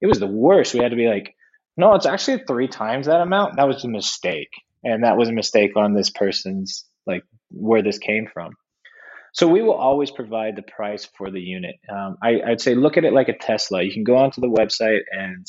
it 0.01 0.07
was 0.07 0.21
the 0.21 0.29
worst. 0.29 0.73
We 0.73 0.81
had 0.81 0.93
to 0.93 0.97
be 0.97 1.09
like, 1.09 1.35
"No, 1.77 1.95
it's 1.95 2.07
actually 2.07 2.45
three 2.47 2.69
times 2.69 3.07
that 3.07 3.21
amount." 3.21 3.57
That 3.57 3.67
was 3.67 3.85
a 3.85 3.89
mistake, 3.89 4.51
and 4.85 5.03
that 5.03 5.17
was 5.17 5.29
a 5.29 5.33
mistake 5.33 5.77
on 5.77 5.95
this 5.95 6.11
person's 6.11 6.87
like 7.07 7.25
where 7.51 7.83
this 7.83 7.99
came 7.99 8.29
from. 8.33 8.53
So 9.33 9.49
we 9.49 9.63
will 9.63 9.75
always 9.75 10.11
provide 10.11 10.57
the 10.57 10.63
price 10.63 11.09
for 11.17 11.31
the 11.31 11.41
unit. 11.41 11.77
Um, 11.89 12.17
I, 12.23 12.41
would 12.49 12.61
say 12.61 12.75
look 12.75 12.97
at 12.97 13.05
it 13.05 13.13
like 13.13 13.29
a 13.29 13.37
Tesla. 13.37 13.83
You 13.83 13.93
can 13.93 14.05
go 14.05 14.17
onto 14.17 14.41
the 14.41 14.49
website 14.49 15.01
and 15.11 15.47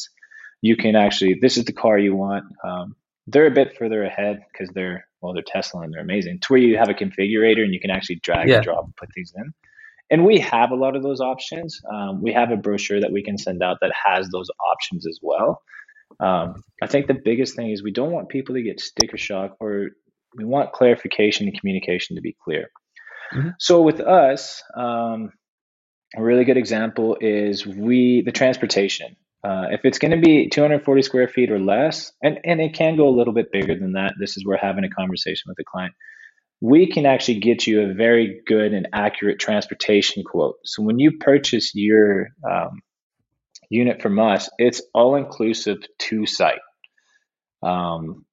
you 0.61 0.75
can 0.75 0.95
actually 0.95 1.37
this 1.41 1.57
is 1.57 1.65
the 1.65 1.73
car 1.73 1.97
you 1.97 2.15
want. 2.15 2.45
Um, 2.63 2.95
they're 3.27 3.47
a 3.47 3.51
bit 3.51 3.77
further 3.77 4.03
ahead 4.03 4.41
because 4.51 4.73
they're 4.73 5.05
well 5.21 5.33
they're 5.33 5.43
Tesla 5.45 5.81
and 5.81 5.93
they're 5.93 6.01
amazing. 6.01 6.39
To 6.39 6.53
where 6.53 6.61
you 6.61 6.77
have 6.77 6.89
a 6.89 6.93
configurator 6.93 7.63
and 7.63 7.73
you 7.73 7.79
can 7.79 7.91
actually 7.91 8.19
drag 8.21 8.49
yeah. 8.49 8.55
and 8.55 8.63
drop 8.63 8.85
and 8.85 8.95
put 8.95 9.09
these 9.15 9.33
in. 9.35 9.53
And 10.09 10.25
we 10.25 10.39
have 10.39 10.71
a 10.71 10.75
lot 10.75 10.97
of 10.97 11.03
those 11.03 11.21
options. 11.21 11.79
Um, 11.89 12.21
we 12.21 12.33
have 12.33 12.51
a 12.51 12.57
brochure 12.57 12.99
that 12.99 13.13
we 13.13 13.23
can 13.23 13.37
send 13.37 13.63
out 13.63 13.77
that 13.79 13.93
has 14.05 14.27
those 14.29 14.49
options 14.73 15.07
as 15.07 15.19
well. 15.21 15.61
Um, 16.19 16.63
I 16.81 16.87
think 16.87 17.07
the 17.07 17.13
biggest 17.13 17.55
thing 17.55 17.71
is 17.71 17.81
we 17.81 17.93
don't 17.93 18.11
want 18.11 18.27
people 18.27 18.55
to 18.55 18.61
get 18.61 18.81
sticker 18.81 19.17
shock 19.17 19.55
or 19.61 19.91
we 20.35 20.43
want 20.43 20.73
clarification 20.73 21.47
and 21.47 21.57
communication 21.57 22.17
to 22.17 22.21
be 22.21 22.35
clear. 22.43 22.69
Mm-hmm. 23.33 23.49
So 23.59 23.81
with 23.81 24.01
us, 24.01 24.61
um, 24.75 25.31
a 26.15 26.21
really 26.21 26.43
good 26.43 26.57
example 26.57 27.17
is 27.19 27.65
we 27.65 28.21
the 28.21 28.31
transportation. 28.31 29.15
Uh, 29.43 29.65
if 29.71 29.81
it's 29.85 29.97
going 29.97 30.11
to 30.11 30.21
be 30.21 30.49
240 30.49 31.01
square 31.01 31.27
feet 31.27 31.51
or 31.51 31.59
less, 31.59 32.11
and, 32.21 32.39
and 32.43 32.61
it 32.61 32.73
can 32.73 32.95
go 32.95 33.07
a 33.07 33.15
little 33.17 33.33
bit 33.33 33.51
bigger 33.51 33.75
than 33.77 33.93
that, 33.93 34.13
this 34.19 34.37
is 34.37 34.45
where 34.45 34.57
having 34.57 34.83
a 34.83 34.89
conversation 34.89 35.43
with 35.47 35.57
the 35.57 35.63
client. 35.63 35.93
We 36.61 36.91
can 36.91 37.07
actually 37.07 37.39
get 37.39 37.65
you 37.65 37.81
a 37.81 37.93
very 37.93 38.41
good 38.45 38.73
and 38.73 38.87
accurate 38.93 39.39
transportation 39.39 40.23
quote. 40.23 40.57
So 40.63 40.83
when 40.83 40.99
you 40.99 41.17
purchase 41.17 41.71
your 41.73 42.29
um, 42.47 42.81
unit 43.69 44.01
from 44.01 44.19
us, 44.19 44.47
it's 44.59 44.81
all 44.93 45.15
inclusive 45.15 45.79
to 45.97 46.27
site. 46.27 46.59
Um, 47.63 48.25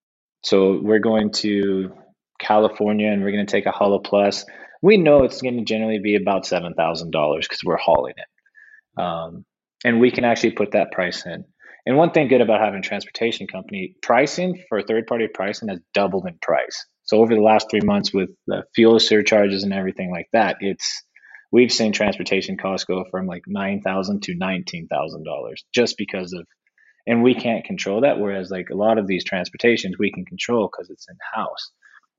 so 0.44 0.78
we're 0.82 0.98
going 0.98 1.32
to 1.32 1.94
California 2.38 3.10
and 3.10 3.22
we're 3.22 3.32
going 3.32 3.46
to 3.46 3.50
take 3.50 3.66
a 3.66 3.70
Hollow 3.70 3.98
Plus 3.98 4.44
we 4.82 4.96
know 4.96 5.24
it's 5.24 5.42
going 5.42 5.58
to 5.58 5.64
generally 5.64 5.98
be 5.98 6.16
about 6.16 6.46
seven 6.46 6.74
thousand 6.74 7.10
dollars 7.10 7.46
because 7.46 7.62
we're 7.64 7.76
hauling 7.76 8.14
it, 8.16 9.00
um, 9.00 9.44
and 9.84 10.00
we 10.00 10.10
can 10.10 10.24
actually 10.24 10.52
put 10.52 10.72
that 10.72 10.92
price 10.92 11.24
in. 11.26 11.44
And 11.86 11.96
one 11.96 12.10
thing 12.10 12.28
good 12.28 12.40
about 12.40 12.60
having 12.60 12.80
a 12.80 12.82
transportation 12.82 13.46
company, 13.46 13.94
pricing 14.02 14.62
for 14.68 14.82
third 14.82 15.06
party 15.06 15.26
pricing 15.32 15.68
has 15.68 15.80
doubled 15.94 16.26
in 16.26 16.38
price. 16.42 16.84
So 17.04 17.18
over 17.18 17.34
the 17.34 17.40
last 17.40 17.68
three 17.70 17.80
months, 17.82 18.12
with 18.12 18.30
the 18.46 18.64
fuel 18.74 18.98
surcharges 19.00 19.64
and 19.64 19.72
everything 19.72 20.10
like 20.10 20.28
that, 20.34 20.56
it's 20.60 21.02
we've 21.50 21.72
seen 21.72 21.92
transportation 21.92 22.58
costs 22.58 22.84
go 22.84 23.04
from 23.10 23.26
like 23.26 23.44
nine 23.46 23.80
thousand 23.80 24.22
to 24.24 24.34
nineteen 24.34 24.86
thousand 24.88 25.24
dollars 25.24 25.64
just 25.74 25.96
because 25.96 26.34
of, 26.34 26.46
and 27.06 27.22
we 27.22 27.34
can't 27.34 27.64
control 27.64 28.02
that. 28.02 28.18
Whereas 28.18 28.50
like 28.50 28.68
a 28.70 28.76
lot 28.76 28.98
of 28.98 29.06
these 29.06 29.24
transportations 29.24 29.96
we 29.98 30.12
can 30.12 30.26
control 30.26 30.68
because 30.70 30.90
it's 30.90 31.08
in 31.08 31.16
house, 31.32 31.70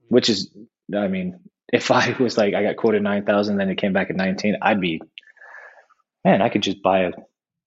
which 0.07 0.29
is, 0.29 0.51
I 0.95 1.07
mean, 1.07 1.39
if 1.71 1.91
I 1.91 2.15
was 2.19 2.35
like 2.35 2.55
I 2.55 2.63
got 2.63 2.77
quoted 2.77 3.03
nine 3.03 3.25
thousand, 3.25 3.57
then 3.57 3.69
it 3.69 3.77
came 3.77 3.93
back 3.93 4.09
at 4.09 4.15
nineteen, 4.15 4.57
I'd 4.59 4.81
be 4.81 4.99
man, 6.25 6.41
I 6.41 6.49
could 6.49 6.63
just 6.63 6.81
buy 6.81 7.01
a, 7.01 7.11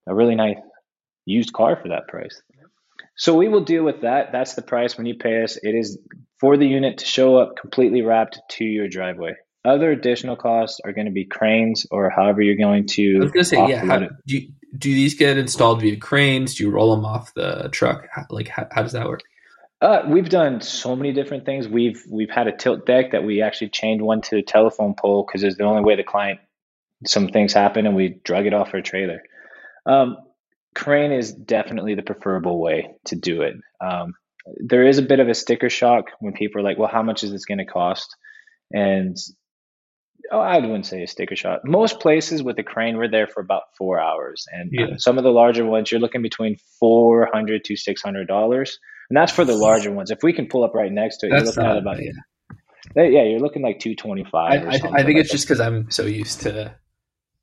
a 0.06 0.14
really 0.14 0.34
nice 0.34 0.58
used 1.24 1.52
car 1.52 1.78
for 1.80 1.88
that 1.88 2.08
price. 2.08 2.40
So 3.16 3.34
we 3.36 3.48
will 3.48 3.64
deal 3.64 3.84
with 3.84 4.02
that. 4.02 4.32
That's 4.32 4.54
the 4.54 4.62
price 4.62 4.96
when 4.96 5.06
you 5.06 5.14
pay 5.14 5.42
us. 5.42 5.56
It 5.62 5.74
is 5.74 5.98
for 6.38 6.56
the 6.56 6.66
unit 6.66 6.98
to 6.98 7.04
show 7.04 7.36
up 7.36 7.56
completely 7.56 8.02
wrapped 8.02 8.40
to 8.52 8.64
your 8.64 8.88
driveway. 8.88 9.34
Other 9.64 9.92
additional 9.92 10.34
costs 10.34 10.80
are 10.84 10.92
going 10.92 11.06
to 11.06 11.12
be 11.12 11.24
cranes 11.24 11.86
or 11.90 12.10
however 12.10 12.42
you're 12.42 12.56
going 12.56 12.86
to. 12.88 13.16
I 13.16 13.22
was 13.22 13.32
going 13.32 13.44
to 13.44 13.48
say, 13.48 13.68
yeah. 13.68 13.84
How, 13.84 13.98
do, 13.98 14.08
you, 14.26 14.48
do 14.76 14.92
these 14.92 15.14
get 15.14 15.38
installed 15.38 15.82
via 15.82 15.96
cranes? 15.96 16.56
Do 16.56 16.64
you 16.64 16.70
roll 16.70 16.96
them 16.96 17.04
off 17.04 17.32
the 17.34 17.68
truck? 17.70 18.08
Like, 18.30 18.48
how, 18.48 18.66
how 18.72 18.82
does 18.82 18.92
that 18.92 19.06
work? 19.06 19.22
Uh, 19.80 20.02
we've 20.08 20.28
done 20.28 20.60
so 20.60 20.96
many 20.96 21.12
different 21.12 21.44
things. 21.44 21.66
We've 21.66 22.00
we've 22.08 22.30
had 22.30 22.46
a 22.46 22.56
tilt 22.56 22.86
deck 22.86 23.12
that 23.12 23.24
we 23.24 23.42
actually 23.42 23.70
chained 23.70 24.00
one 24.00 24.20
to 24.22 24.36
a 24.36 24.42
telephone 24.42 24.94
pole 24.94 25.24
because 25.26 25.42
it's 25.42 25.56
the 25.56 25.64
only 25.64 25.82
way 25.82 25.96
the 25.96 26.04
client 26.04 26.38
some 27.04 27.28
things 27.28 27.52
happen, 27.52 27.84
and 27.84 27.96
we 27.96 28.20
drug 28.22 28.46
it 28.46 28.54
off 28.54 28.74
our 28.74 28.80
trailer. 28.80 29.22
Um, 29.86 30.16
crane 30.74 31.12
is 31.12 31.32
definitely 31.32 31.94
the 31.94 32.02
preferable 32.02 32.60
way 32.60 32.94
to 33.06 33.16
do 33.16 33.42
it. 33.42 33.54
Um, 33.80 34.14
there 34.56 34.86
is 34.86 34.98
a 34.98 35.02
bit 35.02 35.20
of 35.20 35.28
a 35.28 35.34
sticker 35.34 35.70
shock 35.70 36.06
when 36.20 36.32
people 36.32 36.60
are 36.60 36.64
like, 36.64 36.78
"Well, 36.78 36.90
how 36.90 37.02
much 37.02 37.22
is 37.22 37.30
this 37.30 37.44
going 37.44 37.58
to 37.58 37.64
cost?" 37.64 38.14
And 38.72 39.16
oh, 40.30 40.40
I 40.40 40.58
wouldn't 40.58 40.86
say 40.86 41.02
a 41.02 41.06
sticker 41.06 41.36
shock. 41.36 41.60
Most 41.64 42.00
places 42.00 42.42
with 42.42 42.58
a 42.58 42.62
crane, 42.62 42.96
we're 42.96 43.10
there 43.10 43.28
for 43.28 43.40
about 43.40 43.62
four 43.78 44.00
hours, 44.00 44.46
and 44.50 44.70
yeah. 44.72 44.96
some 44.96 45.18
of 45.18 45.24
the 45.24 45.30
larger 45.30 45.64
ones, 45.64 45.90
you're 45.90 46.00
looking 46.00 46.22
between 46.22 46.56
four 46.80 47.28
hundred 47.32 47.64
to 47.64 47.76
six 47.76 48.02
hundred 48.02 48.26
dollars 48.26 48.78
and 49.12 49.16
that's 49.18 49.32
for 49.32 49.44
the 49.44 49.54
larger 49.54 49.92
ones. 49.92 50.10
If 50.10 50.22
we 50.22 50.32
can 50.32 50.48
pull 50.48 50.64
up 50.64 50.74
right 50.74 50.90
next 50.90 51.18
to 51.18 51.26
it, 51.26 51.30
that's 51.32 51.54
you're 51.54 51.64
looking 51.64 51.64
not, 51.64 51.76
at 51.76 51.82
about 51.82 52.02
yeah. 52.02 53.02
yeah, 53.02 53.24
you're 53.24 53.40
looking 53.40 53.60
like 53.60 53.78
two 53.78 53.94
twenty 53.94 54.24
five. 54.24 54.62
I, 54.62 54.64
I, 54.64 54.68
I, 54.68 54.78
think 54.78 54.94
like 54.94 55.16
it's 55.16 55.28
that. 55.28 55.32
just 55.32 55.46
because 55.46 55.60
I'm 55.60 55.90
so 55.90 56.06
used 56.06 56.40
to. 56.42 56.74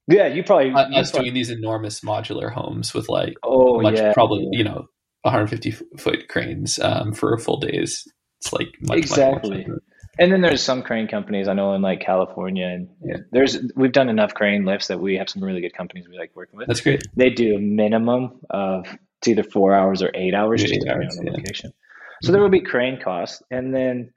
Yeah, 0.09 0.27
you 0.27 0.43
probably 0.43 0.71
us 0.73 1.11
doing 1.11 1.33
these 1.33 1.49
enormous 1.49 2.01
modular 2.01 2.51
homes 2.51 2.93
with 2.93 3.09
like 3.09 3.35
oh 3.43 3.79
much 3.81 3.95
yeah, 3.95 4.13
probably 4.13 4.47
yeah. 4.51 4.57
you 4.57 4.63
know 4.63 4.87
150 5.21 5.71
foot 5.97 6.27
cranes 6.27 6.79
um, 6.79 7.13
for 7.13 7.33
a 7.33 7.39
full 7.39 7.59
days. 7.59 8.07
It's 8.41 8.53
like 8.53 8.69
much, 8.81 8.97
exactly. 8.97 9.65
Much 9.67 9.79
and 10.19 10.33
then 10.33 10.41
there's 10.41 10.61
some 10.61 10.83
crane 10.83 11.07
companies 11.07 11.47
I 11.47 11.53
know 11.53 11.73
in 11.73 11.81
like 11.81 12.01
California, 12.01 12.67
and 12.67 12.89
yeah. 13.01 13.17
there's 13.31 13.57
we've 13.75 13.93
done 13.93 14.09
enough 14.09 14.33
crane 14.33 14.65
lifts 14.65 14.87
that 14.87 14.99
we 14.99 15.15
have 15.15 15.29
some 15.29 15.41
really 15.41 15.61
good 15.61 15.73
companies 15.73 16.07
we 16.09 16.17
like 16.17 16.31
working 16.35 16.57
with. 16.57 16.67
That's 16.67 16.81
great. 16.81 17.03
They 17.15 17.29
do 17.29 17.55
a 17.55 17.59
minimum 17.59 18.41
of 18.49 18.85
it's 19.19 19.27
either 19.29 19.43
four 19.43 19.73
hours 19.73 20.01
or 20.01 20.11
eight 20.13 20.33
hours, 20.33 20.63
eight 20.63 20.83
hours, 20.89 21.17
on 21.17 21.25
the 21.25 21.31
yeah. 21.31 21.37
location. 21.37 21.73
So 22.21 22.33
there 22.33 22.41
will 22.41 22.49
be 22.49 22.61
crane 22.61 22.99
costs, 23.01 23.41
and 23.49 23.73
then 23.73 24.11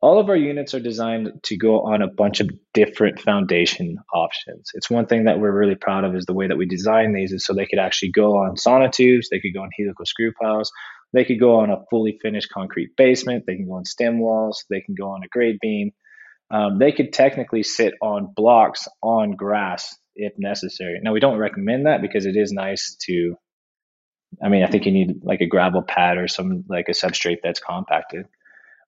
all 0.00 0.20
of 0.20 0.28
our 0.28 0.36
units 0.36 0.74
are 0.74 0.80
designed 0.80 1.28
to 1.42 1.56
go 1.56 1.80
on 1.80 2.02
a 2.02 2.06
bunch 2.06 2.40
of 2.40 2.50
different 2.72 3.20
foundation 3.20 3.98
options. 4.14 4.70
It's 4.74 4.88
one 4.88 5.06
thing 5.06 5.24
that 5.24 5.40
we're 5.40 5.56
really 5.56 5.74
proud 5.74 6.04
of 6.04 6.14
is 6.14 6.24
the 6.24 6.34
way 6.34 6.46
that 6.46 6.56
we 6.56 6.66
design 6.66 7.12
these 7.12 7.32
is 7.32 7.44
so 7.44 7.52
they 7.52 7.66
could 7.66 7.80
actually 7.80 8.12
go 8.12 8.36
on 8.36 8.54
sonotubes, 8.56 9.26
they 9.30 9.40
could 9.40 9.54
go 9.54 9.62
on 9.62 9.70
helical 9.76 10.06
screw 10.06 10.32
piles, 10.40 10.70
they 11.12 11.24
could 11.24 11.40
go 11.40 11.56
on 11.56 11.70
a 11.70 11.84
fully 11.90 12.18
finished 12.22 12.50
concrete 12.52 12.96
basement, 12.96 13.44
they 13.46 13.56
can 13.56 13.66
go 13.66 13.74
on 13.74 13.84
stem 13.84 14.20
walls, 14.20 14.64
they 14.70 14.80
can 14.80 14.94
go 14.94 15.10
on 15.10 15.24
a 15.24 15.28
grade 15.28 15.58
beam. 15.60 15.90
Um, 16.50 16.78
they 16.78 16.92
could 16.92 17.12
technically 17.12 17.62
sit 17.62 17.94
on 18.00 18.32
blocks 18.34 18.86
on 19.02 19.32
grass 19.32 19.96
if 20.14 20.32
necessary. 20.38 20.98
Now 21.02 21.12
we 21.12 21.20
don't 21.20 21.38
recommend 21.38 21.86
that 21.86 22.02
because 22.02 22.24
it 22.24 22.36
is 22.36 22.52
nice 22.52 22.96
to 23.06 23.36
I 24.42 24.48
mean, 24.48 24.62
I 24.62 24.66
think 24.66 24.84
you 24.84 24.92
need 24.92 25.24
like 25.24 25.40
a 25.40 25.46
gravel 25.46 25.82
pad 25.82 26.18
or 26.18 26.28
some 26.28 26.64
like 26.68 26.88
a 26.88 26.92
substrate 26.92 27.38
that's 27.42 27.60
compacted. 27.60 28.26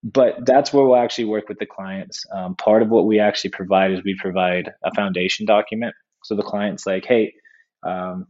But 0.02 0.46
that's 0.46 0.72
where 0.72 0.84
we'll 0.84 0.96
actually 0.96 1.26
work 1.26 1.48
with 1.48 1.58
the 1.58 1.66
clients. 1.66 2.24
Um, 2.32 2.56
part 2.56 2.82
of 2.82 2.88
what 2.88 3.06
we 3.06 3.20
actually 3.20 3.50
provide 3.50 3.92
is 3.92 4.02
we 4.02 4.16
provide 4.18 4.72
a 4.82 4.94
foundation 4.94 5.44
document. 5.46 5.94
So 6.24 6.36
the 6.36 6.42
client's 6.42 6.86
like, 6.86 7.04
hey, 7.04 7.34
um, 7.82 8.26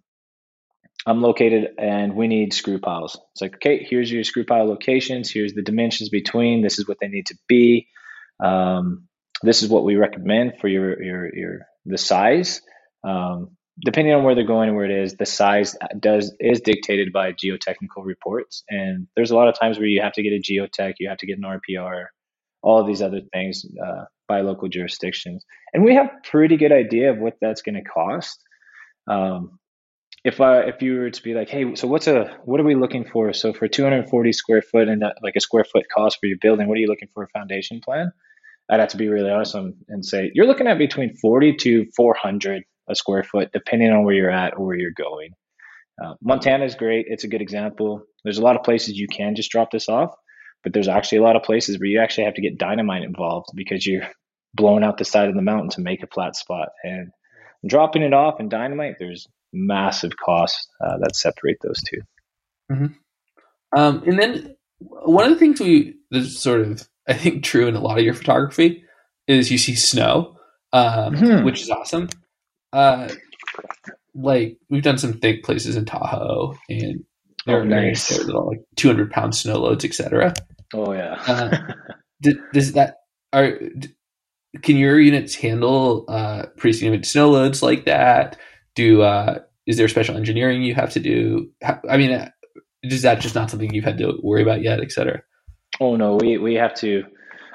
I'm 1.06 1.22
located 1.22 1.70
and 1.78 2.14
we 2.14 2.26
need 2.26 2.52
screw 2.52 2.78
piles. 2.78 3.18
It's 3.32 3.40
like, 3.40 3.54
okay, 3.54 3.86
here's 3.88 4.10
your 4.10 4.24
screw 4.24 4.44
pile 4.44 4.66
locations. 4.66 5.30
Here's 5.30 5.54
the 5.54 5.62
dimensions 5.62 6.08
between. 6.10 6.62
This 6.62 6.78
is 6.78 6.86
what 6.86 6.98
they 7.00 7.08
need 7.08 7.26
to 7.26 7.36
be. 7.48 7.88
Um, 8.42 9.08
this 9.42 9.62
is 9.62 9.68
what 9.68 9.84
we 9.84 9.96
recommend 9.96 10.58
for 10.60 10.68
your 10.68 11.02
your 11.02 11.34
your 11.34 11.58
the 11.86 11.96
size. 11.96 12.60
Um, 13.02 13.56
depending 13.84 14.14
on 14.14 14.24
where 14.24 14.34
they're 14.34 14.44
going 14.44 14.68
and 14.68 14.76
where 14.76 14.84
it 14.84 15.04
is, 15.04 15.14
the 15.14 15.26
size 15.26 15.76
does 15.98 16.34
is 16.40 16.60
dictated 16.60 17.12
by 17.12 17.32
geotechnical 17.32 18.04
reports. 18.04 18.64
And 18.68 19.06
there's 19.16 19.30
a 19.30 19.36
lot 19.36 19.48
of 19.48 19.58
times 19.58 19.78
where 19.78 19.86
you 19.86 20.02
have 20.02 20.12
to 20.14 20.22
get 20.22 20.32
a 20.32 20.40
geotech, 20.40 20.94
you 20.98 21.08
have 21.08 21.18
to 21.18 21.26
get 21.26 21.38
an 21.38 21.44
RPR, 21.44 22.06
all 22.62 22.80
of 22.80 22.86
these 22.86 23.02
other 23.02 23.20
things 23.32 23.64
uh, 23.84 24.04
by 24.28 24.42
local 24.42 24.68
jurisdictions. 24.68 25.44
And 25.72 25.84
we 25.84 25.94
have 25.94 26.10
pretty 26.24 26.56
good 26.56 26.72
idea 26.72 27.10
of 27.10 27.18
what 27.18 27.36
that's 27.40 27.62
going 27.62 27.76
to 27.76 27.82
cost. 27.82 28.42
Um, 29.06 29.58
if 30.22 30.40
I 30.40 30.60
if 30.62 30.82
you 30.82 30.98
were 30.98 31.10
to 31.10 31.22
be 31.22 31.34
like, 31.34 31.48
hey, 31.48 31.74
so 31.74 31.88
what's 31.88 32.06
a 32.06 32.38
what 32.44 32.60
are 32.60 32.64
we 32.64 32.74
looking 32.74 33.06
for? 33.06 33.32
So 33.32 33.54
for 33.54 33.68
240 33.68 34.32
square 34.32 34.60
foot 34.60 34.88
and 34.88 35.00
that, 35.00 35.16
like 35.22 35.36
a 35.36 35.40
square 35.40 35.64
foot 35.64 35.86
cost 35.94 36.18
for 36.20 36.26
your 36.26 36.36
building, 36.40 36.68
what 36.68 36.76
are 36.76 36.80
you 36.80 36.88
looking 36.88 37.08
for 37.14 37.22
a 37.22 37.28
foundation 37.28 37.80
plan? 37.80 38.12
I'd 38.68 38.80
have 38.80 38.90
to 38.90 38.98
be 38.98 39.08
really 39.08 39.30
honest 39.30 39.54
and 39.54 40.04
say 40.04 40.30
you're 40.34 40.46
looking 40.46 40.66
at 40.66 40.78
between 40.78 41.16
40 41.16 41.56
to 41.56 41.86
400 41.96 42.64
a 42.88 42.94
square 42.94 43.22
foot, 43.22 43.50
depending 43.52 43.90
on 43.90 44.04
where 44.04 44.14
you're 44.14 44.30
at 44.30 44.56
or 44.56 44.66
where 44.66 44.76
you're 44.76 44.90
going. 44.90 45.32
Uh, 46.02 46.14
Montana 46.22 46.64
is 46.64 46.74
great. 46.74 47.06
It's 47.08 47.24
a 47.24 47.28
good 47.28 47.42
example. 47.42 48.04
There's 48.24 48.38
a 48.38 48.42
lot 48.42 48.56
of 48.56 48.62
places 48.62 48.98
you 48.98 49.08
can 49.08 49.34
just 49.34 49.50
drop 49.50 49.70
this 49.70 49.88
off, 49.88 50.14
but 50.62 50.72
there's 50.72 50.88
actually 50.88 51.18
a 51.18 51.22
lot 51.22 51.36
of 51.36 51.42
places 51.42 51.78
where 51.78 51.88
you 51.88 52.00
actually 52.00 52.24
have 52.24 52.34
to 52.34 52.42
get 52.42 52.58
dynamite 52.58 53.02
involved 53.02 53.48
because 53.54 53.86
you're 53.86 54.08
blowing 54.54 54.82
out 54.82 54.98
the 54.98 55.04
side 55.04 55.28
of 55.28 55.34
the 55.34 55.42
mountain 55.42 55.70
to 55.70 55.80
make 55.80 56.02
a 56.02 56.06
flat 56.06 56.36
spot. 56.36 56.68
And 56.82 57.10
dropping 57.66 58.02
it 58.02 58.14
off 58.14 58.40
in 58.40 58.48
dynamite, 58.48 58.96
there's 58.98 59.26
massive 59.52 60.16
costs 60.16 60.68
uh, 60.80 60.98
that 60.98 61.16
separate 61.16 61.58
those 61.60 61.82
2 61.82 61.96
mm-hmm. 62.72 62.86
um, 63.76 64.02
and 64.06 64.16
then 64.16 64.54
one 64.78 65.24
of 65.24 65.30
the 65.30 65.38
things 65.38 65.60
we 65.60 65.96
that's 66.10 66.38
sort 66.38 66.60
of 66.60 66.88
I 67.08 67.14
think 67.14 67.42
true 67.42 67.66
in 67.66 67.74
a 67.74 67.80
lot 67.80 67.98
of 67.98 68.04
your 68.04 68.14
photography 68.14 68.84
is 69.26 69.50
you 69.50 69.58
see 69.58 69.74
snow, 69.74 70.36
um, 70.72 71.14
mm-hmm. 71.14 71.44
which 71.44 71.62
is 71.62 71.70
awesome. 71.70 72.08
Uh, 72.72 73.08
like 74.14 74.58
we've 74.68 74.82
done 74.82 74.98
some 74.98 75.14
thick 75.14 75.44
places 75.44 75.76
in 75.76 75.84
Tahoe 75.84 76.56
and 76.68 77.04
they're 77.46 77.62
oh, 77.62 77.64
nice. 77.64 78.16
little 78.24 78.46
like 78.46 78.60
200 78.76 79.10
pound 79.10 79.34
snow 79.34 79.58
loads, 79.58 79.84
etc. 79.84 80.34
Oh 80.74 80.92
yeah. 80.92 81.16
uh, 81.26 81.72
does 82.52 82.72
that 82.72 82.98
are 83.32 83.58
can 84.62 84.76
your 84.76 84.98
units 84.98 85.34
handle 85.34 86.04
uh, 86.08 86.46
pretty 86.56 86.76
significant 86.76 87.06
snow 87.06 87.30
loads 87.30 87.62
like 87.62 87.84
that? 87.84 88.36
Do 88.74 89.02
uh, 89.02 89.38
is 89.66 89.76
there 89.76 89.88
special 89.88 90.16
engineering 90.16 90.62
you 90.62 90.74
have 90.74 90.90
to 90.90 91.00
do? 91.00 91.50
I 91.88 91.96
mean, 91.96 92.12
uh, 92.12 92.30
is 92.82 93.02
that 93.02 93.20
just 93.20 93.34
not 93.34 93.50
something 93.50 93.72
you've 93.72 93.84
had 93.84 93.98
to 93.98 94.18
worry 94.22 94.42
about 94.42 94.62
yet, 94.62 94.80
etc.? 94.80 95.22
Oh 95.80 95.96
no, 95.96 96.16
we 96.16 96.38
we 96.38 96.54
have 96.54 96.74
to. 96.76 97.04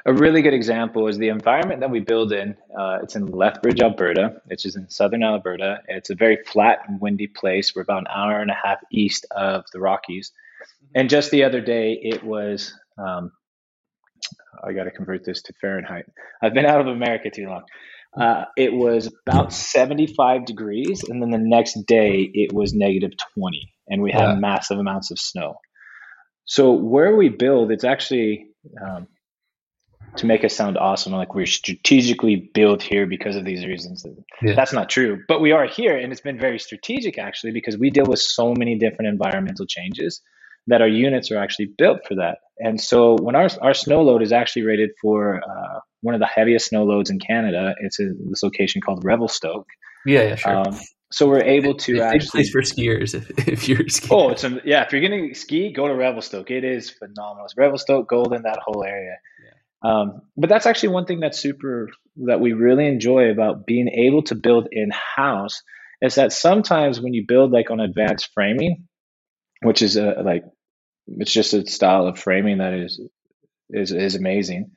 A 0.07 0.13
really 0.13 0.43
good 0.43 0.53
example 0.53 1.07
is 1.07 1.17
the 1.17 1.29
environment 1.29 1.79
that 1.79 1.89
we 1.89 1.99
build 1.99 2.31
in. 2.31 2.55
Uh, 2.77 2.99
it's 3.01 3.15
in 3.15 3.25
Lethbridge, 3.25 3.81
Alberta, 3.81 4.41
which 4.45 4.65
is 4.65 4.75
in 4.75 4.87
southern 4.87 5.23
Alberta. 5.23 5.79
It's 5.87 6.11
a 6.11 6.15
very 6.15 6.37
flat 6.45 6.79
and 6.87 7.01
windy 7.01 7.25
place. 7.25 7.75
We're 7.75 7.81
about 7.81 8.01
an 8.01 8.07
hour 8.15 8.39
and 8.39 8.51
a 8.51 8.53
half 8.53 8.77
east 8.91 9.25
of 9.35 9.65
the 9.73 9.79
Rockies. 9.79 10.31
And 10.93 11.09
just 11.09 11.31
the 11.31 11.43
other 11.43 11.59
day, 11.59 11.99
it 11.99 12.23
was 12.23 12.71
um, 12.99 13.31
I 14.63 14.73
got 14.73 14.83
to 14.83 14.91
convert 14.91 15.25
this 15.25 15.41
to 15.43 15.53
Fahrenheit. 15.59 16.05
I've 16.41 16.53
been 16.53 16.65
out 16.65 16.81
of 16.81 16.87
America 16.87 17.29
too 17.29 17.47
long. 17.47 17.63
Uh, 18.15 18.45
it 18.55 18.71
was 18.71 19.11
about 19.27 19.51
75 19.51 20.45
degrees, 20.45 21.03
and 21.03 21.21
then 21.21 21.31
the 21.31 21.37
next 21.37 21.85
day 21.85 22.29
it 22.33 22.53
was 22.53 22.73
negative 22.73 23.11
20, 23.37 23.73
and 23.87 24.01
we 24.01 24.11
had 24.11 24.29
yeah. 24.29 24.35
massive 24.35 24.77
amounts 24.79 25.11
of 25.11 25.19
snow. 25.19 25.55
So 26.45 26.71
where 26.71 27.15
we 27.15 27.29
build, 27.29 27.71
it's 27.71 27.83
actually 27.83 28.47
um, 28.81 29.07
to 30.17 30.25
make 30.25 30.43
us 30.43 30.55
sound 30.55 30.77
awesome, 30.77 31.13
like 31.13 31.35
we're 31.35 31.45
strategically 31.45 32.49
built 32.53 32.81
here 32.81 33.05
because 33.05 33.35
of 33.35 33.45
these 33.45 33.65
reasons. 33.65 34.05
Yeah. 34.41 34.55
That's 34.55 34.73
not 34.73 34.89
true, 34.89 35.23
but 35.27 35.41
we 35.41 35.51
are 35.51 35.65
here, 35.65 35.97
and 35.97 36.11
it's 36.11 36.21
been 36.21 36.39
very 36.39 36.59
strategic 36.59 37.17
actually 37.17 37.51
because 37.51 37.77
we 37.77 37.89
deal 37.89 38.05
with 38.05 38.19
so 38.19 38.53
many 38.57 38.77
different 38.77 39.07
environmental 39.07 39.65
changes 39.65 40.21
that 40.67 40.81
our 40.81 40.87
units 40.87 41.31
are 41.31 41.37
actually 41.37 41.69
built 41.77 41.99
for 42.07 42.15
that. 42.15 42.39
And 42.57 42.79
so 42.81 43.15
when 43.15 43.35
our, 43.35 43.49
our 43.61 43.73
snow 43.73 44.01
load 44.01 44.21
is 44.21 44.31
actually 44.31 44.63
rated 44.63 44.91
for 45.01 45.41
uh, 45.43 45.79
one 46.01 46.15
of 46.15 46.19
the 46.19 46.25
heaviest 46.27 46.69
snow 46.69 46.83
loads 46.83 47.09
in 47.09 47.19
Canada, 47.19 47.75
it's 47.79 47.99
in 47.99 48.17
this 48.29 48.41
location 48.41 48.81
called 48.81 49.03
Revelstoke. 49.03 49.67
Yeah, 50.05 50.21
yeah, 50.21 50.35
sure. 50.35 50.57
Um, 50.57 50.79
so 51.11 51.27
we're 51.27 51.43
able 51.43 51.75
to 51.75 51.95
it's 51.95 52.01
actually 52.01 52.29
place 52.29 52.49
for 52.49 52.61
skiers 52.61 53.13
if, 53.13 53.29
if 53.47 53.69
you're 53.69 53.87
skiing. 53.87 54.11
Oh, 54.11 54.29
it's 54.29 54.43
a, 54.43 54.59
yeah. 54.65 54.83
If 54.83 54.91
you're 54.91 55.07
going 55.07 55.29
to 55.29 55.35
ski, 55.35 55.71
go 55.71 55.87
to 55.87 55.93
Revelstoke. 55.93 56.49
It 56.51 56.63
is 56.63 56.89
phenomenal. 56.89 57.45
It's 57.45 57.55
Revelstoke, 57.57 58.09
Golden, 58.09 58.43
that 58.43 58.59
whole 58.65 58.83
area. 58.83 59.15
Yeah. 59.43 59.51
Um, 59.85 60.21
but 60.35 60.49
that's 60.49 60.65
actually 60.65 60.89
one 60.89 61.05
thing 61.05 61.19
that's 61.19 61.39
super 61.39 61.91
that 62.25 62.39
we 62.39 62.53
really 62.53 62.87
enjoy 62.87 63.29
about 63.29 63.67
being 63.67 63.87
able 63.87 64.23
to 64.23 64.35
build 64.35 64.67
in 64.71 64.89
house 64.91 65.61
is 66.01 66.15
that 66.15 66.31
sometimes 66.31 66.99
when 66.99 67.13
you 67.13 67.25
build 67.27 67.51
like 67.51 67.69
on 67.69 67.79
advanced 67.79 68.29
framing, 68.33 68.87
which 69.61 69.83
is 69.83 69.95
a, 69.95 70.23
like 70.23 70.43
it's 71.07 71.31
just 71.31 71.53
a 71.53 71.67
style 71.67 72.07
of 72.07 72.17
framing 72.17 72.57
that 72.57 72.73
is 72.73 72.99
is 73.69 73.91
is 73.91 74.15
amazing. 74.15 74.71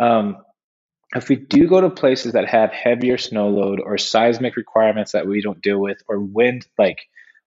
Um, 0.00 0.36
if 1.14 1.30
we 1.30 1.36
do 1.36 1.66
go 1.66 1.80
to 1.80 1.88
places 1.88 2.34
that 2.34 2.46
have 2.48 2.70
heavier 2.70 3.16
snow 3.16 3.48
load 3.48 3.80
or 3.82 3.96
seismic 3.96 4.56
requirements 4.56 5.12
that 5.12 5.26
we 5.26 5.40
don't 5.40 5.62
deal 5.62 5.80
with, 5.80 5.98
or 6.06 6.20
wind 6.20 6.66
like 6.78 6.98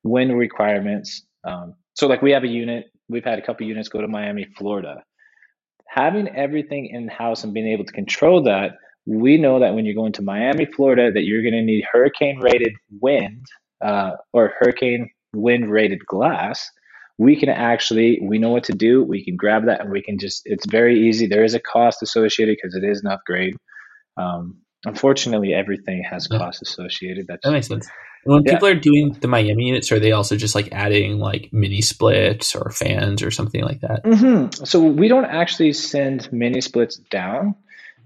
wind 0.03 0.35
requirements, 0.35 1.23
um, 1.43 1.75
so 1.93 2.07
like 2.07 2.23
we 2.23 2.31
have 2.31 2.43
a 2.43 2.47
unit, 2.47 2.85
we've 3.07 3.23
had 3.23 3.37
a 3.37 3.45
couple 3.45 3.67
units 3.67 3.89
go 3.89 4.01
to 4.01 4.07
Miami, 4.07 4.47
Florida. 4.57 5.03
Having 5.93 6.29
everything 6.35 6.87
in 6.87 7.07
house 7.07 7.43
and 7.43 7.53
being 7.53 7.67
able 7.67 7.85
to 7.85 7.93
control 7.93 8.43
that, 8.43 8.77
we 9.05 9.37
know 9.37 9.59
that 9.59 9.75
when 9.75 9.85
you're 9.85 9.93
going 9.93 10.13
to 10.13 10.21
Miami, 10.23 10.65
Florida, 10.65 11.11
that 11.11 11.23
you're 11.23 11.41
going 11.43 11.53
to 11.53 11.61
need 11.61 11.83
hurricane 11.91 12.39
rated 12.39 12.73
wind 12.99 13.45
uh, 13.83 14.11
or 14.31 14.53
hurricane 14.59 15.09
wind 15.35 15.69
rated 15.69 16.03
glass. 16.05 16.67
We 17.19 17.35
can 17.35 17.49
actually 17.49 18.19
we 18.23 18.39
know 18.39 18.49
what 18.49 18.63
to 18.65 18.73
do. 18.73 19.03
We 19.03 19.23
can 19.23 19.35
grab 19.35 19.65
that 19.65 19.81
and 19.81 19.91
we 19.91 20.01
can 20.01 20.17
just 20.17 20.41
it's 20.45 20.65
very 20.65 21.07
easy. 21.07 21.27
There 21.27 21.43
is 21.43 21.53
a 21.53 21.59
cost 21.59 22.01
associated 22.01 22.57
because 22.59 22.75
it 22.75 22.83
is 22.83 23.01
an 23.03 23.11
upgrade. 23.11 23.55
Um, 24.17 24.62
unfortunately 24.85 25.53
everything 25.53 26.03
has 26.03 26.27
yeah. 26.29 26.37
cost 26.37 26.61
associated 26.61 27.27
That's, 27.27 27.43
that 27.43 27.51
makes 27.51 27.67
sense 27.67 27.87
when 28.25 28.43
yeah. 28.43 28.53
people 28.53 28.67
are 28.69 28.75
doing 28.75 29.13
the 29.19 29.27
miami 29.27 29.65
units 29.65 29.91
are 29.91 29.99
they 29.99 30.11
also 30.11 30.35
just 30.35 30.55
like 30.55 30.69
adding 30.71 31.19
like 31.19 31.49
mini 31.51 31.81
splits 31.81 32.55
or 32.55 32.71
fans 32.71 33.21
or 33.21 33.31
something 33.31 33.63
like 33.63 33.81
that 33.81 34.03
mm-hmm. 34.03 34.63
so 34.65 34.81
we 34.81 35.07
don't 35.07 35.25
actually 35.25 35.73
send 35.73 36.31
mini 36.31 36.61
splits 36.61 36.97
down 36.97 37.55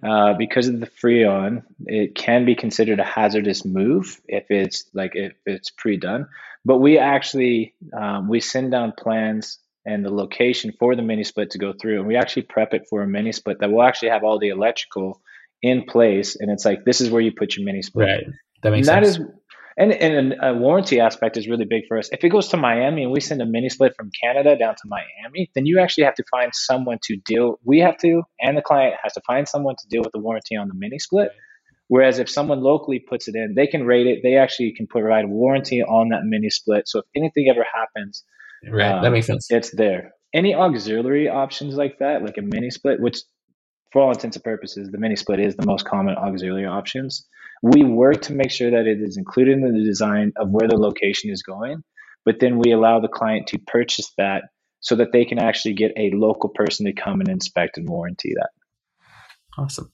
uh, 0.04 0.34
because 0.34 0.68
of 0.68 0.80
the 0.80 0.88
freon 0.88 1.64
it 1.86 2.14
can 2.14 2.46
be 2.46 2.56
considered 2.56 3.00
a 3.00 3.04
hazardous 3.04 3.66
move 3.66 4.22
if 4.28 4.52
it's 4.52 4.86
like 4.94 5.16
if 5.16 5.34
it's 5.46 5.72
pre-done 5.72 6.28
but 6.68 6.80
we 6.80 6.98
actually 6.98 7.74
um, 7.94 8.28
we 8.28 8.40
send 8.42 8.72
down 8.72 8.92
plans 8.92 9.60
and 9.88 10.04
the 10.04 10.14
location 10.14 10.74
for 10.78 10.98
the 10.98 11.02
mini 11.02 11.24
split 11.24 11.52
to 11.52 11.58
go 11.58 11.72
through, 11.72 12.00
and 12.00 12.08
we 12.08 12.18
actually 12.18 12.42
prep 12.42 12.74
it 12.74 12.88
for 12.90 13.02
a 13.02 13.08
mini 13.08 13.32
split 13.32 13.60
that 13.60 13.72
will 13.72 13.84
actually 13.84 14.10
have 14.10 14.26
all 14.26 14.38
the 14.38 14.50
electrical 14.50 15.22
in 15.62 15.84
place. 15.84 16.36
And 16.40 16.52
it's 16.52 16.66
like 16.66 16.86
this 16.86 17.02
is 17.02 17.10
where 17.10 17.22
you 17.22 17.32
put 17.38 17.56
your 17.56 17.66
mini 17.66 17.82
split. 17.82 18.08
Right. 18.08 18.24
That 18.64 18.72
makes 18.72 18.88
and 18.88 19.06
sense. 19.06 19.18
That 19.18 19.24
is, 19.24 19.32
and, 19.80 19.92
and 19.94 20.36
a 20.42 20.54
warranty 20.56 21.00
aspect 21.00 21.38
is 21.38 21.48
really 21.48 21.66
big 21.66 21.84
for 21.88 22.00
us. 22.00 22.10
If 22.12 22.24
it 22.24 22.30
goes 22.30 22.48
to 22.50 22.58
Miami 22.58 23.04
and 23.04 23.12
we 23.12 23.20
send 23.20 23.42
a 23.44 23.46
mini 23.46 23.70
split 23.70 23.94
from 23.96 24.10
Canada 24.24 24.58
down 24.58 24.74
to 24.74 24.82
Miami, 24.88 25.52
then 25.54 25.68
you 25.68 25.80
actually 25.80 26.06
have 26.06 26.16
to 26.16 26.24
find 26.32 26.52
someone 26.54 26.98
to 27.04 27.18
deal. 27.18 27.60
We 27.64 27.82
have 27.82 27.98
to, 28.00 28.24
and 28.40 28.58
the 28.58 28.64
client 28.64 28.96
has 29.04 29.14
to 29.14 29.22
find 29.28 29.48
someone 29.48 29.76
to 29.78 29.88
deal 29.88 30.02
with 30.02 30.14
the 30.14 30.20
warranty 30.20 30.56
on 30.56 30.68
the 30.68 30.74
mini 30.74 30.98
split. 30.98 31.30
Whereas 31.90 32.18
if 32.20 32.28
someone 32.30 32.62
locally 32.62 33.00
puts 33.00 33.28
it 33.28 33.36
in, 33.36 33.54
they 33.56 33.68
can 33.68 33.86
rate 33.86 34.08
it. 34.08 34.20
They 34.24 34.36
actually 34.36 34.74
can 34.76 34.88
provide 34.88 35.26
a 35.26 35.28
warranty 35.28 35.84
on 35.84 36.10
that 36.10 36.22
mini 36.24 36.50
split. 36.50 36.88
So 36.88 37.00
if 37.00 37.06
anything 37.16 37.48
ever 37.50 37.64
happens, 37.72 38.24
right, 38.68 38.94
um, 38.94 39.04
that 39.04 39.12
makes 39.12 39.28
sense. 39.28 39.48
It's 39.52 39.72
there. 39.72 40.14
Any 40.34 40.54
auxiliary 40.54 41.30
options 41.30 41.76
like 41.76 42.00
that, 42.00 42.24
like 42.24 42.38
a 42.38 42.42
mini 42.42 42.72
split, 42.72 43.00
which 43.00 43.20
for 43.92 44.02
all 44.02 44.12
intents 44.12 44.36
and 44.36 44.44
purposes, 44.44 44.90
the 44.92 44.98
mini 44.98 45.16
split 45.16 45.40
is 45.40 45.56
the 45.56 45.66
most 45.66 45.86
common 45.86 46.16
auxiliary 46.16 46.66
options. 46.66 47.26
We 47.64 47.84
work 47.84 48.22
to 48.24 48.34
make 48.34 48.52
sure 48.52 48.72
that 48.72 48.86
it 48.86 49.02
is 49.02 49.18
included 49.18 49.54
in 49.54 49.74
the 49.74 49.84
design 49.84 50.34
of 50.38 50.50
where 50.50 50.68
the 50.68 50.78
location 50.78 51.32
is 51.32 51.42
going, 51.42 51.84
but 52.26 52.40
then 52.40 52.60
we 52.60 52.72
allow 52.72 53.00
the 53.00 53.08
client 53.08 53.48
to 53.48 53.60
purchase 53.60 54.12
that 54.18 54.44
so 54.80 54.96
that 54.96 55.12
they 55.12 55.26
can 55.26 55.40
actually 55.40 55.74
get 55.74 55.92
a 55.98 56.12
local 56.14 56.50
person 56.50 56.86
to 56.86 56.94
come 56.94 57.20
and 57.20 57.30
inspect 57.30 57.78
and 57.78 57.90
warranty 57.90 58.34
that. 58.36 58.50
Awesome. 59.58 59.92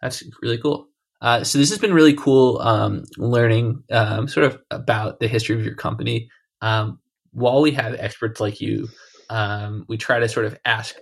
That's 0.00 0.22
really 0.40 0.58
cool. 0.58 0.88
Uh, 1.20 1.44
so 1.44 1.58
this 1.58 1.70
has 1.70 1.78
been 1.78 1.92
really 1.92 2.14
cool 2.14 2.58
um, 2.60 3.04
learning 3.16 3.82
um, 3.90 4.28
sort 4.28 4.46
of 4.46 4.58
about 4.70 5.20
the 5.20 5.28
history 5.28 5.56
of 5.56 5.64
your 5.64 5.74
company. 5.74 6.30
Um, 6.62 7.00
while 7.32 7.60
we 7.60 7.72
have 7.72 7.94
experts 7.94 8.40
like 8.40 8.60
you, 8.60 8.88
um, 9.28 9.84
we 9.88 9.98
try 9.98 10.20
to 10.20 10.28
sort 10.28 10.46
of 10.46 10.56
ask 10.64 10.96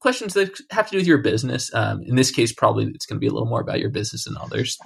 questions 0.00 0.34
that 0.34 0.58
have 0.70 0.86
to 0.86 0.92
do 0.92 0.96
with 0.98 1.06
your 1.06 1.18
business. 1.18 1.72
Um, 1.74 2.02
in 2.02 2.16
this 2.16 2.30
case, 2.30 2.52
probably 2.52 2.86
it's 2.86 3.06
going 3.06 3.16
to 3.16 3.20
be 3.20 3.26
a 3.26 3.32
little 3.32 3.48
more 3.48 3.60
about 3.60 3.80
your 3.80 3.90
business 3.90 4.24
than 4.24 4.36
others. 4.36 4.78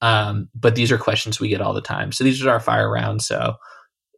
Um, 0.00 0.48
but 0.54 0.74
these 0.74 0.92
are 0.92 0.98
questions 0.98 1.40
we 1.40 1.48
get 1.48 1.60
all 1.60 1.74
the 1.74 1.80
time. 1.80 2.12
So 2.12 2.24
these 2.24 2.44
are 2.44 2.50
our 2.50 2.60
fire 2.60 2.90
round. 2.90 3.22
So 3.22 3.54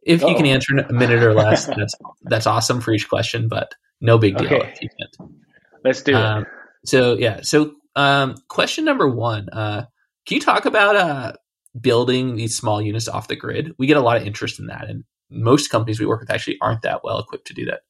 if 0.03 0.23
oh. 0.23 0.29
you 0.29 0.35
can 0.35 0.45
oh. 0.45 0.49
answer 0.49 0.77
in 0.77 0.85
a 0.85 0.93
minute 0.93 1.23
or 1.23 1.33
less, 1.33 1.65
that's 1.77 1.95
that's 2.23 2.47
awesome 2.47 2.81
for 2.81 2.93
each 2.93 3.09
question. 3.09 3.47
But 3.47 3.73
no 4.01 4.17
big 4.17 4.37
deal 4.37 4.47
okay. 4.47 4.71
if 4.73 4.81
you 4.81 4.89
can't. 4.89 5.31
Let's 5.83 6.01
do 6.01 6.17
it. 6.17 6.47
So 6.85 7.17
yeah. 7.17 7.41
So 7.41 7.73
question 8.47 8.85
number 8.85 9.09
one. 9.09 9.49
Uh, 9.49 9.85
can 10.25 10.35
you 10.35 10.41
talk 10.41 10.65
about 10.65 10.95
uh, 10.95 11.33
building 11.79 12.35
these 12.35 12.57
small 12.57 12.81
units 12.81 13.07
off 13.07 13.27
the 13.27 13.35
grid? 13.35 13.73
We 13.77 13.87
get 13.87 13.97
a 13.97 14.01
lot 14.01 14.17
of 14.17 14.25
interest 14.25 14.59
in 14.59 14.67
that, 14.67 14.89
and 14.89 15.03
most 15.29 15.69
companies 15.69 15.99
we 15.99 16.05
work 16.05 16.19
with 16.19 16.31
actually 16.31 16.57
aren't 16.61 16.81
that 16.83 17.03
well 17.03 17.19
equipped 17.19 17.47
to 17.47 17.53
do 17.53 17.65
that. 17.65 17.81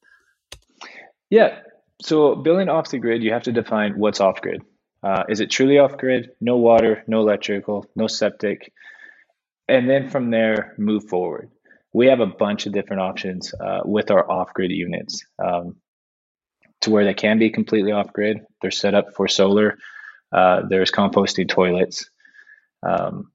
Yeah. 1.30 1.60
So 2.02 2.36
building 2.36 2.70
off 2.70 2.90
the 2.90 3.00
grid, 3.00 3.24
you 3.24 3.34
have 3.34 3.44
to 3.44 3.52
define 3.52 3.98
what's 3.98 4.20
off 4.20 4.42
grid. 4.42 4.64
Uh, 5.02 5.24
is 5.30 5.40
it 5.40 5.52
truly 5.52 5.78
off 5.78 5.98
grid? 5.98 6.32
No 6.42 6.58
water, 6.58 7.04
no 7.08 7.22
electrical, 7.22 7.86
no 7.96 8.08
septic, 8.08 8.74
and 9.68 9.90
then 9.90 10.10
from 10.10 10.32
there 10.32 10.74
move 10.78 11.08
forward. 11.08 11.52
We 11.94 12.08
have 12.08 12.20
a 12.20 12.26
bunch 12.28 12.66
of 12.66 12.74
different 12.74 13.02
options 13.02 13.54
uh, 13.54 13.82
with 13.86 14.12
our 14.12 14.30
off 14.30 14.54
grid 14.54 14.72
units 14.72 15.24
um, 15.40 15.78
to 16.82 16.92
where 16.92 17.06
they 17.06 17.14
can 17.14 17.40
be 17.40 17.50
completely 17.50 17.92
off 17.92 18.12
grid. 18.12 18.40
They're 18.62 18.72
set 18.72 18.96
up 18.96 19.14
for 19.16 19.28
solar. 19.28 19.78
Uh, 20.32 20.64
there's 20.68 20.92
composting 20.92 21.48
toilets. 21.48 22.10
Um, 22.84 23.32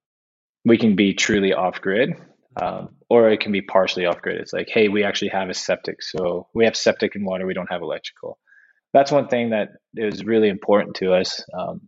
we 0.64 0.76
can 0.76 0.94
be 0.94 1.14
truly 1.14 1.54
off 1.54 1.80
grid, 1.80 2.14
um, 2.60 2.96
or 3.08 3.30
it 3.30 3.40
can 3.40 3.52
be 3.52 3.62
partially 3.62 4.04
off 4.04 4.20
grid. 4.20 4.40
It's 4.40 4.52
like, 4.52 4.68
hey, 4.68 4.88
we 4.88 5.04
actually 5.04 5.28
have 5.28 5.48
a 5.48 5.54
septic, 5.54 6.02
so 6.02 6.48
we 6.52 6.66
have 6.66 6.76
septic 6.76 7.14
and 7.14 7.24
water. 7.24 7.46
We 7.46 7.54
don't 7.54 7.70
have 7.70 7.80
electrical. 7.80 8.38
That's 8.92 9.12
one 9.12 9.28
thing 9.28 9.50
that 9.50 9.68
is 9.94 10.24
really 10.24 10.48
important 10.48 10.96
to 10.96 11.14
us, 11.14 11.44
um, 11.56 11.82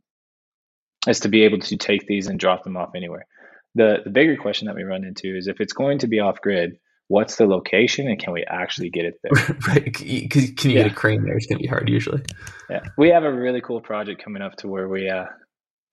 is 1.09 1.21
to 1.21 1.29
be 1.29 1.43
able 1.43 1.59
to 1.59 1.77
take 1.77 2.07
these 2.07 2.29
and 2.29 2.39
drop 2.39 2.65
them 2.65 2.77
off 2.77 2.91
anywhere. 2.95 3.27
The 3.75 3.99
the 4.05 4.11
bigger 4.11 4.37
question 4.37 4.67
that 4.67 4.77
we 4.77 4.83
run 4.83 5.05
into 5.05 5.37
is 5.37 5.49
if 5.49 5.61
it's 5.61 5.73
going 5.73 5.99
to 6.01 6.07
be 6.07 6.21
off 6.21 6.41
grid, 6.41 6.77
what's 7.13 7.37
the 7.37 7.47
location 7.47 8.09
and 8.09 8.19
can 8.19 8.33
we 8.33 8.45
actually 8.49 8.91
get 8.91 9.05
it 9.05 9.15
there? 9.23 9.57
right. 9.69 9.85
Because 9.85 10.51
can 10.53 10.71
you 10.71 10.77
yeah. 10.77 10.85
get 10.85 10.93
a 10.93 10.95
crane 10.95 11.25
there? 11.25 11.37
It's 11.37 11.47
going 11.47 11.59
to 11.59 11.63
be 11.63 11.69
hard 11.69 11.89
usually. 11.89 12.23
Yeah. 12.71 12.81
We 12.97 13.11
have 13.11 13.25
a 13.25 13.33
really 13.33 13.61
cool 13.61 13.81
project 13.81 14.23
coming 14.25 14.43
up 14.43 14.57
to 14.57 14.69
where 14.69 14.89
we, 14.89 15.11
uh, 15.11 15.27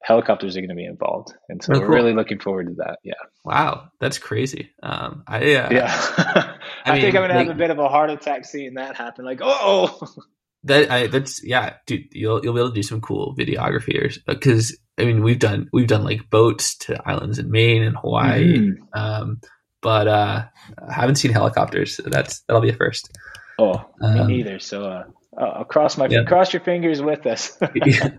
helicopters 0.01 0.55
are 0.55 0.61
going 0.61 0.69
to 0.69 0.75
be 0.75 0.85
involved. 0.85 1.33
And 1.49 1.61
so 1.61 1.73
oh, 1.73 1.79
we're 1.79 1.87
cool. 1.87 1.95
really 1.95 2.13
looking 2.13 2.39
forward 2.39 2.67
to 2.67 2.73
that. 2.77 2.99
Yeah. 3.03 3.13
Wow. 3.43 3.89
That's 3.99 4.17
crazy. 4.17 4.71
Um, 4.81 5.23
I, 5.27 5.39
uh, 5.55 5.69
yeah. 5.71 5.87
I, 6.17 6.57
I 6.85 6.93
mean, 6.93 7.01
think 7.01 7.15
I'm 7.15 7.21
going 7.21 7.29
to 7.31 7.35
have 7.35 7.49
a 7.49 7.53
bit 7.53 7.69
of 7.69 7.79
a 7.79 7.89
heart 7.89 8.09
attack 8.09 8.45
seeing 8.45 8.75
that 8.75 8.95
happen. 8.95 9.25
Like, 9.25 9.39
oh, 9.41 9.99
that 10.63 10.91
I, 10.91 11.07
that's 11.07 11.43
yeah, 11.43 11.75
dude. 11.85 12.07
You'll 12.11 12.43
you'll 12.43 12.53
be 12.53 12.59
able 12.59 12.69
to 12.69 12.75
do 12.75 12.83
some 12.83 13.01
cool 13.01 13.35
videography 13.37 14.17
because 14.25 14.77
I 14.97 15.05
mean 15.05 15.23
we've 15.23 15.39
done 15.39 15.69
we've 15.71 15.87
done 15.87 16.03
like 16.03 16.29
boats 16.29 16.77
to 16.79 17.01
islands 17.07 17.39
in 17.39 17.49
Maine 17.49 17.83
and 17.83 17.95
Hawaii, 17.95 18.57
mm-hmm. 18.57 18.99
um, 18.99 19.41
but 19.81 20.07
uh, 20.07 20.45
I 20.87 20.93
haven't 20.93 21.15
seen 21.15 21.31
helicopters. 21.31 21.95
So 21.95 22.03
that's 22.03 22.41
that'll 22.41 22.61
be 22.61 22.69
a 22.69 22.73
first. 22.73 23.09
Oh, 23.57 23.85
um, 24.01 24.27
me 24.27 24.37
neither. 24.37 24.59
So 24.59 24.83
uh, 24.83 25.03
I'll 25.37 25.65
cross 25.65 25.97
my 25.97 26.07
yeah. 26.07 26.23
cross 26.23 26.53
your 26.53 26.61
fingers 26.61 27.01
with 27.01 27.25
us. 27.25 27.57
yeah. 27.85 28.09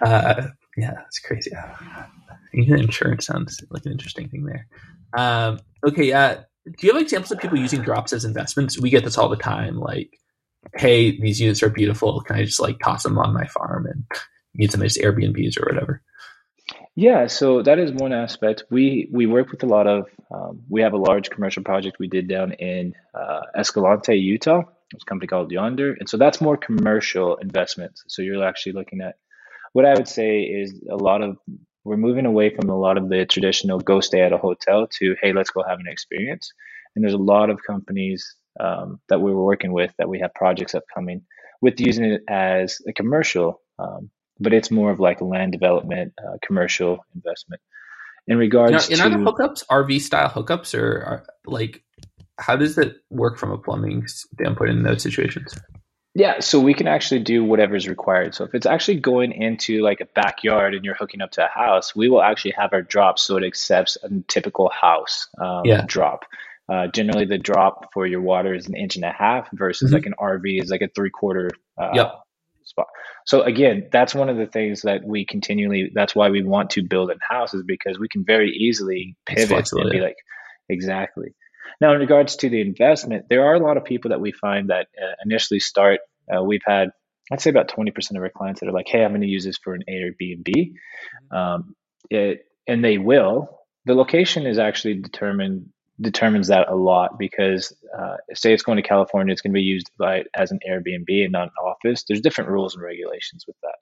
Uh, 0.00 0.48
yeah, 0.76 0.92
that's 0.94 1.18
crazy. 1.18 1.50
Even 2.54 2.80
insurance 2.80 3.26
sounds 3.26 3.62
like 3.70 3.84
an 3.84 3.92
interesting 3.92 4.28
thing 4.28 4.44
there. 4.44 4.66
Um, 5.16 5.60
okay, 5.86 6.12
uh, 6.12 6.36
do 6.64 6.86
you 6.86 6.92
have 6.92 7.02
examples 7.02 7.30
of 7.32 7.40
people 7.40 7.58
using 7.58 7.82
drops 7.82 8.12
as 8.12 8.24
investments? 8.24 8.80
We 8.80 8.90
get 8.90 9.04
this 9.04 9.18
all 9.18 9.28
the 9.28 9.36
time. 9.36 9.76
Like, 9.76 10.18
hey, 10.74 11.18
these 11.18 11.40
units 11.40 11.62
are 11.62 11.70
beautiful. 11.70 12.20
Can 12.20 12.36
I 12.36 12.44
just 12.44 12.60
like 12.60 12.78
toss 12.78 13.02
them 13.02 13.18
on 13.18 13.34
my 13.34 13.46
farm 13.46 13.86
and 13.86 14.04
use 14.54 14.72
them 14.72 14.82
as 14.82 14.98
Airbnbs 14.98 15.58
or 15.58 15.72
whatever? 15.72 16.02
Yeah, 16.96 17.28
so 17.28 17.62
that 17.62 17.78
is 17.78 17.92
one 17.92 18.12
aspect. 18.12 18.64
We 18.70 19.08
we 19.12 19.26
work 19.26 19.50
with 19.50 19.62
a 19.62 19.66
lot 19.66 19.86
of. 19.86 20.06
Um, 20.32 20.62
we 20.68 20.82
have 20.82 20.92
a 20.92 20.98
large 20.98 21.30
commercial 21.30 21.62
project 21.62 21.98
we 21.98 22.08
did 22.08 22.28
down 22.28 22.52
in 22.52 22.94
uh, 23.14 23.42
Escalante, 23.56 24.16
Utah. 24.16 24.62
It's 24.92 25.04
a 25.04 25.06
company 25.06 25.28
called 25.28 25.50
Yonder, 25.50 25.96
and 25.98 26.08
so 26.08 26.16
that's 26.16 26.40
more 26.40 26.56
commercial 26.56 27.36
investments. 27.36 28.04
So 28.08 28.22
you're 28.22 28.44
actually 28.44 28.72
looking 28.72 29.00
at 29.00 29.16
what 29.72 29.84
I 29.84 29.94
would 29.94 30.08
say 30.08 30.42
is 30.42 30.82
a 30.90 30.96
lot 30.96 31.22
of 31.22 31.38
we're 31.84 31.96
moving 31.96 32.26
away 32.26 32.54
from 32.54 32.68
a 32.68 32.78
lot 32.78 32.98
of 32.98 33.08
the 33.08 33.24
traditional 33.24 33.80
go 33.80 34.00
stay 34.00 34.20
at 34.20 34.32
a 34.32 34.38
hotel 34.38 34.86
to 34.98 35.16
hey 35.22 35.32
let's 35.32 35.50
go 35.50 35.62
have 35.62 35.78
an 35.78 35.88
experience. 35.88 36.52
And 36.94 37.04
there's 37.04 37.14
a 37.14 37.18
lot 37.18 37.50
of 37.50 37.62
companies 37.64 38.34
um, 38.58 39.00
that 39.08 39.20
we 39.20 39.32
were 39.32 39.44
working 39.44 39.72
with 39.72 39.92
that 39.98 40.08
we 40.08 40.20
have 40.20 40.34
projects 40.34 40.74
upcoming 40.74 41.22
with 41.60 41.80
using 41.80 42.04
it 42.04 42.22
as 42.28 42.80
a 42.86 42.92
commercial, 42.92 43.60
um, 43.78 44.10
but 44.38 44.52
it's 44.52 44.70
more 44.70 44.90
of 44.90 44.98
like 44.98 45.20
a 45.20 45.24
land 45.24 45.52
development 45.52 46.14
uh, 46.18 46.36
commercial 46.44 47.04
investment. 47.14 47.60
In 48.26 48.38
regards 48.38 48.90
now, 48.90 49.06
in 49.06 49.12
to 49.12 49.16
other 49.16 49.24
hookups, 49.24 49.64
RV 49.66 50.00
style 50.00 50.30
hookups, 50.30 50.78
or 50.78 51.04
are, 51.04 51.26
like 51.46 51.82
how 52.38 52.56
does 52.56 52.78
it 52.78 52.96
work 53.10 53.38
from 53.38 53.50
a 53.50 53.58
plumbing 53.58 54.06
standpoint 54.06 54.70
in 54.70 54.82
those 54.82 55.02
situations? 55.02 55.54
Yeah, 56.14 56.40
so 56.40 56.58
we 56.58 56.74
can 56.74 56.88
actually 56.88 57.20
do 57.20 57.44
whatever 57.44 57.76
is 57.76 57.88
required. 57.88 58.34
So 58.34 58.44
if 58.44 58.54
it's 58.54 58.66
actually 58.66 58.98
going 58.98 59.30
into 59.30 59.80
like 59.80 60.00
a 60.00 60.06
backyard 60.06 60.74
and 60.74 60.84
you're 60.84 60.96
hooking 60.96 61.20
up 61.20 61.30
to 61.32 61.44
a 61.44 61.48
house, 61.48 61.94
we 61.94 62.08
will 62.08 62.22
actually 62.22 62.52
have 62.52 62.72
our 62.72 62.82
drop 62.82 63.18
so 63.18 63.36
it 63.36 63.44
accepts 63.44 63.96
a 64.02 64.08
typical 64.26 64.70
house 64.70 65.28
um, 65.40 65.62
yeah. 65.64 65.84
drop. 65.86 66.24
Uh, 66.70 66.86
generally, 66.86 67.24
the 67.24 67.38
drop 67.38 67.92
for 67.92 68.06
your 68.06 68.20
water 68.20 68.54
is 68.54 68.68
an 68.68 68.76
inch 68.76 68.96
and 68.96 69.04
a 69.04 69.10
half 69.10 69.48
versus 69.52 69.88
mm-hmm. 69.88 69.96
like 69.96 70.06
an 70.06 70.14
RV 70.20 70.62
is 70.62 70.70
like 70.70 70.82
a 70.82 70.88
three 70.94 71.10
quarter 71.10 71.50
uh, 71.80 71.90
yep. 71.94 72.12
spot. 72.64 72.86
So 73.26 73.42
again, 73.42 73.88
that's 73.90 74.14
one 74.14 74.28
of 74.28 74.36
the 74.36 74.46
things 74.46 74.82
that 74.82 75.02
we 75.04 75.26
continually. 75.26 75.90
That's 75.92 76.14
why 76.14 76.30
we 76.30 76.42
want 76.44 76.70
to 76.70 76.82
build 76.82 77.10
in 77.10 77.18
houses 77.28 77.64
because 77.66 77.98
we 77.98 78.08
can 78.08 78.24
very 78.24 78.50
easily 78.50 79.16
pivot 79.26 79.68
and 79.72 79.90
be 79.90 80.00
like, 80.00 80.16
exactly. 80.68 81.34
Now, 81.80 81.92
in 81.92 82.00
regards 82.00 82.36
to 82.36 82.48
the 82.48 82.60
investment, 82.60 83.26
there 83.28 83.46
are 83.46 83.54
a 83.54 83.66
lot 83.66 83.76
of 83.76 83.84
people 83.84 84.10
that 84.10 84.20
we 84.20 84.32
find 84.32 84.70
that 84.70 84.86
uh, 84.96 85.14
initially 85.24 85.60
start. 85.60 86.00
Uh, 86.32 86.42
we've 86.42 86.62
had, 86.64 86.90
I'd 87.32 87.40
say, 87.40 87.50
about 87.50 87.68
twenty 87.68 87.90
percent 87.90 88.16
of 88.16 88.22
our 88.22 88.30
clients 88.30 88.60
that 88.60 88.68
are 88.68 88.72
like, 88.72 88.88
"Hey, 88.88 89.02
I'm 89.02 89.10
going 89.10 89.22
to 89.22 89.26
use 89.26 89.44
this 89.44 89.58
for 89.58 89.74
an 89.74 89.82
Airbnb," 89.88 90.46
mm-hmm. 90.46 91.36
um, 91.36 91.74
it, 92.10 92.44
and 92.66 92.84
they 92.84 92.98
will. 92.98 93.58
The 93.86 93.94
location 93.94 94.46
is 94.46 94.58
actually 94.58 94.94
determined 94.94 95.70
determines 96.00 96.48
that 96.48 96.68
a 96.68 96.74
lot 96.74 97.18
because 97.18 97.74
uh, 97.96 98.16
say 98.34 98.52
it's 98.52 98.62
going 98.62 98.76
to 98.76 98.82
California, 98.82 99.32
it's 99.32 99.42
going 99.42 99.52
to 99.52 99.58
be 99.58 99.62
used 99.62 99.90
by 99.98 100.24
as 100.34 100.50
an 100.50 100.60
Airbnb 100.68 101.24
and 101.24 101.32
not 101.32 101.48
an 101.48 101.64
office. 101.64 102.04
There's 102.08 102.20
different 102.20 102.50
rules 102.50 102.74
and 102.74 102.82
regulations 102.82 103.44
with 103.46 103.56
that. 103.62 103.76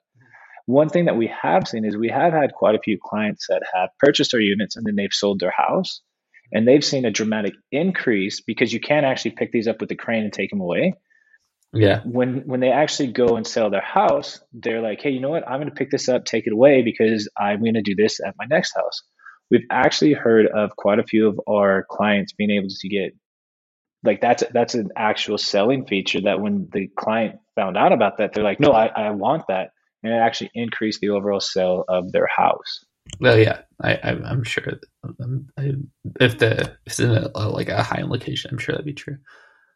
One 0.65 0.89
thing 0.89 1.05
that 1.05 1.17
we 1.17 1.31
have 1.41 1.67
seen 1.67 1.85
is 1.85 1.97
we 1.97 2.09
have 2.09 2.33
had 2.33 2.53
quite 2.53 2.75
a 2.75 2.79
few 2.79 2.99
clients 3.01 3.47
that 3.49 3.63
have 3.73 3.89
purchased 3.97 4.33
our 4.33 4.39
units 4.39 4.75
and 4.75 4.85
then 4.85 4.95
they've 4.95 5.11
sold 5.11 5.39
their 5.39 5.53
house 5.55 6.01
and 6.51 6.67
they've 6.67 6.83
seen 6.83 7.05
a 7.05 7.11
dramatic 7.11 7.53
increase 7.71 8.41
because 8.41 8.71
you 8.71 8.79
can't 8.79 9.05
actually 9.05 9.31
pick 9.31 9.51
these 9.51 9.67
up 9.67 9.79
with 9.79 9.89
the 9.89 9.95
crane 9.95 10.23
and 10.23 10.33
take 10.33 10.49
them 10.49 10.61
away. 10.61 10.93
Yeah. 11.73 12.01
When 12.03 12.47
when 12.47 12.59
they 12.59 12.71
actually 12.71 13.11
go 13.11 13.35
and 13.35 13.45
sell 13.45 13.69
their 13.69 13.81
house, 13.81 14.41
they're 14.53 14.81
like, 14.81 15.01
"Hey, 15.01 15.11
you 15.11 15.19
know 15.19 15.29
what? 15.29 15.47
I'm 15.47 15.59
going 15.59 15.69
to 15.69 15.75
pick 15.75 15.91
this 15.91 16.09
up, 16.09 16.25
take 16.25 16.47
it 16.47 16.53
away 16.53 16.81
because 16.81 17.29
I'm 17.37 17.59
going 17.59 17.75
to 17.75 17.83
do 17.83 17.93
this 17.95 18.19
at 18.19 18.33
my 18.39 18.45
next 18.49 18.75
house." 18.75 19.03
We've 19.51 19.65
actually 19.71 20.13
heard 20.13 20.47
of 20.47 20.75
quite 20.75 20.99
a 20.99 21.03
few 21.03 21.27
of 21.27 21.39
our 21.47 21.85
clients 21.89 22.33
being 22.33 22.51
able 22.51 22.69
to 22.69 22.89
get 22.89 23.13
like 24.03 24.21
that's 24.21 24.43
that's 24.53 24.75
an 24.75 24.89
actual 24.95 25.37
selling 25.37 25.85
feature 25.85 26.21
that 26.21 26.39
when 26.39 26.69
the 26.71 26.87
client 26.97 27.39
found 27.55 27.77
out 27.77 27.91
about 27.91 28.17
that 28.17 28.33
they're 28.33 28.43
like 28.43 28.59
no 28.59 28.71
i, 28.71 28.87
I 28.87 29.11
want 29.11 29.43
that. 29.47 29.71
And 30.01 30.13
it 30.13 30.17
actually 30.17 30.51
increased 30.53 31.01
the 31.01 31.09
overall 31.09 31.41
sale 31.41 31.83
of 31.89 32.13
their 32.13 32.27
house. 32.33 32.85
Well 33.19 33.37
yeah 33.37 33.61
i, 33.81 33.95
I 33.95 34.31
am 34.31 34.43
sure 34.43 34.79
um, 35.03 35.47
I, 35.57 35.71
if 36.19 36.37
the 36.37 36.61
if 36.61 36.69
it's 36.85 36.99
in 36.99 37.11
a, 37.11 37.27
like 37.49 37.69
a 37.69 37.83
high 37.83 37.99
end 37.99 38.09
location 38.09 38.51
i'm 38.51 38.59
sure 38.59 38.73
that'd 38.73 38.85
be 38.85 38.93
true. 38.93 39.17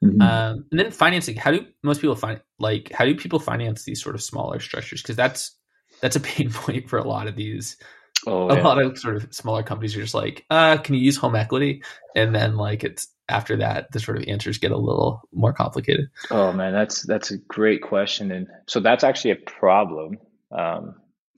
Mm-hmm. 0.04 0.22
um, 0.22 0.66
and 0.72 0.80
then 0.80 0.92
financing 0.92 1.38
how 1.38 1.52
do 1.52 1.66
most 1.82 2.02
people 2.02 2.16
find 2.16 2.42
like 2.60 2.92
how 2.94 3.06
do 3.06 3.16
people 3.16 3.40
finance 3.40 3.84
these 3.84 4.02
sort 4.02 4.16
of 4.16 4.22
smaller 4.22 4.60
structures? 4.60 5.02
Because 5.02 5.16
that's 5.16 5.56
that's 6.02 6.16
a 6.16 6.20
pain 6.20 6.50
point 6.54 6.90
for 6.90 6.98
a 7.00 7.08
lot 7.08 7.28
of 7.28 7.36
these 7.36 7.78
Oh, 8.26 8.50
a 8.50 8.56
yeah. 8.56 8.64
lot 8.64 8.82
of 8.82 8.98
sort 8.98 9.16
of 9.16 9.34
smaller 9.34 9.64
companies 9.64 9.96
are 9.98 10.02
just 10.02 10.14
like, 10.14 10.46
uh, 10.50 10.78
can 10.78 10.96
you 10.96 11.02
use 11.02 11.18
home 11.18 11.36
equity? 11.36 11.84
And 12.16 12.34
then 12.34 12.56
like 12.56 12.84
it's 12.84 13.08
after 13.30 13.58
that, 13.58 13.92
the 13.92 14.00
sort 14.00 14.18
of 14.18 14.26
answers 14.28 14.58
get 14.58 14.72
a 14.72 14.78
little 14.78 15.22
more 15.34 15.54
complicated. 15.54 16.10
Oh 16.32 16.54
man, 16.54 16.74
that's 16.74 17.06
that's 17.06 17.32
a 17.32 17.38
great 17.38 17.82
question, 17.82 18.32
and 18.32 18.48
so 18.68 18.80
that's 18.80 19.04
actually 19.04 19.32
a 19.32 19.36
problem 19.36 20.18
um, 20.52 20.96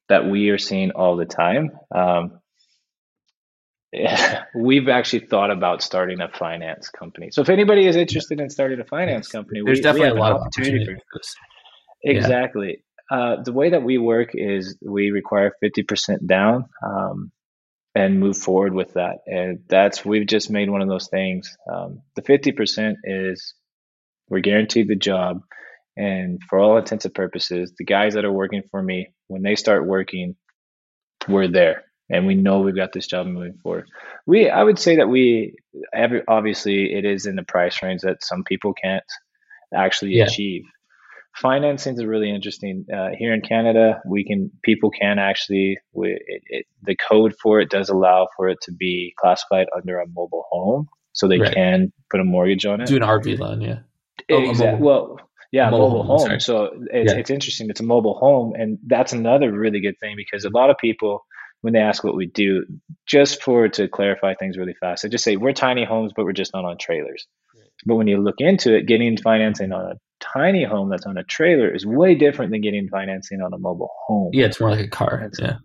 that 0.10 0.26
we 0.26 0.50
are 0.50 0.58
seeing 0.58 0.92
all 0.92 1.16
the 1.16 1.26
time. 1.26 1.72
Um, 1.94 2.40
we've 4.56 4.90
actually 4.90 5.26
thought 5.28 5.52
about 5.52 5.82
starting 5.82 6.22
a 6.22 6.28
finance 6.28 6.90
company. 6.90 7.30
So 7.32 7.42
if 7.42 7.50
anybody 7.50 7.88
is 7.88 7.96
interested 7.96 8.40
in 8.40 8.50
starting 8.50 8.80
a 8.80 8.86
finance 8.86 9.28
company, 9.28 9.62
there's 9.66 9.80
we, 9.80 9.82
definitely 9.84 10.12
we 10.12 10.18
a 10.18 10.22
lot 10.22 10.34
of 10.34 10.42
opportunity. 10.42 10.82
opportunity. 10.82 11.02
Exactly. 12.04 12.84
Uh, 13.12 13.42
the 13.44 13.54
way 13.54 13.70
that 13.70 13.84
we 13.84 13.98
work 13.98 14.32
is 14.34 14.78
we 14.82 15.12
require 15.12 15.54
50% 15.64 16.26
down 16.26 16.66
um, 16.86 17.32
and 17.94 18.20
move 18.20 18.38
forward 18.38 18.74
with 18.74 18.94
that. 18.94 19.18
And 19.28 19.60
that's, 19.68 20.04
we've 20.04 20.28
just 20.28 20.50
made 20.50 20.70
one 20.70 20.82
of 20.82 20.90
those 20.90 21.08
things. 21.08 21.56
Um, 21.72 22.02
the 22.16 22.24
50% 22.24 22.96
is 23.04 23.54
we're 24.30 24.40
guaranteed 24.40 24.88
the 24.88 24.96
job. 24.96 25.42
And 25.96 26.42
for 26.50 26.60
all 26.60 26.78
intents 26.78 27.06
and 27.06 27.14
purposes, 27.14 27.74
the 27.78 27.86
guys 27.86 28.16
that 28.16 28.26
are 28.26 28.32
working 28.32 28.64
for 28.70 28.82
me, 28.82 29.14
when 29.28 29.44
they 29.44 29.56
start 29.56 29.88
working, 29.88 30.36
we're 31.28 31.48
there 31.48 31.84
and 32.10 32.28
we 32.28 32.36
know 32.36 32.60
we've 32.60 32.76
got 32.76 32.92
this 32.92 33.08
job 33.08 33.28
moving 33.28 33.58
forward. 33.64 33.88
We, 34.26 34.50
I 34.50 34.64
would 34.64 34.78
say 34.78 34.98
that 34.98 35.08
we, 35.08 35.56
every, 35.94 36.22
obviously, 36.28 36.94
it 36.94 37.06
is 37.06 37.26
in 37.26 37.36
the 37.36 37.44
price 37.44 37.82
range 37.82 38.02
that 38.02 38.24
some 38.24 38.44
people 38.44 38.74
can't 38.74 39.04
actually 39.74 40.16
yeah. 40.16 40.26
achieve 40.26 40.64
financing 41.36 41.96
is 41.96 42.06
really 42.06 42.30
interesting. 42.30 42.86
Uh, 42.94 43.10
here 43.18 43.34
in 43.34 43.42
Canada, 43.42 44.02
we 44.06 44.24
can 44.24 44.52
people 44.64 44.90
can 44.90 45.20
actually 45.20 45.78
we, 45.94 46.12
it, 46.12 46.42
it, 46.48 46.66
the 46.84 46.96
code 46.96 47.34
for 47.42 47.60
it 47.60 47.70
does 47.70 47.90
allow 47.90 48.28
for 48.36 48.50
it 48.50 48.60
to 48.64 48.72
be 48.72 49.14
classified 49.20 49.68
under 49.76 50.00
a 50.00 50.08
mobile 50.08 50.46
home, 50.50 50.88
so 51.14 51.28
they 51.28 51.40
right. 51.40 51.54
can 51.54 51.94
put 52.10 52.20
a 52.20 52.24
mortgage 52.24 52.66
on 52.66 52.82
it. 52.82 52.88
Do 52.88 52.96
an 52.96 53.02
RV 53.02 53.40
loan, 53.40 53.62
yeah. 53.62 53.80
Oh, 54.32 54.50
exactly. 54.50 54.84
Well, 54.84 55.20
yeah, 55.52 55.70
mobile, 55.70 55.90
mobile 55.90 56.18
home. 56.18 56.30
home. 56.30 56.40
So 56.40 56.72
it's, 56.92 57.14
yeah. 57.14 57.20
it's 57.20 57.30
interesting. 57.30 57.70
It's 57.70 57.80
a 57.80 57.86
mobile 57.86 58.18
home, 58.18 58.54
and 58.56 58.80
that's 58.86 59.14
another 59.14 59.52
really 59.52 59.82
good 59.82 60.00
thing 60.00 60.16
because 60.18 60.46
a 60.46 60.50
lot 60.50 60.70
of 60.70 60.78
people 60.78 61.26
when 61.62 61.74
they 61.74 61.80
ask 61.80 62.04
what 62.04 62.16
we 62.16 62.28
do, 62.28 62.64
just 63.08 63.42
for 63.42 63.68
to 63.68 63.88
clarify 63.88 64.36
things 64.36 64.56
really 64.56 64.76
fast, 64.80 65.04
I 65.04 65.08
just 65.08 65.24
say 65.24 65.36
we're 65.36 65.52
tiny 65.52 65.84
homes, 65.84 66.12
but 66.16 66.24
we're 66.24 66.32
just 66.32 66.54
not 66.54 66.64
on 66.64 66.78
trailers. 66.78 67.26
But 67.88 67.96
when 67.96 68.08
you 68.08 68.22
look 68.22 68.36
into 68.38 68.76
it, 68.76 68.86
getting 68.86 69.18
financing 69.18 69.72
on 69.72 69.94
a 69.94 69.96
tiny 70.34 70.64
home 70.64 70.90
that's 70.90 71.06
on 71.06 71.18
a 71.18 71.24
trailer 71.24 71.74
is 71.74 71.86
way 71.86 72.16
different 72.16 72.52
than 72.52 72.62
getting 72.62 72.88
financing 72.90 73.42
on 73.42 73.54
a 73.54 73.58
mobile 73.58 73.92
home. 74.08 74.32
Yeah, 74.34 74.46
it's 74.46 74.60
more 74.60 74.72
like 74.72 74.86
a 74.86 74.90
car. 74.90 75.24
It's, 75.26 75.40
yeah. 75.40 75.58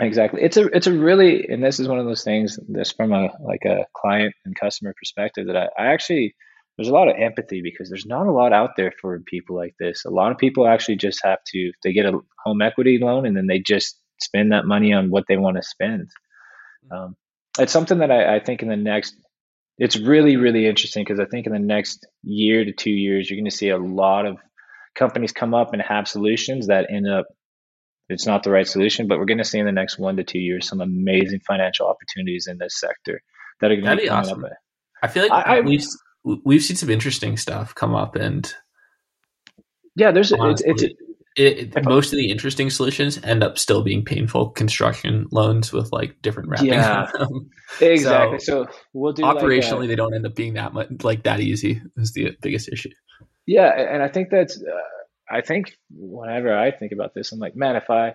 Exactly. 0.00 0.42
It's 0.42 0.56
a 0.56 0.66
it's 0.66 0.86
a 0.86 0.92
really 0.92 1.48
and 1.48 1.62
this 1.62 1.80
is 1.80 1.88
one 1.88 1.98
of 1.98 2.06
those 2.06 2.22
things 2.22 2.58
that's 2.68 2.92
from 2.92 3.12
a 3.12 3.30
like 3.44 3.64
a 3.64 3.84
client 3.96 4.32
and 4.44 4.54
customer 4.54 4.94
perspective 4.96 5.48
that 5.48 5.56
I, 5.56 5.68
I 5.76 5.86
actually 5.92 6.36
there's 6.76 6.88
a 6.88 6.92
lot 6.92 7.08
of 7.08 7.16
empathy 7.18 7.60
because 7.62 7.88
there's 7.88 8.06
not 8.06 8.28
a 8.28 8.32
lot 8.32 8.52
out 8.52 8.70
there 8.76 8.92
for 9.00 9.20
people 9.26 9.56
like 9.56 9.74
this. 9.80 10.04
A 10.04 10.10
lot 10.10 10.30
of 10.30 10.38
people 10.38 10.68
actually 10.68 10.96
just 10.96 11.18
have 11.24 11.40
to 11.48 11.72
they 11.82 11.92
get 11.92 12.06
a 12.06 12.16
home 12.44 12.62
equity 12.62 12.98
loan 13.02 13.26
and 13.26 13.36
then 13.36 13.48
they 13.48 13.58
just 13.58 14.00
spend 14.20 14.52
that 14.52 14.66
money 14.66 14.92
on 14.92 15.10
what 15.10 15.24
they 15.28 15.36
want 15.36 15.56
to 15.56 15.62
spend. 15.62 16.08
Um, 16.92 17.16
it's 17.58 17.72
something 17.72 17.98
that 17.98 18.12
I, 18.12 18.36
I 18.36 18.40
think 18.40 18.62
in 18.62 18.68
the 18.68 18.76
next 18.76 19.16
it's 19.78 19.96
really 19.96 20.36
really 20.36 20.66
interesting 20.66 21.04
because 21.04 21.20
I 21.20 21.26
think 21.26 21.46
in 21.46 21.52
the 21.52 21.58
next 21.58 22.06
year 22.22 22.64
to 22.64 22.72
two 22.72 22.90
years, 22.90 23.30
you're 23.30 23.36
going 23.36 23.50
to 23.50 23.56
see 23.56 23.70
a 23.70 23.78
lot 23.78 24.26
of 24.26 24.38
companies 24.94 25.32
come 25.32 25.54
up 25.54 25.72
and 25.72 25.82
have 25.82 26.08
solutions 26.08 26.66
that 26.66 26.90
end 26.90 27.08
up 27.08 27.26
it's 28.08 28.26
not 28.26 28.42
the 28.42 28.50
right 28.50 28.66
solution, 28.66 29.06
but 29.06 29.18
we're 29.18 29.26
going 29.26 29.38
to 29.38 29.44
see 29.44 29.58
in 29.58 29.66
the 29.66 29.72
next 29.72 29.98
one 29.98 30.16
to 30.16 30.24
two 30.24 30.38
years 30.38 30.66
some 30.66 30.80
amazing 30.80 31.40
financial 31.40 31.86
opportunities 31.86 32.46
in 32.46 32.58
this 32.58 32.80
sector 32.80 33.20
that 33.60 33.70
are 33.70 33.76
going 33.76 33.96
to 33.96 34.02
be, 34.02 34.08
awesome. 34.08 34.44
up. 34.44 34.52
I 35.02 35.08
feel 35.08 35.28
like 35.28 35.46
I, 35.46 35.60
we've 35.60 35.84
we've 36.24 36.62
seen 36.62 36.76
some 36.76 36.90
interesting 36.90 37.36
stuff 37.36 37.74
come 37.74 37.94
up, 37.94 38.16
and 38.16 38.52
yeah, 39.94 40.10
there's 40.10 40.32
it's, 40.34 40.62
it's 40.64 40.84
it, 41.38 41.76
it, 41.76 41.84
most 41.84 42.12
of 42.12 42.18
the 42.18 42.30
interesting 42.30 42.68
solutions 42.68 43.18
end 43.22 43.44
up 43.44 43.58
still 43.58 43.82
being 43.82 44.04
painful 44.04 44.50
construction 44.50 45.26
loans 45.30 45.72
with 45.72 45.92
like 45.92 46.20
different 46.20 46.48
wrapping. 46.48 46.68
Yeah, 46.68 47.10
exactly. 47.80 48.40
So, 48.40 48.64
so, 48.64 48.70
we'll 48.92 49.12
do 49.12 49.22
operationally 49.22 49.80
like, 49.80 49.88
they 49.88 49.96
don't 49.96 50.14
end 50.14 50.26
up 50.26 50.34
being 50.34 50.54
that 50.54 50.72
much 50.72 50.88
like 51.02 51.22
that 51.22 51.40
easy 51.40 51.80
is 51.96 52.12
the 52.12 52.36
biggest 52.42 52.68
issue. 52.68 52.90
Yeah, 53.46 53.70
and 53.70 54.02
I 54.02 54.08
think 54.08 54.30
that's 54.30 54.60
uh, 54.60 55.34
I 55.34 55.40
think 55.42 55.72
whenever 55.90 56.56
I 56.56 56.70
think 56.70 56.92
about 56.92 57.14
this, 57.14 57.32
I'm 57.32 57.38
like, 57.38 57.56
man, 57.56 57.76
if 57.76 57.88
I 57.88 58.14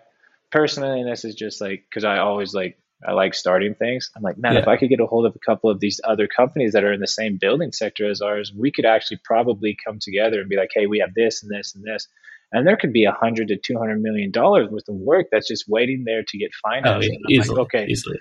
personally, 0.52 1.02
and 1.02 1.12
this 1.12 1.26
is 1.26 1.36
just 1.36 1.62
like 1.62 1.86
because 1.90 2.04
I 2.04 2.18
always 2.18 2.54
like 2.54 2.78
I 3.08 3.14
like 3.14 3.34
starting 3.34 3.76
things. 3.76 4.10
I'm 4.16 4.24
like, 4.24 4.38
man, 4.38 4.54
yeah. 4.54 4.62
if 4.62 4.68
I 4.68 4.78
could 4.78 4.90
get 4.90 5.00
a 5.00 5.06
hold 5.06 5.26
of 5.26 5.36
a 5.36 5.40
couple 5.40 5.70
of 5.70 5.80
these 5.80 6.00
other 6.04 6.28
companies 6.28 6.74
that 6.74 6.84
are 6.84 6.94
in 6.94 7.00
the 7.00 7.08
same 7.08 7.38
building 7.40 7.72
sector 7.72 8.10
as 8.10 8.22
ours, 8.22 8.52
we 8.58 8.72
could 8.72 8.86
actually 8.86 9.20
probably 9.24 9.78
come 9.86 10.00
together 10.00 10.40
and 10.40 10.50
be 10.50 10.56
like, 10.56 10.72
hey, 10.74 10.88
we 10.88 11.00
have 11.00 11.14
this 11.14 11.44
and 11.44 11.52
this 11.52 11.76
and 11.76 11.84
this. 11.84 12.08
And 12.54 12.68
there 12.68 12.78
could 12.78 12.94
be 12.94 13.06
a 13.06 13.12
hundred 13.12 13.48
to 13.50 13.58
two 13.58 13.78
hundred 13.78 14.02
million 14.02 14.32
dollars 14.32 14.70
worth 14.70 14.88
of 14.88 14.96
work 14.96 15.28
that's 15.32 15.48
just 15.48 15.66
waiting 15.68 16.04
there 16.06 16.24
to 16.26 16.38
get 16.38 16.52
financed. 16.64 17.10
Oh, 17.12 17.30
easily, 17.30 17.58
like, 17.58 17.66
okay, 17.66 17.86
easily. 17.90 18.18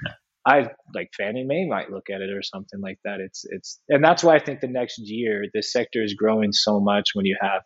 I 0.46 0.70
like 0.94 1.10
Fannie 1.16 1.44
Mae 1.44 1.66
might 1.68 1.90
look 1.90 2.10
at 2.10 2.20
it 2.20 2.30
or 2.30 2.42
something 2.42 2.80
like 2.80 2.98
that. 3.04 3.20
It's 3.20 3.44
it's 3.44 3.80
and 3.88 4.02
that's 4.02 4.24
why 4.24 4.34
I 4.34 4.38
think 4.40 4.60
the 4.60 4.68
next 4.68 4.98
year 4.98 5.44
this 5.54 5.70
sector 5.70 6.02
is 6.02 6.14
growing 6.14 6.52
so 6.52 6.80
much 6.80 7.10
when 7.12 7.26
you 7.26 7.36
have 7.40 7.62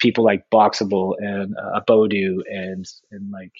people 0.00 0.24
like 0.24 0.44
Boxable 0.52 1.14
and 1.18 1.54
uh, 1.56 1.80
Abodu 1.80 2.36
and 2.48 2.84
and 3.10 3.30
like 3.30 3.52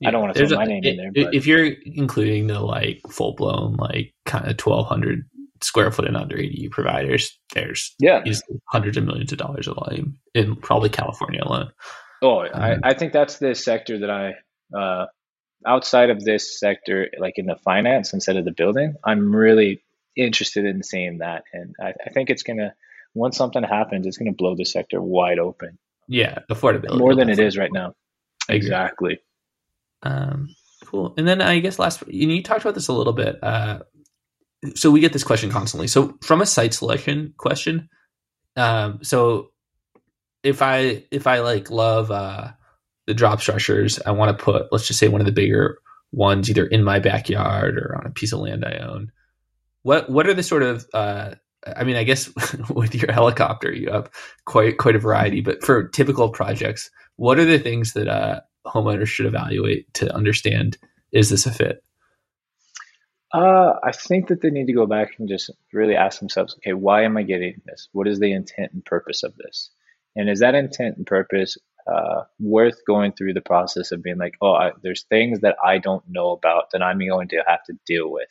yeah, 0.00 0.08
I 0.08 0.10
don't 0.10 0.22
want 0.22 0.34
to 0.34 0.46
throw 0.46 0.58
my 0.58 0.64
name 0.64 0.84
in 0.84 0.96
there. 0.96 1.12
But. 1.14 1.34
If 1.34 1.46
you're 1.46 1.66
including 1.84 2.48
the 2.48 2.60
like 2.60 3.00
full 3.10 3.34
blown 3.34 3.76
like 3.76 4.12
kind 4.24 4.50
of 4.50 4.56
twelve 4.56 4.86
hundred 4.86 5.24
square 5.64 5.90
foot 5.90 6.06
and 6.06 6.16
under 6.16 6.36
ADU 6.36 6.70
providers, 6.70 7.38
there's 7.54 7.94
yeah 7.98 8.22
hundreds 8.68 8.96
of 8.96 9.04
millions 9.04 9.32
of 9.32 9.38
dollars 9.38 9.68
of 9.68 9.76
volume 9.76 10.18
in 10.34 10.56
probably 10.56 10.88
California 10.88 11.40
alone. 11.42 11.70
Oh, 12.22 12.40
um, 12.40 12.50
I, 12.54 12.78
I 12.82 12.94
think 12.94 13.12
that's 13.12 13.38
the 13.38 13.54
sector 13.54 13.98
that 14.00 14.10
I 14.10 14.34
uh, 14.76 15.06
outside 15.66 16.10
of 16.10 16.22
this 16.24 16.58
sector, 16.58 17.08
like 17.18 17.34
in 17.36 17.46
the 17.46 17.56
finance 17.64 18.12
instead 18.12 18.36
of 18.36 18.44
the 18.44 18.52
building, 18.52 18.94
I'm 19.04 19.34
really 19.34 19.82
interested 20.16 20.64
in 20.64 20.82
seeing 20.82 21.18
that, 21.18 21.44
and 21.52 21.74
I, 21.80 21.92
I 22.06 22.10
think 22.10 22.30
it's 22.30 22.42
gonna 22.42 22.74
once 23.14 23.36
something 23.36 23.62
happens, 23.62 24.06
it's 24.06 24.18
going 24.18 24.30
to 24.30 24.36
blow 24.36 24.54
the 24.56 24.64
sector 24.64 25.00
wide 25.00 25.38
open. 25.38 25.78
Yeah, 26.08 26.40
affordability 26.50 26.98
more 26.98 27.14
than 27.14 27.30
it 27.30 27.38
is 27.38 27.56
right 27.56 27.72
now. 27.72 27.94
Exactly. 28.48 29.20
Um, 30.02 30.54
cool. 30.84 31.14
And 31.16 31.26
then 31.26 31.40
I 31.40 31.60
guess 31.60 31.78
last, 31.78 32.02
you, 32.08 32.26
know, 32.26 32.34
you 32.34 32.42
talked 32.42 32.60
about 32.60 32.74
this 32.74 32.88
a 32.88 32.92
little 32.92 33.14
bit. 33.14 33.42
Uh, 33.42 33.80
so 34.74 34.90
we 34.90 35.00
get 35.00 35.12
this 35.12 35.24
question 35.24 35.50
constantly. 35.50 35.86
So 35.86 36.16
from 36.22 36.40
a 36.40 36.46
site 36.46 36.74
selection 36.74 37.34
question, 37.36 37.88
um, 38.56 39.00
so 39.02 39.50
if 40.42 40.62
I 40.62 41.04
if 41.10 41.26
I 41.26 41.40
like 41.40 41.70
love 41.70 42.10
uh, 42.10 42.52
the 43.06 43.14
drop 43.14 43.40
structures, 43.40 43.98
I 44.04 44.12
want 44.12 44.36
to 44.36 44.44
put 44.44 44.66
let's 44.72 44.86
just 44.86 45.00
say 45.00 45.08
one 45.08 45.20
of 45.20 45.26
the 45.26 45.32
bigger 45.32 45.78
ones 46.12 46.48
either 46.48 46.66
in 46.66 46.84
my 46.84 47.00
backyard 47.00 47.76
or 47.76 47.96
on 47.98 48.06
a 48.06 48.10
piece 48.10 48.32
of 48.32 48.40
land 48.40 48.64
I 48.64 48.78
own. 48.78 49.10
What 49.82 50.08
what 50.08 50.26
are 50.26 50.34
the 50.34 50.42
sort 50.42 50.62
of 50.62 50.86
uh, 50.94 51.34
I 51.76 51.84
mean, 51.84 51.96
I 51.96 52.04
guess 52.04 52.30
with 52.70 52.94
your 52.94 53.12
helicopter, 53.12 53.72
you 53.72 53.90
have 53.90 54.10
quite 54.44 54.78
quite 54.78 54.96
a 54.96 55.00
variety. 55.00 55.40
But 55.40 55.62
for 55.62 55.88
typical 55.88 56.30
projects, 56.30 56.90
what 57.16 57.38
are 57.38 57.44
the 57.44 57.58
things 57.58 57.92
that 57.94 58.08
uh, 58.08 58.40
homeowners 58.66 59.06
should 59.06 59.26
evaluate 59.26 59.92
to 59.94 60.14
understand 60.14 60.78
is 61.12 61.30
this 61.30 61.46
a 61.46 61.52
fit? 61.52 61.82
Uh, 63.34 63.74
I 63.84 63.92
think 63.92 64.28
that 64.28 64.42
they 64.42 64.50
need 64.50 64.68
to 64.68 64.74
go 64.74 64.86
back 64.86 65.16
and 65.18 65.28
just 65.28 65.50
really 65.72 65.96
ask 65.96 66.20
themselves, 66.20 66.56
okay, 66.58 66.74
why 66.74 67.04
am 67.04 67.18
I 67.18 67.24
getting 67.24 67.62
this? 67.66 67.88
What 67.92 68.08
is 68.08 68.20
the 68.20 68.32
intent 68.32 68.72
and 68.74 68.84
purpose 68.86 69.24
of 69.24 69.36
this? 69.36 69.70
And 70.16 70.30
is 70.30 70.40
that 70.40 70.56
intent 70.56 70.98
and 70.98 71.06
purpose 71.06 71.58
uh, 71.92 72.24
worth 72.40 72.86
going 72.86 73.12
through 73.12 73.34
the 73.34 73.42
process 73.42 73.92
of 73.92 74.04
being 74.04 74.18
like, 74.18 74.36
oh, 74.42 74.54
I, 74.54 74.72
there's 74.84 75.04
things 75.04 75.40
that 75.40 75.56
I 75.64 75.78
don't 75.78 76.04
know 76.08 76.32
about 76.32 76.72
that 76.72 76.82
I'm 76.82 77.00
going 77.00 77.28
to 77.30 77.44
have 77.46 77.64
to 77.66 77.74
deal 77.86 78.12
with. 78.12 78.28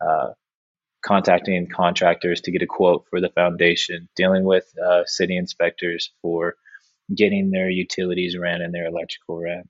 Uh, 0.00 0.28
contacting 1.04 1.68
contractors 1.68 2.42
to 2.42 2.52
get 2.52 2.62
a 2.62 2.68
quote 2.68 3.06
for 3.10 3.20
the 3.20 3.30
foundation, 3.30 4.08
dealing 4.16 4.44
with 4.44 4.66
uh, 4.84 5.02
city 5.06 5.36
inspectors 5.36 6.12
for 6.22 6.56
getting 7.14 7.50
their 7.50 7.70
utilities 7.70 8.38
ran 8.38 8.62
and 8.62 8.74
their 8.74 8.86
electrical 8.86 9.38
ran. 9.40 9.64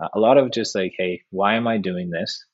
Uh, 0.00 0.08
a 0.14 0.20
lot 0.20 0.38
of 0.38 0.52
just 0.52 0.74
like, 0.74 0.94
hey, 0.98 1.22
why 1.30 1.56
am 1.56 1.68
I 1.68 1.78
doing 1.78 2.10
this? 2.10 2.44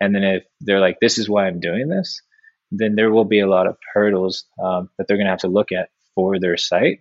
And 0.00 0.14
then 0.14 0.24
if 0.24 0.44
they're 0.60 0.80
like, 0.80 0.98
this 1.00 1.18
is 1.18 1.28
why 1.28 1.46
I'm 1.46 1.60
doing 1.60 1.88
this, 1.88 2.22
then 2.70 2.94
there 2.94 3.10
will 3.10 3.24
be 3.24 3.40
a 3.40 3.48
lot 3.48 3.66
of 3.66 3.76
hurdles 3.92 4.44
um, 4.62 4.88
that 4.96 5.06
they're 5.06 5.16
going 5.16 5.26
to 5.26 5.32
have 5.32 5.40
to 5.40 5.48
look 5.48 5.72
at 5.72 5.90
for 6.14 6.38
their 6.38 6.56
site. 6.56 7.00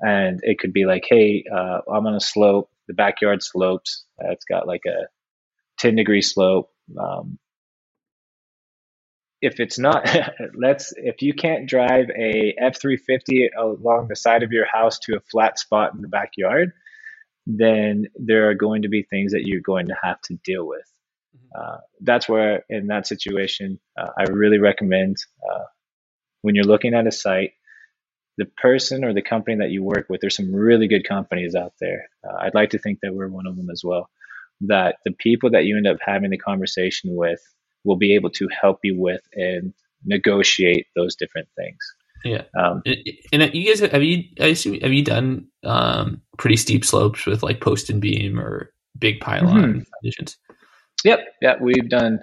And 0.00 0.40
it 0.42 0.58
could 0.58 0.72
be 0.72 0.84
like, 0.84 1.04
hey, 1.08 1.44
uh, 1.52 1.80
I'm 1.92 2.06
on 2.06 2.14
a 2.14 2.20
slope, 2.20 2.70
the 2.86 2.94
backyard 2.94 3.42
slopes. 3.42 4.04
Uh, 4.22 4.30
it's 4.30 4.44
got 4.44 4.66
like 4.66 4.82
a 4.86 5.08
10 5.78 5.96
degree 5.96 6.22
slope. 6.22 6.70
Um, 6.98 7.38
if 9.40 9.60
it's 9.60 9.78
not 9.78 10.08
let's 10.54 10.92
if 10.96 11.22
you 11.22 11.32
can't 11.32 11.68
drive 11.68 12.06
a 12.10 12.54
F350 12.60 13.48
along 13.56 14.08
the 14.08 14.16
side 14.16 14.42
of 14.42 14.52
your 14.52 14.66
house 14.66 14.98
to 15.00 15.16
a 15.16 15.20
flat 15.30 15.58
spot 15.58 15.94
in 15.94 16.02
the 16.02 16.08
backyard, 16.08 16.72
then 17.46 18.06
there 18.16 18.50
are 18.50 18.54
going 18.54 18.82
to 18.82 18.88
be 18.88 19.02
things 19.02 19.32
that 19.32 19.46
you're 19.46 19.60
going 19.60 19.88
to 19.88 19.96
have 20.02 20.20
to 20.22 20.38
deal 20.44 20.66
with. 20.66 20.86
Mm-hmm. 21.36 21.60
Uh, 21.60 21.78
that's 22.00 22.28
where, 22.28 22.64
in 22.68 22.88
that 22.88 23.06
situation, 23.06 23.78
uh, 23.98 24.10
I 24.18 24.24
really 24.24 24.58
recommend 24.58 25.16
uh, 25.42 25.64
when 26.42 26.54
you're 26.54 26.64
looking 26.64 26.94
at 26.94 27.06
a 27.06 27.12
site, 27.12 27.52
the 28.36 28.44
person 28.44 29.04
or 29.04 29.12
the 29.12 29.22
company 29.22 29.56
that 29.56 29.70
you 29.70 29.82
work 29.82 30.06
with. 30.08 30.20
There's 30.20 30.36
some 30.36 30.54
really 30.54 30.86
good 30.86 31.06
companies 31.06 31.54
out 31.54 31.72
there. 31.80 32.08
Uh, 32.24 32.36
I'd 32.40 32.54
like 32.54 32.70
to 32.70 32.78
think 32.78 33.00
that 33.02 33.14
we're 33.14 33.28
one 33.28 33.46
of 33.46 33.56
them 33.56 33.68
as 33.70 33.82
well. 33.84 34.08
That 34.62 34.96
the 35.04 35.12
people 35.12 35.50
that 35.50 35.64
you 35.64 35.76
end 35.76 35.86
up 35.86 35.98
having 36.00 36.30
the 36.30 36.38
conversation 36.38 37.14
with 37.14 37.40
will 37.84 37.96
be 37.96 38.14
able 38.14 38.30
to 38.30 38.48
help 38.48 38.78
you 38.84 38.98
with 38.98 39.22
and 39.34 39.74
negotiate 40.04 40.86
those 40.94 41.16
different 41.16 41.48
things. 41.56 41.78
Yeah. 42.24 42.42
Um, 42.58 42.82
and, 43.32 43.54
you 43.54 43.68
guys 43.68 43.80
have 43.80 44.02
you 44.02 44.24
I 44.40 44.46
assume 44.46 44.80
have 44.80 44.92
you 44.92 45.04
done 45.04 45.46
um, 45.64 46.22
pretty 46.36 46.56
steep 46.56 46.84
slopes 46.84 47.26
with 47.26 47.42
like 47.42 47.60
post 47.60 47.90
and 47.90 48.00
beam 48.00 48.40
or 48.40 48.72
big 48.98 49.20
pylon 49.20 49.84
mm-hmm. 50.02 50.08
Yep. 51.04 51.20
Yeah, 51.42 51.54
we've 51.60 51.88
done. 51.88 52.20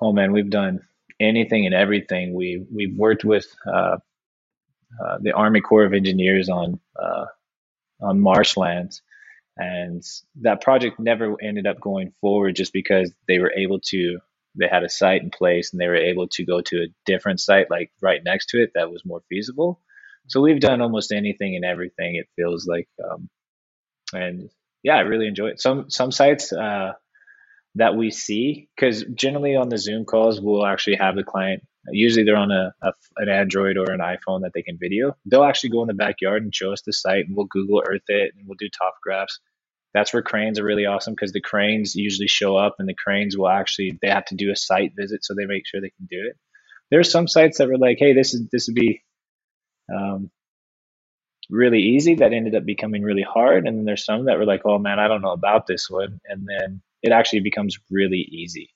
Oh 0.00 0.12
man, 0.12 0.32
we've 0.32 0.50
done 0.50 0.80
anything 1.20 1.66
and 1.66 1.74
everything. 1.74 2.34
We 2.34 2.64
we've 2.72 2.96
worked 2.96 3.24
with 3.24 3.46
uh, 3.66 3.98
uh, 5.02 5.18
the 5.20 5.32
Army 5.32 5.60
Corps 5.60 5.84
of 5.84 5.94
Engineers 5.94 6.48
on 6.48 6.80
uh, 7.00 7.26
on 8.02 8.20
marshlands, 8.20 9.02
and 9.56 10.02
that 10.42 10.62
project 10.62 11.00
never 11.00 11.36
ended 11.42 11.66
up 11.66 11.80
going 11.80 12.12
forward 12.20 12.56
just 12.56 12.72
because 12.72 13.12
they 13.28 13.38
were 13.40 13.52
able 13.56 13.80
to 13.80 14.18
they 14.58 14.68
had 14.68 14.84
a 14.84 14.88
site 14.90 15.22
in 15.22 15.30
place 15.30 15.72
and 15.72 15.80
they 15.80 15.88
were 15.88 15.96
able 15.96 16.28
to 16.28 16.44
go 16.46 16.60
to 16.62 16.78
a 16.82 16.88
different 17.06 17.40
site 17.40 17.70
like 17.70 17.92
right 18.02 18.22
next 18.24 18.48
to 18.48 18.62
it 18.62 18.72
that 18.74 18.90
was 18.90 19.04
more 19.04 19.22
feasible. 19.28 19.80
So 20.28 20.40
we've 20.42 20.60
done 20.60 20.80
almost 20.80 21.12
anything 21.12 21.56
and 21.56 21.64
everything. 21.64 22.16
It 22.16 22.28
feels 22.36 22.66
like, 22.66 22.88
um, 23.04 23.28
and 24.14 24.50
yeah, 24.82 24.96
I 24.96 25.00
really 25.00 25.28
enjoy 25.28 25.48
it. 25.48 25.60
Some 25.60 25.90
some 25.90 26.12
sites 26.12 26.52
uh, 26.52 26.92
that 27.76 27.96
we 27.96 28.10
see 28.10 28.68
because 28.76 29.04
generally 29.14 29.56
on 29.56 29.68
the 29.68 29.78
Zoom 29.78 30.04
calls 30.04 30.40
we'll 30.40 30.66
actually 30.66 30.96
have 30.96 31.16
the 31.16 31.24
client. 31.24 31.62
Usually 31.90 32.24
they're 32.24 32.36
on 32.36 32.50
a, 32.50 32.74
a, 32.82 32.92
an 33.16 33.28
Android 33.28 33.78
or 33.78 33.90
an 33.90 34.00
iPhone 34.00 34.42
that 34.42 34.52
they 34.54 34.62
can 34.62 34.78
video. 34.78 35.16
They'll 35.24 35.44
actually 35.44 35.70
go 35.70 35.82
in 35.82 35.88
the 35.88 35.94
backyard 35.94 36.42
and 36.42 36.54
show 36.54 36.72
us 36.72 36.82
the 36.82 36.92
site, 36.92 37.26
and 37.26 37.34
we'll 37.34 37.46
Google 37.46 37.82
Earth 37.86 38.02
it, 38.08 38.32
and 38.36 38.46
we'll 38.46 38.56
do 38.58 38.68
topographs 38.68 39.38
that's 39.94 40.12
where 40.12 40.22
cranes 40.22 40.58
are 40.58 40.64
really 40.64 40.86
awesome 40.86 41.14
because 41.14 41.32
the 41.32 41.40
cranes 41.40 41.94
usually 41.94 42.28
show 42.28 42.56
up 42.56 42.76
and 42.78 42.88
the 42.88 42.94
cranes 42.94 43.36
will 43.36 43.48
actually 43.48 43.98
they 44.02 44.08
have 44.08 44.24
to 44.26 44.36
do 44.36 44.50
a 44.50 44.56
site 44.56 44.92
visit 44.96 45.24
so 45.24 45.34
they 45.34 45.46
make 45.46 45.66
sure 45.66 45.80
they 45.80 45.90
can 45.90 46.06
do 46.08 46.28
it 46.28 46.36
there 46.90 47.00
are 47.00 47.04
some 47.04 47.28
sites 47.28 47.58
that 47.58 47.68
were 47.68 47.78
like 47.78 47.98
hey 47.98 48.12
this 48.12 48.34
is 48.34 48.48
this 48.52 48.68
would 48.68 48.74
be 48.74 49.02
um, 49.94 50.30
really 51.50 51.80
easy 51.80 52.16
that 52.16 52.32
ended 52.32 52.54
up 52.54 52.64
becoming 52.64 53.02
really 53.02 53.26
hard 53.28 53.66
and 53.66 53.78
then 53.78 53.84
there's 53.84 54.04
some 54.04 54.26
that 54.26 54.38
were 54.38 54.44
like 54.46 54.62
oh 54.64 54.78
man 54.78 54.98
i 55.00 55.08
don't 55.08 55.22
know 55.22 55.32
about 55.32 55.66
this 55.66 55.90
one 55.90 56.20
and 56.26 56.46
then 56.46 56.80
it 57.02 57.12
actually 57.12 57.40
becomes 57.40 57.78
really 57.90 58.26
easy 58.30 58.70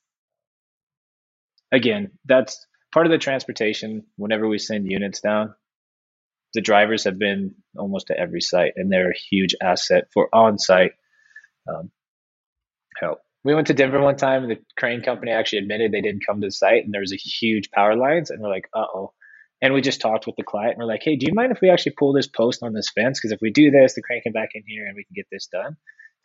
again 1.73 2.11
that's 2.25 2.67
part 2.93 3.07
of 3.07 3.13
the 3.13 3.19
transportation 3.19 4.05
whenever 4.17 4.49
we 4.49 4.59
send 4.59 4.91
units 4.91 5.21
down 5.21 5.55
the 6.55 6.61
drivers 6.61 7.05
have 7.05 7.19
been 7.19 7.55
almost 7.77 8.07
to 8.07 8.19
every 8.19 8.41
site 8.41 8.73
and 8.77 8.91
they're 8.91 9.11
a 9.11 9.19
huge 9.31 9.55
asset 9.61 10.05
for 10.13 10.29
on-site 10.33 10.93
um, 11.69 11.91
help. 12.99 13.19
we 13.45 13.55
went 13.55 13.67
to 13.69 13.75
Denver 13.75 14.01
one 14.01 14.17
time, 14.17 14.43
and 14.43 14.51
the 14.53 14.61
crane 14.77 15.03
company 15.03 15.33
actually 15.33 15.61
admitted 15.61 15.93
they 15.93 16.01
didn't 16.01 16.25
come 16.27 16.41
to 16.41 16.47
the 16.47 16.53
site, 16.53 16.85
and 16.85 16.93
there 16.93 17.01
was 17.01 17.13
a 17.13 17.17
huge 17.17 17.71
power 17.71 17.97
lines, 17.97 18.31
and 18.31 18.41
we're 18.41 18.51
like, 18.51 18.69
uh 18.75 18.87
oh. 18.95 19.13
And 19.63 19.73
we 19.73 19.81
just 19.81 20.01
talked 20.01 20.27
with 20.27 20.37
the 20.37 20.43
client, 20.43 20.73
and 20.73 20.79
we're 20.79 20.93
like, 20.93 21.03
hey, 21.03 21.17
do 21.17 21.27
you 21.27 21.35
mind 21.35 21.53
if 21.53 21.61
we 21.61 21.71
actually 21.71 21.95
pull 21.99 22.13
this 22.13 22.27
post 22.27 22.63
on 22.63 22.73
this 22.73 22.91
fence? 22.95 23.19
Because 23.19 23.33
if 23.33 23.41
we 23.41 23.51
do 23.51 23.71
this, 23.71 23.95
the 23.95 24.03
crane 24.03 24.23
can 24.23 24.33
back 24.33 24.51
in 24.55 24.63
here, 24.67 24.87
and 24.87 24.95
we 24.95 25.05
can 25.05 25.15
get 25.15 25.27
this 25.31 25.47
done. 25.47 25.77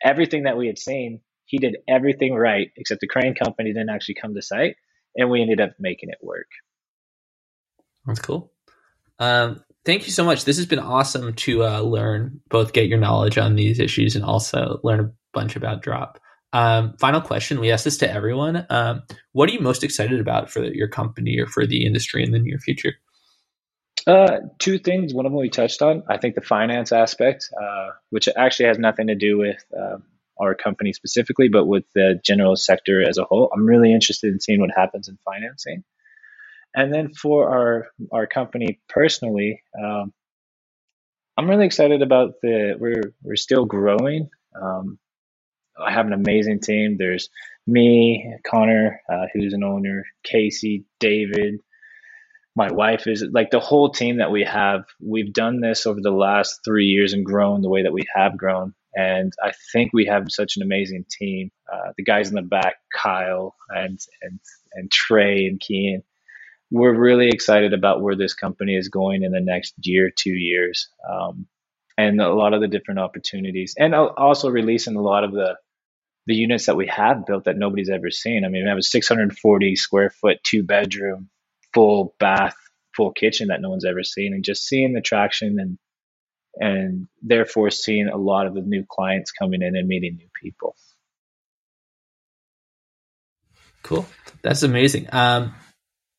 Everything 0.02 0.44
that 0.44 0.56
we 0.56 0.66
had 0.66 0.78
seen, 0.78 1.20
he 1.50 1.58
did 1.58 1.78
everything 1.88 2.34
right, 2.34 2.70
except 2.76 3.00
the 3.00 3.08
crane 3.08 3.34
company 3.34 3.72
didn't 3.72 3.90
actually 3.90 4.14
come 4.14 4.34
to 4.34 4.42
site, 4.42 4.76
and 5.16 5.28
we 5.28 5.42
ended 5.42 5.60
up 5.60 5.72
making 5.80 6.10
it 6.10 6.18
work. 6.22 6.46
That's 8.06 8.20
cool. 8.20 8.52
Um, 9.18 9.62
thank 9.84 10.06
you 10.06 10.12
so 10.12 10.24
much. 10.24 10.44
This 10.44 10.56
has 10.58 10.66
been 10.66 10.78
awesome 10.78 11.34
to 11.34 11.64
uh, 11.64 11.80
learn, 11.80 12.40
both 12.48 12.72
get 12.72 12.86
your 12.86 12.98
knowledge 12.98 13.36
on 13.36 13.56
these 13.56 13.80
issues 13.80 14.14
and 14.14 14.24
also 14.24 14.78
learn 14.84 15.00
a 15.00 15.10
bunch 15.34 15.56
about 15.56 15.82
drop. 15.82 16.20
Um, 16.52 16.94
final 16.98 17.20
question. 17.20 17.60
We 17.60 17.72
ask 17.72 17.84
this 17.84 17.98
to 17.98 18.10
everyone. 18.10 18.66
Um, 18.70 19.02
what 19.32 19.48
are 19.48 19.52
you 19.52 19.60
most 19.60 19.82
excited 19.82 20.20
about 20.20 20.50
for 20.50 20.64
your 20.64 20.88
company 20.88 21.38
or 21.38 21.46
for 21.46 21.66
the 21.66 21.84
industry 21.84 22.22
in 22.22 22.30
the 22.30 22.38
near 22.38 22.58
future? 22.58 22.94
Uh, 24.06 24.38
two 24.58 24.78
things. 24.78 25.12
One 25.12 25.26
of 25.26 25.32
them 25.32 25.40
we 25.40 25.50
touched 25.50 25.82
on. 25.82 26.04
I 26.08 26.16
think 26.16 26.36
the 26.36 26.40
finance 26.40 26.92
aspect, 26.92 27.50
uh, 27.60 27.90
which 28.10 28.28
actually 28.36 28.66
has 28.66 28.78
nothing 28.78 29.08
to 29.08 29.14
do 29.14 29.36
with 29.36 29.62
uh, 29.78 29.98
our 30.40 30.54
company 30.54 30.92
specifically, 30.92 31.48
but 31.48 31.66
with 31.66 31.84
the 31.94 32.20
general 32.24 32.56
sector 32.56 33.06
as 33.06 33.18
a 33.18 33.24
whole. 33.24 33.50
I'm 33.54 33.66
really 33.66 33.92
interested 33.92 34.32
in 34.32 34.40
seeing 34.40 34.60
what 34.60 34.70
happens 34.74 35.08
in 35.08 35.18
financing. 35.24 35.84
And 36.74 36.92
then 36.92 37.12
for 37.14 37.48
our 37.50 37.88
our 38.12 38.26
company 38.26 38.80
personally, 38.88 39.62
um, 39.82 40.12
I'm 41.36 41.50
really 41.50 41.66
excited 41.66 42.02
about 42.02 42.34
the 42.42 42.76
we're 42.78 43.14
we're 43.22 43.36
still 43.36 43.64
growing. 43.64 44.30
Um, 44.60 44.98
I 45.78 45.92
have 45.92 46.06
an 46.06 46.12
amazing 46.12 46.60
team. 46.60 46.96
There's 46.98 47.30
me, 47.66 48.34
Connor, 48.46 49.00
uh, 49.10 49.26
who's 49.32 49.52
an 49.54 49.64
owner, 49.64 50.04
Casey, 50.24 50.84
David, 50.98 51.60
my 52.56 52.70
wife 52.72 53.06
is 53.06 53.24
like 53.30 53.50
the 53.50 53.60
whole 53.60 53.90
team 53.90 54.18
that 54.18 54.30
we 54.30 54.44
have. 54.44 54.84
We've 55.00 55.32
done 55.32 55.60
this 55.60 55.86
over 55.86 56.00
the 56.02 56.10
last 56.10 56.60
three 56.64 56.86
years 56.86 57.12
and 57.12 57.24
grown 57.24 57.62
the 57.62 57.70
way 57.70 57.84
that 57.84 57.92
we 57.92 58.02
have 58.14 58.36
grown. 58.36 58.74
And 58.94 59.32
I 59.42 59.52
think 59.72 59.92
we 59.92 60.06
have 60.06 60.26
such 60.30 60.56
an 60.56 60.62
amazing 60.62 61.04
team. 61.10 61.50
Uh, 61.72 61.92
the 61.96 62.02
guys 62.02 62.28
in 62.28 62.34
the 62.34 62.42
back, 62.42 62.76
Kyle 62.94 63.54
and 63.68 63.98
and 64.22 64.40
and 64.74 64.90
Trey 64.90 65.46
and 65.46 65.60
Kian, 65.60 66.02
we're 66.70 66.94
really 66.94 67.28
excited 67.28 67.72
about 67.72 68.02
where 68.02 68.16
this 68.16 68.34
company 68.34 68.76
is 68.76 68.88
going 68.88 69.22
in 69.22 69.32
the 69.32 69.40
next 69.40 69.74
year, 69.82 70.10
two 70.14 70.32
years, 70.32 70.88
um, 71.08 71.46
and 71.96 72.20
a 72.20 72.32
lot 72.32 72.52
of 72.54 72.60
the 72.60 72.68
different 72.68 73.00
opportunities, 73.00 73.74
and 73.78 73.94
also 73.94 74.50
releasing 74.50 74.96
a 74.96 75.02
lot 75.02 75.24
of 75.24 75.32
the 75.32 75.56
the 76.26 76.34
units 76.34 76.66
that 76.66 76.76
we 76.76 76.86
have 76.86 77.26
built 77.26 77.44
that 77.44 77.56
nobody's 77.56 77.90
ever 77.90 78.10
seen. 78.10 78.44
I 78.44 78.48
mean, 78.48 78.64
we 78.64 78.68
have 78.68 78.78
a 78.78 78.82
640 78.82 79.76
square 79.76 80.10
foot, 80.10 80.38
two 80.44 80.62
bedroom, 80.62 81.28
full 81.72 82.14
bath, 82.20 82.56
full 82.96 83.12
kitchen 83.12 83.48
that 83.48 83.60
no 83.60 83.70
one's 83.70 83.84
ever 83.84 84.02
seen, 84.04 84.34
and 84.34 84.44
just 84.44 84.66
seeing 84.66 84.92
the 84.92 85.00
traction 85.00 85.58
and 85.58 85.78
and 86.56 87.08
therefore 87.22 87.70
seeing 87.70 88.08
a 88.08 88.16
lot 88.16 88.46
of 88.46 88.54
the 88.54 88.62
new 88.62 88.84
clients 88.88 89.30
coming 89.32 89.62
in 89.62 89.76
and 89.76 89.88
meeting 89.88 90.16
new 90.16 90.28
people. 90.40 90.74
Cool, 93.82 94.06
that's 94.42 94.62
amazing. 94.62 95.08
Um, 95.12 95.54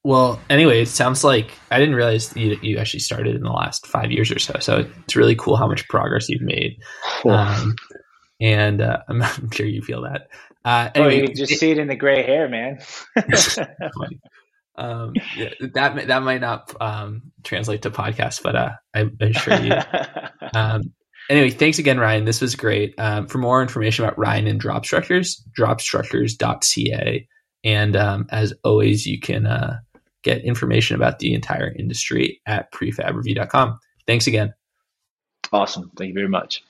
well, 0.04 0.40
anyway, 0.50 0.82
it 0.82 0.88
sounds 0.88 1.24
like 1.24 1.52
I 1.70 1.78
didn't 1.78 1.96
realize 1.96 2.36
you, 2.36 2.58
you 2.62 2.78
actually 2.78 3.02
started 3.02 3.36
in 3.36 3.44
the 3.44 3.52
last 3.52 3.86
five 3.86 4.12
years 4.12 4.32
or 4.32 4.40
so. 4.40 4.56
So 4.60 4.90
it's 5.04 5.16
really 5.16 5.36
cool 5.36 5.58
how 5.58 5.68
much 5.68 5.88
progress 5.88 6.28
you've 6.28 6.42
made. 6.42 6.80
Um, 7.24 7.76
and 8.40 8.82
uh, 8.82 8.98
I'm, 9.08 9.22
I'm, 9.22 9.52
sure 9.52 9.68
you 9.68 9.84
feel 9.84 10.02
that. 10.02 10.30
Uh, 10.66 10.90
anyway, 10.96 11.22
oh, 11.22 11.22
you 11.22 11.28
just 11.36 11.52
it, 11.52 11.60
see 11.60 11.72
it 11.72 11.78
in 11.78 11.88
the 11.88 11.96
gray 11.96 12.24
hair, 12.24 12.50
man. 12.50 12.80
um, 14.82 15.14
yeah, 15.38 15.50
that 15.76 16.08
that 16.08 16.24
might 16.24 16.42
not 16.42 16.74
um, 16.82 17.22
translate 17.44 17.84
to 17.84 17.92
podcast, 17.92 18.42
but 18.42 18.56
uh, 18.56 18.72
I, 18.96 19.02
I 19.22 19.26
assure 19.26 19.62
you. 19.62 19.76
um, 20.56 20.82
anyway, 21.30 21.52
thanks 21.52 21.78
again, 21.78 22.00
Ryan. 22.00 22.26
This 22.26 22.42
was 22.42 22.56
great. 22.56 22.96
Um, 22.98 23.28
for 23.28 23.38
more 23.38 23.62
information 23.62 24.04
about 24.04 24.18
Ryan 24.18 24.48
and 24.48 24.60
Drop 24.60 24.84
Structures, 24.86 25.44
dropstructures.ca. 25.58 27.28
And 27.64 27.96
um, 27.96 28.26
as 28.32 28.54
always, 28.64 29.06
you 29.06 29.20
can 29.20 29.46
uh, 29.46 29.78
get 30.24 30.44
information 30.44 30.96
about 30.96 31.20
the 31.20 31.36
entire 31.36 31.72
industry 31.78 32.42
at 32.48 32.72
prefabreview.com. 32.74 33.78
Thanks 34.08 34.26
again. 34.26 34.52
Awesome. 35.52 35.92
Thank 35.96 36.10
you 36.10 36.16
very 36.16 36.30
much. 36.30 36.64